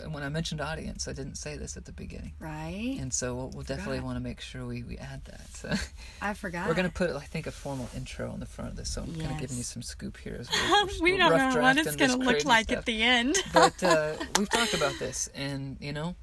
when 0.09 0.23
I 0.23 0.29
mentioned 0.29 0.61
audience, 0.61 1.07
I 1.07 1.13
didn't 1.13 1.35
say 1.35 1.57
this 1.57 1.77
at 1.77 1.85
the 1.85 1.91
beginning. 1.91 2.33
Right? 2.39 2.97
And 2.99 3.13
so 3.13 3.35
we'll, 3.35 3.49
we'll 3.49 3.63
definitely 3.63 3.99
want 3.99 4.15
to 4.15 4.19
make 4.19 4.41
sure 4.41 4.65
we, 4.65 4.83
we 4.83 4.97
add 4.97 5.23
that. 5.25 5.55
So 5.55 5.73
I 6.21 6.33
forgot. 6.33 6.67
we're 6.67 6.73
going 6.73 6.87
to 6.87 6.93
put, 6.93 7.11
I 7.11 7.19
think, 7.19 7.47
a 7.47 7.51
formal 7.51 7.89
intro 7.95 8.31
on 8.31 8.39
the 8.39 8.45
front 8.45 8.71
of 8.71 8.77
this. 8.77 8.89
So 8.89 9.03
I'm 9.03 9.13
kind 9.15 9.31
of 9.31 9.39
giving 9.39 9.57
you 9.57 9.63
some 9.63 9.81
scoop 9.81 10.17
here 10.17 10.37
as 10.39 10.49
well. 10.69 10.87
we 11.01 11.17
don't 11.17 11.31
know 11.31 11.61
what 11.61 11.77
it's 11.77 11.95
going 11.95 12.11
to 12.11 12.17
look 12.17 12.45
like 12.45 12.71
at 12.71 12.85
the 12.85 13.03
end. 13.03 13.37
but 13.53 13.83
uh, 13.83 14.13
we've 14.37 14.49
talked 14.49 14.73
about 14.73 14.97
this, 14.99 15.29
and 15.35 15.77
you 15.79 15.93
know, 15.93 16.15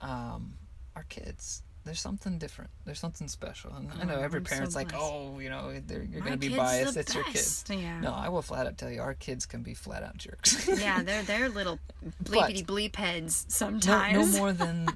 um, 0.00 0.54
our 0.94 1.04
kids. 1.08 1.62
There's 1.84 2.00
something 2.00 2.38
different. 2.38 2.70
There's 2.84 2.98
something 2.98 3.28
special. 3.28 3.72
And 3.74 3.90
I 4.00 4.04
know 4.04 4.14
Oh, 4.16 4.20
every 4.22 4.40
I'm 4.40 4.46
so 4.46 4.54
parent's 4.54 4.74
like, 4.74 4.92
oh, 4.94 5.38
you 5.38 5.50
know, 5.50 5.72
they're, 5.86 6.02
you're 6.02 6.20
going 6.22 6.32
to 6.32 6.38
be 6.38 6.54
biased. 6.56 6.96
It's 6.96 7.14
your 7.14 7.24
kids. 7.24 7.64
Yeah. 7.68 8.00
No, 8.00 8.12
I 8.12 8.28
will 8.30 8.42
flat 8.42 8.66
out 8.66 8.78
tell 8.78 8.90
you, 8.90 9.02
our 9.02 9.14
kids 9.14 9.44
can 9.44 9.62
be 9.62 9.74
flat 9.74 10.02
out 10.02 10.16
jerks. 10.16 10.66
yeah, 10.80 11.02
they're 11.02 11.22
they're 11.22 11.48
little 11.48 11.78
bleepity 12.22 12.64
bleep 12.64 12.96
heads 12.96 13.44
sometimes. 13.48 14.32
no 14.34 14.38
more 14.38 14.52
than 14.52 14.88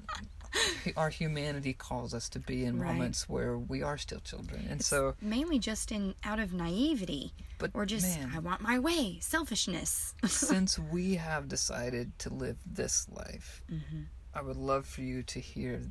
our 0.96 1.10
humanity 1.10 1.74
calls 1.74 2.14
us 2.14 2.28
to 2.30 2.38
be 2.38 2.64
in 2.64 2.78
Right. 2.80 2.94
moments 2.94 3.28
where 3.28 3.58
we 3.58 3.82
are 3.82 3.98
still 3.98 4.20
children. 4.20 4.66
And 4.70 4.82
so, 4.82 5.14
Mainly 5.20 5.58
just 5.58 5.92
in 5.92 6.14
out 6.24 6.38
of 6.40 6.52
naivety 6.54 7.32
but 7.58 7.70
or 7.74 7.84
just 7.84 8.06
man, 8.18 8.32
I 8.34 8.38
want 8.38 8.60
my 8.62 8.78
way, 8.78 9.18
selfishness. 9.20 10.14
since 10.26 10.78
we 10.78 11.16
have 11.16 11.48
decided 11.48 12.18
to 12.20 12.32
live 12.32 12.56
this 12.64 13.06
life, 13.10 13.62
Mhm. 13.70 14.06
I 14.34 14.40
would 14.42 14.56
love 14.56 14.86
for 14.86 15.00
you 15.02 15.22
to 15.24 15.40
hear 15.40 15.82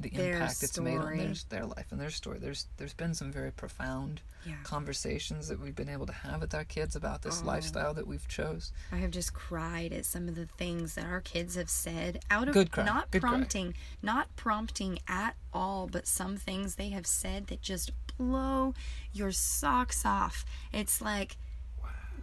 the 0.00 0.08
Their 0.10 0.32
impact 0.34 0.62
it's 0.62 0.78
made 0.80 0.98
on 0.98 1.16
their, 1.16 1.32
their 1.48 1.66
life 1.66 1.86
and 1.92 2.00
their 2.00 2.10
story. 2.10 2.38
There's 2.38 2.66
there's 2.78 2.94
been 2.94 3.14
some 3.14 3.30
very 3.30 3.52
profound 3.52 4.20
Yeah. 4.44 4.56
conversations 4.64 5.48
that 5.48 5.60
we've 5.60 5.74
been 5.76 5.88
able 5.88 6.06
to 6.06 6.12
have 6.12 6.40
with 6.40 6.52
our 6.54 6.64
kids 6.64 6.96
about 6.96 7.22
this 7.22 7.40
Oh. 7.42 7.46
lifestyle 7.46 7.94
that 7.94 8.06
we've 8.06 8.26
chose. 8.28 8.72
I 8.92 8.96
have 8.96 9.10
just 9.12 9.32
cried 9.32 9.92
at 9.92 10.04
some 10.04 10.28
of 10.28 10.34
the 10.34 10.46
things 10.46 10.96
that 10.96 11.06
our 11.06 11.20
kids 11.20 11.54
have 11.54 11.70
said 11.70 12.20
out 12.30 12.48
of 12.48 12.54
Good 12.54 12.72
cry. 12.72 12.84
not 12.84 13.10
Good 13.12 13.22
cry. 13.22 13.30
prompting, 13.30 13.74
not 14.02 14.34
prompting 14.36 14.98
at 15.08 15.36
all, 15.52 15.86
but 15.86 16.06
some 16.08 16.36
things 16.36 16.74
they 16.74 16.88
have 16.90 17.06
said 17.06 17.46
that 17.46 17.62
just 17.62 17.92
blow 18.18 18.74
your 19.12 19.30
socks 19.32 20.04
off. 20.04 20.44
It's 20.72 21.00
like 21.00 21.36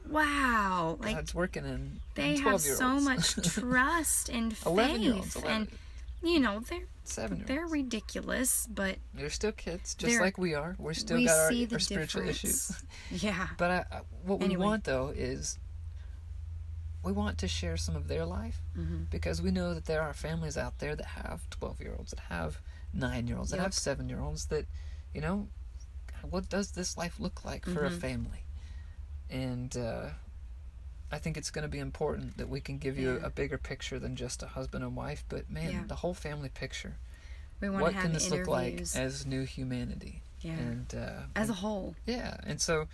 wow, 0.09 0.97
like 0.99 1.15
God's 1.15 1.33
working 1.35 1.65
in 1.65 1.99
they 2.15 2.35
in 2.35 2.41
have 2.41 2.59
so 2.61 2.99
much 2.99 3.35
trust 3.53 4.29
and 4.29 4.55
11 4.65 5.01
year 5.01 5.13
olds, 5.13 5.33
faith 5.33 5.43
11, 5.45 5.67
and 6.21 6.31
you 6.31 6.39
know 6.39 6.59
they're 6.59 6.79
7 7.03 7.37
year 7.37 7.45
they're 7.47 7.67
ridiculous 7.67 8.67
but 8.67 8.97
They're 9.13 9.29
still 9.29 9.51
kids, 9.51 9.95
just 9.95 10.19
like 10.21 10.37
we 10.37 10.53
are. 10.55 10.75
We're 10.79 10.93
still 10.93 11.17
we 11.17 11.25
got 11.25 11.37
our, 11.37 11.51
our 11.73 11.79
spiritual 11.79 12.23
issues. 12.27 12.71
yeah 13.09 13.47
But 13.57 13.71
I, 13.71 13.85
I, 13.97 13.99
what 14.25 14.39
we 14.39 14.45
Anyway. 14.45 14.65
want 14.65 14.83
though 14.85 15.09
is 15.09 15.59
we 17.03 17.11
want 17.11 17.37
to 17.39 17.47
share 17.47 17.77
some 17.77 17.95
of 17.95 18.07
their 18.07 18.25
life 18.25 18.61
Mhm. 18.77 19.09
because 19.09 19.41
we 19.41 19.51
know 19.51 19.73
that 19.73 19.85
there 19.85 20.01
are 20.01 20.13
families 20.13 20.57
out 20.57 20.79
there 20.79 20.95
that 20.95 21.05
have 21.07 21.49
12 21.49 21.81
year 21.81 21.95
olds, 21.97 22.11
that 22.11 22.19
have 22.29 22.61
9 22.93 23.27
year 23.27 23.37
olds, 23.37 23.49
that 23.51 23.57
Yep. 23.57 23.63
have 23.63 23.73
7 23.73 24.07
year 24.09 24.21
olds 24.21 24.45
that, 24.47 24.65
you 25.13 25.21
know, 25.21 25.47
what 26.29 26.47
does 26.49 26.71
this 26.71 26.97
life 26.97 27.19
look 27.19 27.43
like 27.43 27.65
for 27.65 27.83
a 27.85 27.89
Mhm. 27.89 27.99
family? 27.99 28.45
And 29.29 29.75
uh, 29.75 30.09
I 31.11 31.17
think 31.19 31.37
it's 31.37 31.51
going 31.51 31.63
to 31.63 31.69
be 31.69 31.79
important 31.79 32.37
that 32.37 32.47
we 32.49 32.61
can 32.61 32.77
give 32.77 32.97
you 32.97 33.15
Yeah. 33.19 33.25
a, 33.27 33.29
bigger 33.29 33.57
picture 33.57 33.99
than 33.99 34.15
just 34.15 34.41
a 34.43 34.47
husband 34.47 34.83
and 34.83 34.95
wife, 34.95 35.25
but 35.27 35.49
man, 35.49 35.71
Yeah. 35.71 35.83
the 35.87 35.95
whole 35.95 36.13
family 36.13 36.49
picture. 36.49 36.97
we 37.59 37.69
want 37.69 37.81
What 37.81 37.89
to 37.89 37.95
have 37.95 38.03
can 38.03 38.13
this 38.13 38.29
look 38.31 38.47
like 38.47 38.79
as 38.95 39.25
new 39.25 39.43
humanity? 39.43 40.23
yeah 40.41 40.57
And 40.57 40.95
uh, 40.95 41.23
as 41.35 41.49
a 41.49 41.53
whole 41.53 41.95
yeah, 42.05 42.37
and 42.43 42.59
so, 42.59 42.87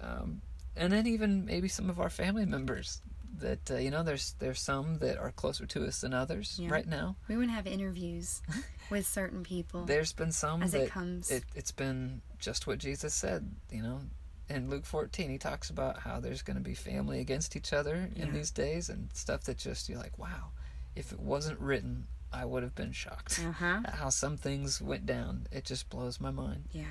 um, 0.00 0.42
and 0.76 0.92
then 0.92 1.06
even 1.06 1.44
maybe 1.46 1.68
some 1.68 1.88
of 1.88 1.98
our 2.00 2.10
family 2.10 2.44
members 2.44 3.00
that 3.38 3.70
uh, 3.70 3.76
you 3.76 3.90
know, 3.90 4.02
there's 4.02 4.34
there's 4.38 4.60
some 4.60 4.98
that 4.98 5.16
are 5.18 5.30
closer 5.32 5.66
to 5.66 5.86
us 5.86 6.00
than 6.00 6.12
others 6.14 6.58
Yeah. 6.60 6.70
right 6.70 6.86
now. 6.86 7.16
we 7.28 7.36
want 7.36 7.48
to 7.48 7.52
have 7.54 7.66
interviews 7.66 8.42
with 8.90 9.06
certain 9.06 9.42
people 9.42 9.84
There's 9.84 10.12
been 10.12 10.32
some 10.32 10.62
as 10.62 10.72
that 10.72 10.82
it 10.82 10.90
comes 10.90 11.30
it, 11.30 11.44
it's 11.54 11.72
been 11.72 12.22
just 12.38 12.66
what 12.66 12.78
Jesus 12.78 13.14
said, 13.14 13.50
you 13.70 13.82
know. 13.82 14.00
In 14.48 14.70
Luke 14.70 14.86
14, 14.86 15.28
he 15.30 15.38
talks 15.38 15.70
about 15.70 16.00
how 16.00 16.20
there's 16.20 16.42
going 16.42 16.56
to 16.56 16.62
be 16.62 16.74
family 16.74 17.18
against 17.20 17.56
each 17.56 17.72
other 17.72 18.08
Yeah. 18.14 18.24
in 18.24 18.32
these 18.32 18.50
days 18.50 18.88
and 18.88 19.08
stuff 19.12 19.42
that 19.44 19.58
just 19.58 19.88
you're 19.88 19.98
like, 19.98 20.18
wow, 20.18 20.50
if 20.94 21.12
it 21.12 21.18
wasn't 21.20 21.58
written, 21.60 22.06
I 22.32 22.44
would 22.44 22.62
have 22.62 22.74
been 22.74 22.92
shocked 22.92 23.40
uh-huh 23.44 23.80
at 23.84 23.94
how 23.94 24.08
some 24.10 24.36
things 24.36 24.80
went 24.80 25.06
down. 25.06 25.46
It 25.50 25.64
just 25.64 25.88
blows 25.90 26.20
my 26.20 26.30
mind. 26.30 26.64
yeah 26.72 26.84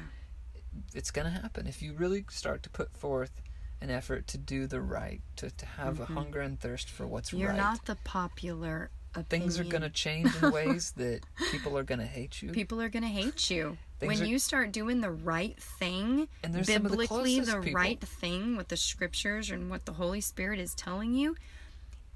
it's 0.93 1.10
going 1.12 1.24
to 1.26 1.32
happen 1.41 1.68
if 1.68 1.82
you 1.82 1.93
really 1.93 2.26
start 2.30 2.62
to 2.64 2.70
put 2.70 2.91
forth 2.97 3.41
an 3.80 3.89
effort 3.89 4.28
to 4.28 4.38
do 4.38 4.68
the 4.68 4.82
right, 4.82 5.22
to, 5.38 5.49
to 5.51 5.66
have 5.66 5.97
Mhm. 5.99 6.01
a 6.01 6.06
hunger 6.14 6.39
and 6.41 6.60
thirst 6.60 6.89
for 6.89 7.08
what's 7.08 7.32
you're 7.32 7.49
right. 7.49 7.58
not 7.58 7.86
the 7.86 7.95
popular 8.03 8.89
opinion. 9.14 9.26
Things 9.49 9.58
are 9.60 9.64
going 9.64 9.84
to 9.84 9.89
change 9.89 10.36
in 10.36 10.51
ways 10.51 10.91
that 10.97 11.22
people 11.51 11.78
are 11.78 11.84
going 11.84 11.99
to 11.99 12.06
hate 12.06 12.41
you. 12.41 12.51
people 12.51 12.82
are 12.82 12.89
going 12.89 13.03
to 13.03 13.10
hate 13.10 13.49
you 13.49 13.77
Things 13.99 14.19
when 14.19 14.23
are- 14.23 14.30
you 14.30 14.39
start 14.39 14.72
doing 14.72 15.01
the 15.01 15.11
right 15.11 15.57
thing 15.61 16.27
and 16.43 16.53
there's 16.53 16.67
the 16.67 16.80
biblically 16.80 17.39
the 17.39 17.59
right 17.61 17.99
thing 18.01 18.57
with 18.57 18.67
the 18.67 18.77
scriptures 18.77 19.49
and 19.49 19.69
what 19.69 19.85
the 19.85 19.93
holy 19.93 20.22
spirit 20.22 20.59
is 20.59 20.76
telling 20.76 21.13
you 21.13 21.35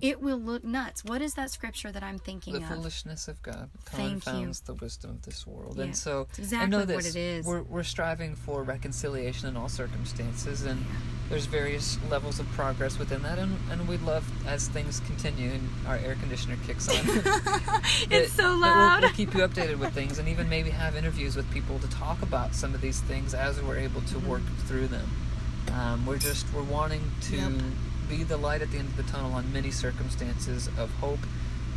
it 0.01 0.21
will 0.21 0.37
look 0.39 0.63
nuts 0.63 1.03
what 1.03 1.21
is 1.21 1.33
that 1.33 1.51
scripture 1.51 1.91
that 1.91 2.03
i'm 2.03 2.17
thinking 2.19 2.53
The 2.53 2.59
of 2.61 2.69
The 2.69 2.75
foolishness 2.75 3.27
of 3.27 3.41
God 3.41 3.69
confounds 3.85 4.61
the 4.61 4.73
wisdom 4.75 5.11
of 5.11 5.21
this 5.23 5.45
world. 5.45 5.75
Yeah, 5.77 5.83
And 5.85 5.95
so 5.97 6.27
it's 6.37 6.39
I 6.39 6.41
exactly 6.43 6.69
know 6.71 6.77
what 6.79 6.87
this. 7.03 7.15
it 7.15 7.19
is 7.19 7.45
We're, 7.45 7.63
we're 7.63 7.83
striving 7.83 8.35
for 8.35 8.63
reconciliation 8.63 9.47
in 9.49 9.57
all 9.57 9.69
circumstances, 9.69 10.63
and 10.63 10.85
there's 11.29 11.45
various 11.45 11.97
levels 12.09 12.39
of 12.39 12.47
progress 12.51 12.97
within 12.97 13.21
that. 13.23 13.37
And, 13.39 13.57
and 13.71 13.87
we'd 13.87 14.01
love, 14.01 14.25
as 14.47 14.67
things 14.67 14.99
continue 15.01 15.51
and 15.51 15.69
our 15.87 15.95
air 15.97 16.15
conditioner 16.15 16.57
kicks 16.65 16.87
on, 16.89 16.95
it's 18.09 18.31
so 18.33 18.43
that 18.43 18.47
we'll- 18.49 18.59
loud 18.61 19.01
We'll, 19.01 19.11
keep 19.11 19.33
you 19.33 19.41
updated 19.41 19.79
with 19.79 19.93
things, 19.93 20.19
and 20.19 20.27
even 20.27 20.47
maybe 20.49 20.69
have 20.69 20.95
interviews 20.95 21.35
with 21.35 21.49
people 21.51 21.77
to 21.79 21.89
talk 21.89 22.21
about 22.21 22.53
some 22.55 22.73
of 22.73 22.81
these 22.81 23.01
things 23.01 23.33
as 23.33 23.61
we're 23.61 23.77
able 23.77 24.01
to 24.01 24.19
work 24.19 24.43
through 24.67 24.87
them. 24.87 25.09
Um, 25.73 26.05
we're 26.05 26.17
just 26.17 26.51
we're 26.53 26.63
wanting 26.63 27.01
to 27.23 27.35
Yep. 27.37 27.51
Be 28.09 28.23
the 28.23 28.37
light 28.37 28.61
at 28.61 28.71
the 28.71 28.77
end 28.77 28.89
of 28.89 28.97
the 28.97 29.03
tunnel 29.03 29.33
on 29.33 29.53
many 29.53 29.71
circumstances 29.71 30.67
of 30.77 30.91
hope, 30.95 31.19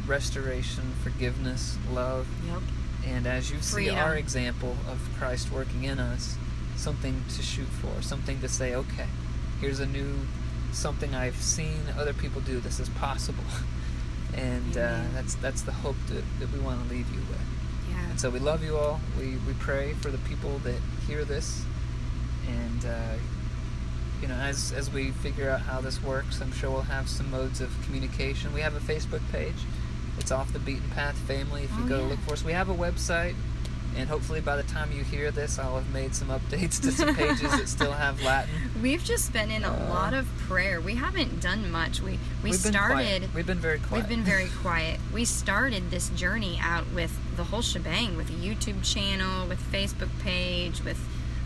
restoration, 0.07 0.95
forgiveness, 1.03 1.79
love, 1.93 2.27
yep 2.47 2.63
and 3.07 3.27
as 3.27 3.51
you 3.51 3.61
see 3.61 3.75
Freedom. 3.75 3.99
our 3.99 4.17
example 4.17 4.77
of 4.89 5.01
Christ 5.19 5.51
working 5.51 5.85
in 5.85 5.99
us, 5.99 6.37
something 6.77 7.25
to 7.35 7.43
shoot 7.43 7.67
for, 7.67 8.03
something 8.03 8.41
to 8.41 8.49
say, 8.49 8.75
okay, 8.75 9.07
here's 9.61 9.81
a 9.81 9.87
new 9.87 10.15
something 10.73 11.15
I've 11.15 11.37
seen 11.37 11.81
other 11.99 12.15
people 12.15 12.41
do. 12.41 12.61
This 12.61 12.81
is 12.81 12.89
possible, 12.91 13.45
and 14.35 14.77
uh, 14.77 15.03
that's 15.15 15.35
that's 15.37 15.63
the 15.63 15.73
hope 15.73 15.97
that, 16.09 16.25
that 16.41 16.53
we 16.53 16.59
want 16.61 16.83
to 16.83 16.95
leave 16.95 17.11
you 17.13 17.21
with. 17.21 17.41
yeah 17.91 18.11
And 18.11 18.21
so 18.21 18.31
we 18.31 18.39
love 18.39 18.65
you 18.65 18.77
all. 18.77 19.01
We 19.19 19.37
we 19.47 19.53
pray 19.55 19.95
for 19.95 20.11
the 20.11 20.19
people 20.19 20.59
that 20.59 20.81
hear 21.07 21.25
this, 21.25 21.65
and 22.49 22.85
uh, 22.85 23.15
you 24.23 24.29
know, 24.29 24.35
as 24.35 24.73
as 24.73 24.91
we 24.91 25.11
figure 25.11 25.51
out 25.51 25.61
how 25.61 25.81
this 25.81 26.03
works, 26.03 26.41
I'm 26.41 26.53
sure 26.53 26.71
we'll 26.71 26.83
have 26.83 27.09
some 27.09 27.31
modes 27.31 27.61
of 27.61 27.71
communication. 27.85 28.53
We 28.55 28.61
have 28.61 28.75
a 28.77 28.81
Facebook 28.81 29.21
page. 29.33 29.55
It's 30.19 30.31
off 30.31 30.53
the 30.53 30.59
beaten 30.61 30.89
path 30.91 31.17
family. 31.19 31.65
If 31.65 31.71
you 31.77 31.85
Oh, 31.85 31.89
go 31.89 31.97
to 31.97 32.03
yeah. 32.05 32.09
look 32.11 32.21
for 32.21 32.33
us, 32.35 32.45
we 32.45 32.53
have 32.53 32.69
a 32.69 32.75
website. 32.75 33.35
And 33.95 34.09
hopefully, 34.09 34.41
by 34.41 34.57
the 34.57 34.63
time 34.63 34.91
you 34.91 35.05
hear 35.05 35.31
this, 35.31 35.59
I'll 35.59 35.75
have 35.75 35.93
made 35.93 36.15
some 36.15 36.29
updates 36.29 36.81
to 36.81 36.91
some 36.93 37.15
pages 37.15 37.43
that 37.51 37.69
still 37.79 37.93
have 37.93 38.23
Latin. 38.23 38.49
We've 38.81 39.05
just 39.05 39.35
been 39.35 39.51
in 39.51 39.65
a 39.65 39.71
Uh, 39.71 39.89
lot 39.91 40.15
of 40.15 40.27
prayer. 40.49 40.81
We 40.81 40.95
haven't 40.95 41.41
done 41.43 41.71
much. 41.71 42.01
We 42.01 42.13
we 42.43 42.51
We've 42.53 42.55
started. 42.55 43.35
We've 43.35 43.45
been 43.47 43.59
very 43.59 43.81
quiet. 43.81 44.01
We've 44.03 44.09
been 44.09 44.25
very 44.25 44.49
quiet. 44.63 44.99
We 45.13 45.27
started 45.27 45.91
this 45.91 46.09
journey 46.11 46.59
out 46.63 46.87
with 46.95 47.13
the 47.37 47.45
whole 47.45 47.61
shebang, 47.61 48.17
with 48.17 48.31
a 48.31 48.33
YouTube 48.33 48.83
channel, 48.83 49.47
with 49.47 49.61
Facebook 49.71 50.09
page, 50.21 50.83
with 50.83 50.99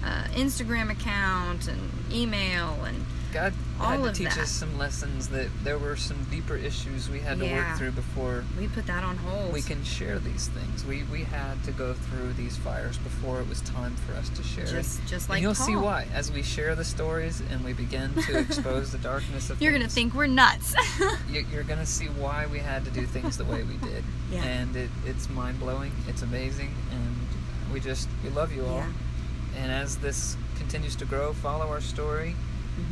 uh, 0.07 0.25
Instagram 0.35 0.91
account, 0.91 1.69
and 1.69 1.91
email, 2.13 2.73
and 2.85 3.05
God 3.33 3.53
all 3.81 3.91
had 3.91 4.03
to 4.05 4.09
of 4.11 4.15
teach 4.17 4.29
that. 4.29 4.39
us 4.39 4.51
some 4.51 4.79
lessons 4.79 5.29
that 5.29 5.49
there 5.63 5.77
were 5.79 5.97
some 5.97 6.17
deeper 6.31 6.57
issues 6.57 7.11
we 7.11 7.21
had 7.21 7.39
to 7.41 7.45
Yeah. 7.47 7.69
work 7.69 7.77
through 7.79 7.91
before 7.91 8.45
we 8.59 8.69
put 8.69 8.87
that 8.87 9.03
on 9.05 9.17
hold. 9.19 9.53
we 9.53 9.61
can 9.61 9.85
share 9.85 10.19
these 10.19 10.47
things. 10.49 10.85
We 10.87 11.03
we 11.13 11.25
had 11.25 11.63
to 11.65 11.73
go 11.73 11.93
through 11.93 12.33
these 12.35 12.57
fires 12.57 12.97
before 12.99 13.41
it 13.41 13.49
was 13.49 13.61
time 13.63 13.95
for 14.07 14.15
us 14.15 14.31
to 14.31 14.43
share. 14.43 14.65
just 14.65 15.05
just 15.07 15.29
like 15.29 15.39
and 15.39 15.43
you'll 15.43 15.55
see 15.55 15.77
why 15.77 16.07
as 16.15 16.33
we 16.33 16.43
share 16.43 16.75
the 16.75 16.85
stories 16.85 17.43
and 17.51 17.63
we 17.65 17.75
begin 17.75 18.15
to 18.23 18.39
expose 18.47 18.93
the 18.93 18.99
darkness 18.99 19.51
of 19.51 19.61
You're 19.61 19.73
gonna 19.73 19.89
think 19.89 20.15
we're 20.15 20.29
nuts. 20.29 20.75
you- 21.31 21.45
you're 21.53 21.65
gonna 21.65 21.85
see 21.85 22.07
why 22.07 22.47
we 22.47 22.61
had 22.61 22.85
to 22.87 22.91
do 22.91 23.05
things 23.07 23.37
the 23.37 23.45
way 23.45 23.65
we 23.65 23.77
did. 23.89 24.05
Yeah. 24.31 24.45
And 24.45 24.75
it, 24.77 24.91
it's 25.05 25.29
mind 25.29 25.59
blowing. 25.61 25.93
It's 26.09 26.23
amazing, 26.23 26.73
and 26.93 27.17
we 27.73 27.81
just 27.81 28.09
we 28.25 28.31
love 28.31 28.55
you 28.55 28.65
all. 28.65 28.79
Yeah. 28.79 28.87
And 29.57 29.73
as 29.73 29.97
this 29.97 30.37
continues 30.59 30.97
to 30.97 31.05
grow, 31.05 31.33
follow 31.33 31.69
our 31.69 31.81
story. 31.81 32.37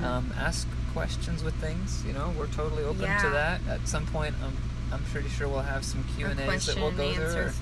Mhm. 0.00 0.04
Um, 0.04 0.32
ask 0.38 0.66
questions 0.92 1.42
with 1.44 1.54
things. 1.56 2.02
You 2.06 2.12
know, 2.14 2.32
we're 2.38 2.46
totally 2.48 2.84
open 2.84 3.00
to 3.20 3.28
that. 3.30 3.60
At 3.68 3.86
some 3.88 4.06
point, 4.06 4.34
I'm 4.44 4.56
I'm 4.92 5.02
pretty 5.12 5.28
sure 5.28 5.48
we'll 5.48 5.60
have 5.62 5.84
some 5.84 6.04
Q 6.16 6.26
and 6.26 6.38
A's 6.38 6.66
that 6.66 6.76
we'll 6.76 6.92
go 6.92 7.12
through. 7.14 7.24
or- 7.24 7.52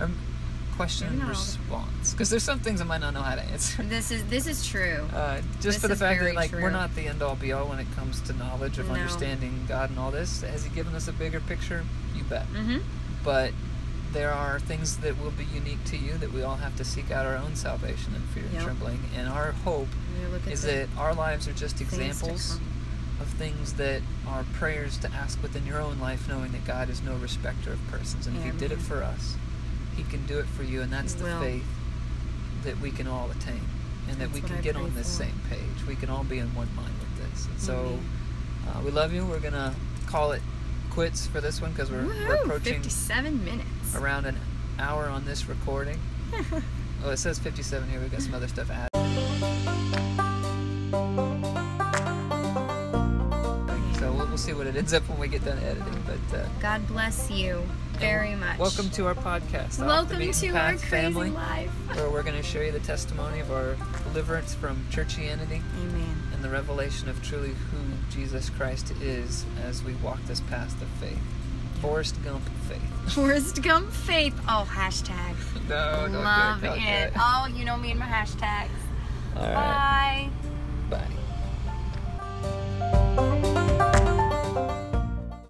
or 0.00 0.10
question 0.76 1.08
Maybe 1.08 1.20
and 1.20 1.28
not 1.28 1.36
all 1.36 1.44
the- 1.44 1.58
response 1.58 2.12
because 2.12 2.30
there's 2.30 2.42
some 2.42 2.58
things 2.58 2.80
I 2.80 2.84
might 2.84 3.02
not 3.02 3.12
know 3.12 3.20
how 3.22 3.34
to 3.34 3.42
answer. 3.42 3.82
This 3.88 4.10
is 4.10 4.24
this 4.24 4.46
is 4.46 4.66
true. 4.66 5.06
Uh, 5.14 5.36
just 5.60 5.62
This 5.62 5.78
for 5.78 5.88
the 5.88 5.96
fact 5.96 6.22
that 6.22 6.34
like 6.34 6.52
we're 6.52 6.70
not 6.70 6.94
the 6.94 7.06
end 7.06 7.22
all 7.22 7.36
be 7.36 7.52
all 7.52 7.66
when 7.68 7.78
it 7.78 7.86
comes 7.94 8.20
to 8.22 8.32
knowledge 8.32 8.78
of 8.78 8.88
No. 8.88 8.94
understanding 8.94 9.66
God 9.68 9.90
and 9.90 9.98
all 9.98 10.10
this. 10.10 10.40
Has 10.40 10.64
He 10.64 10.70
given 10.70 10.94
us 10.94 11.06
a 11.06 11.12
bigger 11.12 11.40
picture? 11.40 11.84
You 12.16 12.24
bet. 12.24 12.50
Mm-hmm. 12.54 12.78
But 13.22 13.52
there 14.12 14.32
are 14.32 14.58
things 14.58 14.96
that 14.98 15.20
will 15.22 15.30
be 15.30 15.44
unique 15.44 15.82
to 15.86 15.96
you 15.96 16.14
that 16.18 16.32
we 16.32 16.42
all 16.42 16.56
have 16.56 16.76
to 16.76 16.84
seek 16.84 17.10
out 17.10 17.26
our 17.26 17.36
own 17.36 17.54
salvation 17.54 18.14
in 18.14 18.22
fear 18.22 18.42
Yep. 18.44 18.52
and 18.54 18.62
trembling. 18.62 19.00
And 19.16 19.28
our 19.28 19.52
hope 19.52 19.88
is 20.48 20.62
that 20.62 20.88
our 20.98 21.14
lives 21.14 21.46
are 21.46 21.52
just 21.52 21.80
examples 21.80 22.58
of 23.20 23.28
things 23.28 23.74
that 23.74 24.02
are 24.26 24.44
prayers 24.54 24.96
to 24.98 25.12
ask 25.12 25.40
within 25.42 25.64
your 25.66 25.80
own 25.80 25.98
life, 26.00 26.26
knowing 26.28 26.52
that 26.52 26.64
God 26.64 26.88
is 26.90 27.02
no 27.02 27.14
respecter 27.16 27.72
of 27.72 27.86
persons. 27.88 28.26
And 28.26 28.36
if 28.36 28.44
He 28.44 28.50
did 28.58 28.72
it 28.72 28.80
for 28.80 29.02
us, 29.02 29.36
He 29.96 30.02
can 30.04 30.26
do 30.26 30.38
it 30.38 30.46
for 30.46 30.62
you. 30.64 30.80
And 30.82 30.92
that's 30.92 31.12
He 31.12 31.18
the 31.20 31.24
will. 31.26 31.40
faith 31.40 31.64
that 32.64 32.80
we 32.80 32.90
can 32.90 33.06
all 33.06 33.30
attain. 33.30 33.60
And 34.08 34.18
that 34.18 34.32
we 34.32 34.40
can 34.40 34.56
I 34.56 34.60
get 34.60 34.74
on 34.74 34.92
this 34.96 35.16
for. 35.16 35.24
same 35.24 35.40
page. 35.48 35.86
We 35.86 35.94
can 35.94 36.10
all 36.10 36.24
be 36.24 36.38
in 36.38 36.52
one 36.54 36.68
mind 36.74 36.94
with 36.98 37.30
this. 37.30 37.46
And 37.46 37.60
so 37.60 37.74
Amen. 37.78 38.00
uh, 38.74 38.80
we 38.84 38.90
love 38.90 39.12
you. 39.12 39.24
We're 39.24 39.38
going 39.38 39.52
to 39.54 39.72
call 40.06 40.32
it 40.32 40.42
quits 40.90 41.26
for 41.26 41.40
this 41.40 41.60
one 41.60 41.70
because 41.72 41.90
we're, 41.90 42.04
we're 42.04 42.34
approaching 42.34 42.74
57 42.74 43.44
minutes. 43.44 43.94
around 43.96 44.26
an 44.26 44.36
hour 44.78 45.08
on 45.08 45.24
this 45.24 45.48
recording. 45.48 45.98
Oh, 47.02 47.08
it 47.08 47.16
says 47.16 47.38
57 47.38 47.88
here. 47.88 47.98
We've 47.98 48.12
got 48.12 48.20
some 48.20 48.34
other 48.34 48.46
stuff 48.46 48.68
added. 48.70 48.90
So 53.98 54.12
we'll, 54.12 54.26
we'll 54.26 54.36
see 54.38 54.52
what 54.52 54.66
it 54.66 54.76
ends 54.76 54.92
up 54.92 55.08
when 55.08 55.18
we 55.18 55.26
get 55.26 55.42
done 55.42 55.58
editing. 55.60 56.02
But 56.06 56.38
uh, 56.38 56.46
God 56.60 56.86
bless 56.86 57.30
you 57.30 57.62
very 57.98 58.34
much. 58.34 58.58
welcome 58.58 58.90
to 58.90 59.06
our 59.06 59.14
podcast. 59.14 59.78
Welcome 59.78 60.18
to 60.30 60.48
our 60.50 60.72
crazy 60.72 60.86
family, 60.88 61.30
life. 61.30 61.70
where 61.94 62.10
we're 62.10 62.22
going 62.22 62.36
to 62.36 62.42
show 62.42 62.60
you 62.60 62.70
the 62.72 62.80
testimony 62.80 63.40
of 63.40 63.50
our 63.50 63.76
deliverance 64.08 64.54
from 64.54 64.76
churchianity 64.90 65.62
Amen 65.82 66.16
and 66.40 66.44
the 66.46 66.50
revelation 66.50 67.06
of 67.10 67.22
truly 67.22 67.50
who 67.50 67.78
Jesus 68.10 68.48
Christ 68.48 68.92
is 69.02 69.44
as 69.62 69.84
we 69.84 69.92
walk 69.96 70.24
this 70.24 70.40
path 70.40 70.80
of 70.80 70.88
faith. 70.88 71.18
Forrest 71.82 72.16
Gump 72.24 72.42
faith. 72.66 72.80
Forrest 73.14 73.62
Gump 73.62 73.90
faith. 73.92 74.34
Oh, 74.48 74.66
hashtag. 74.66 75.34
no, 75.68 76.08
don't 76.10 76.24
Love 76.24 76.62
do 76.62 76.68
it. 76.68 76.78
it. 76.78 77.12
Oh, 77.14 77.46
you 77.54 77.66
know 77.66 77.76
me 77.76 77.90
and 77.90 78.00
my 78.00 78.06
hashtags. 78.06 78.70
All 79.36 79.42
right. 79.42 80.30
Bye. 80.88 80.98
Bye. 83.16 83.36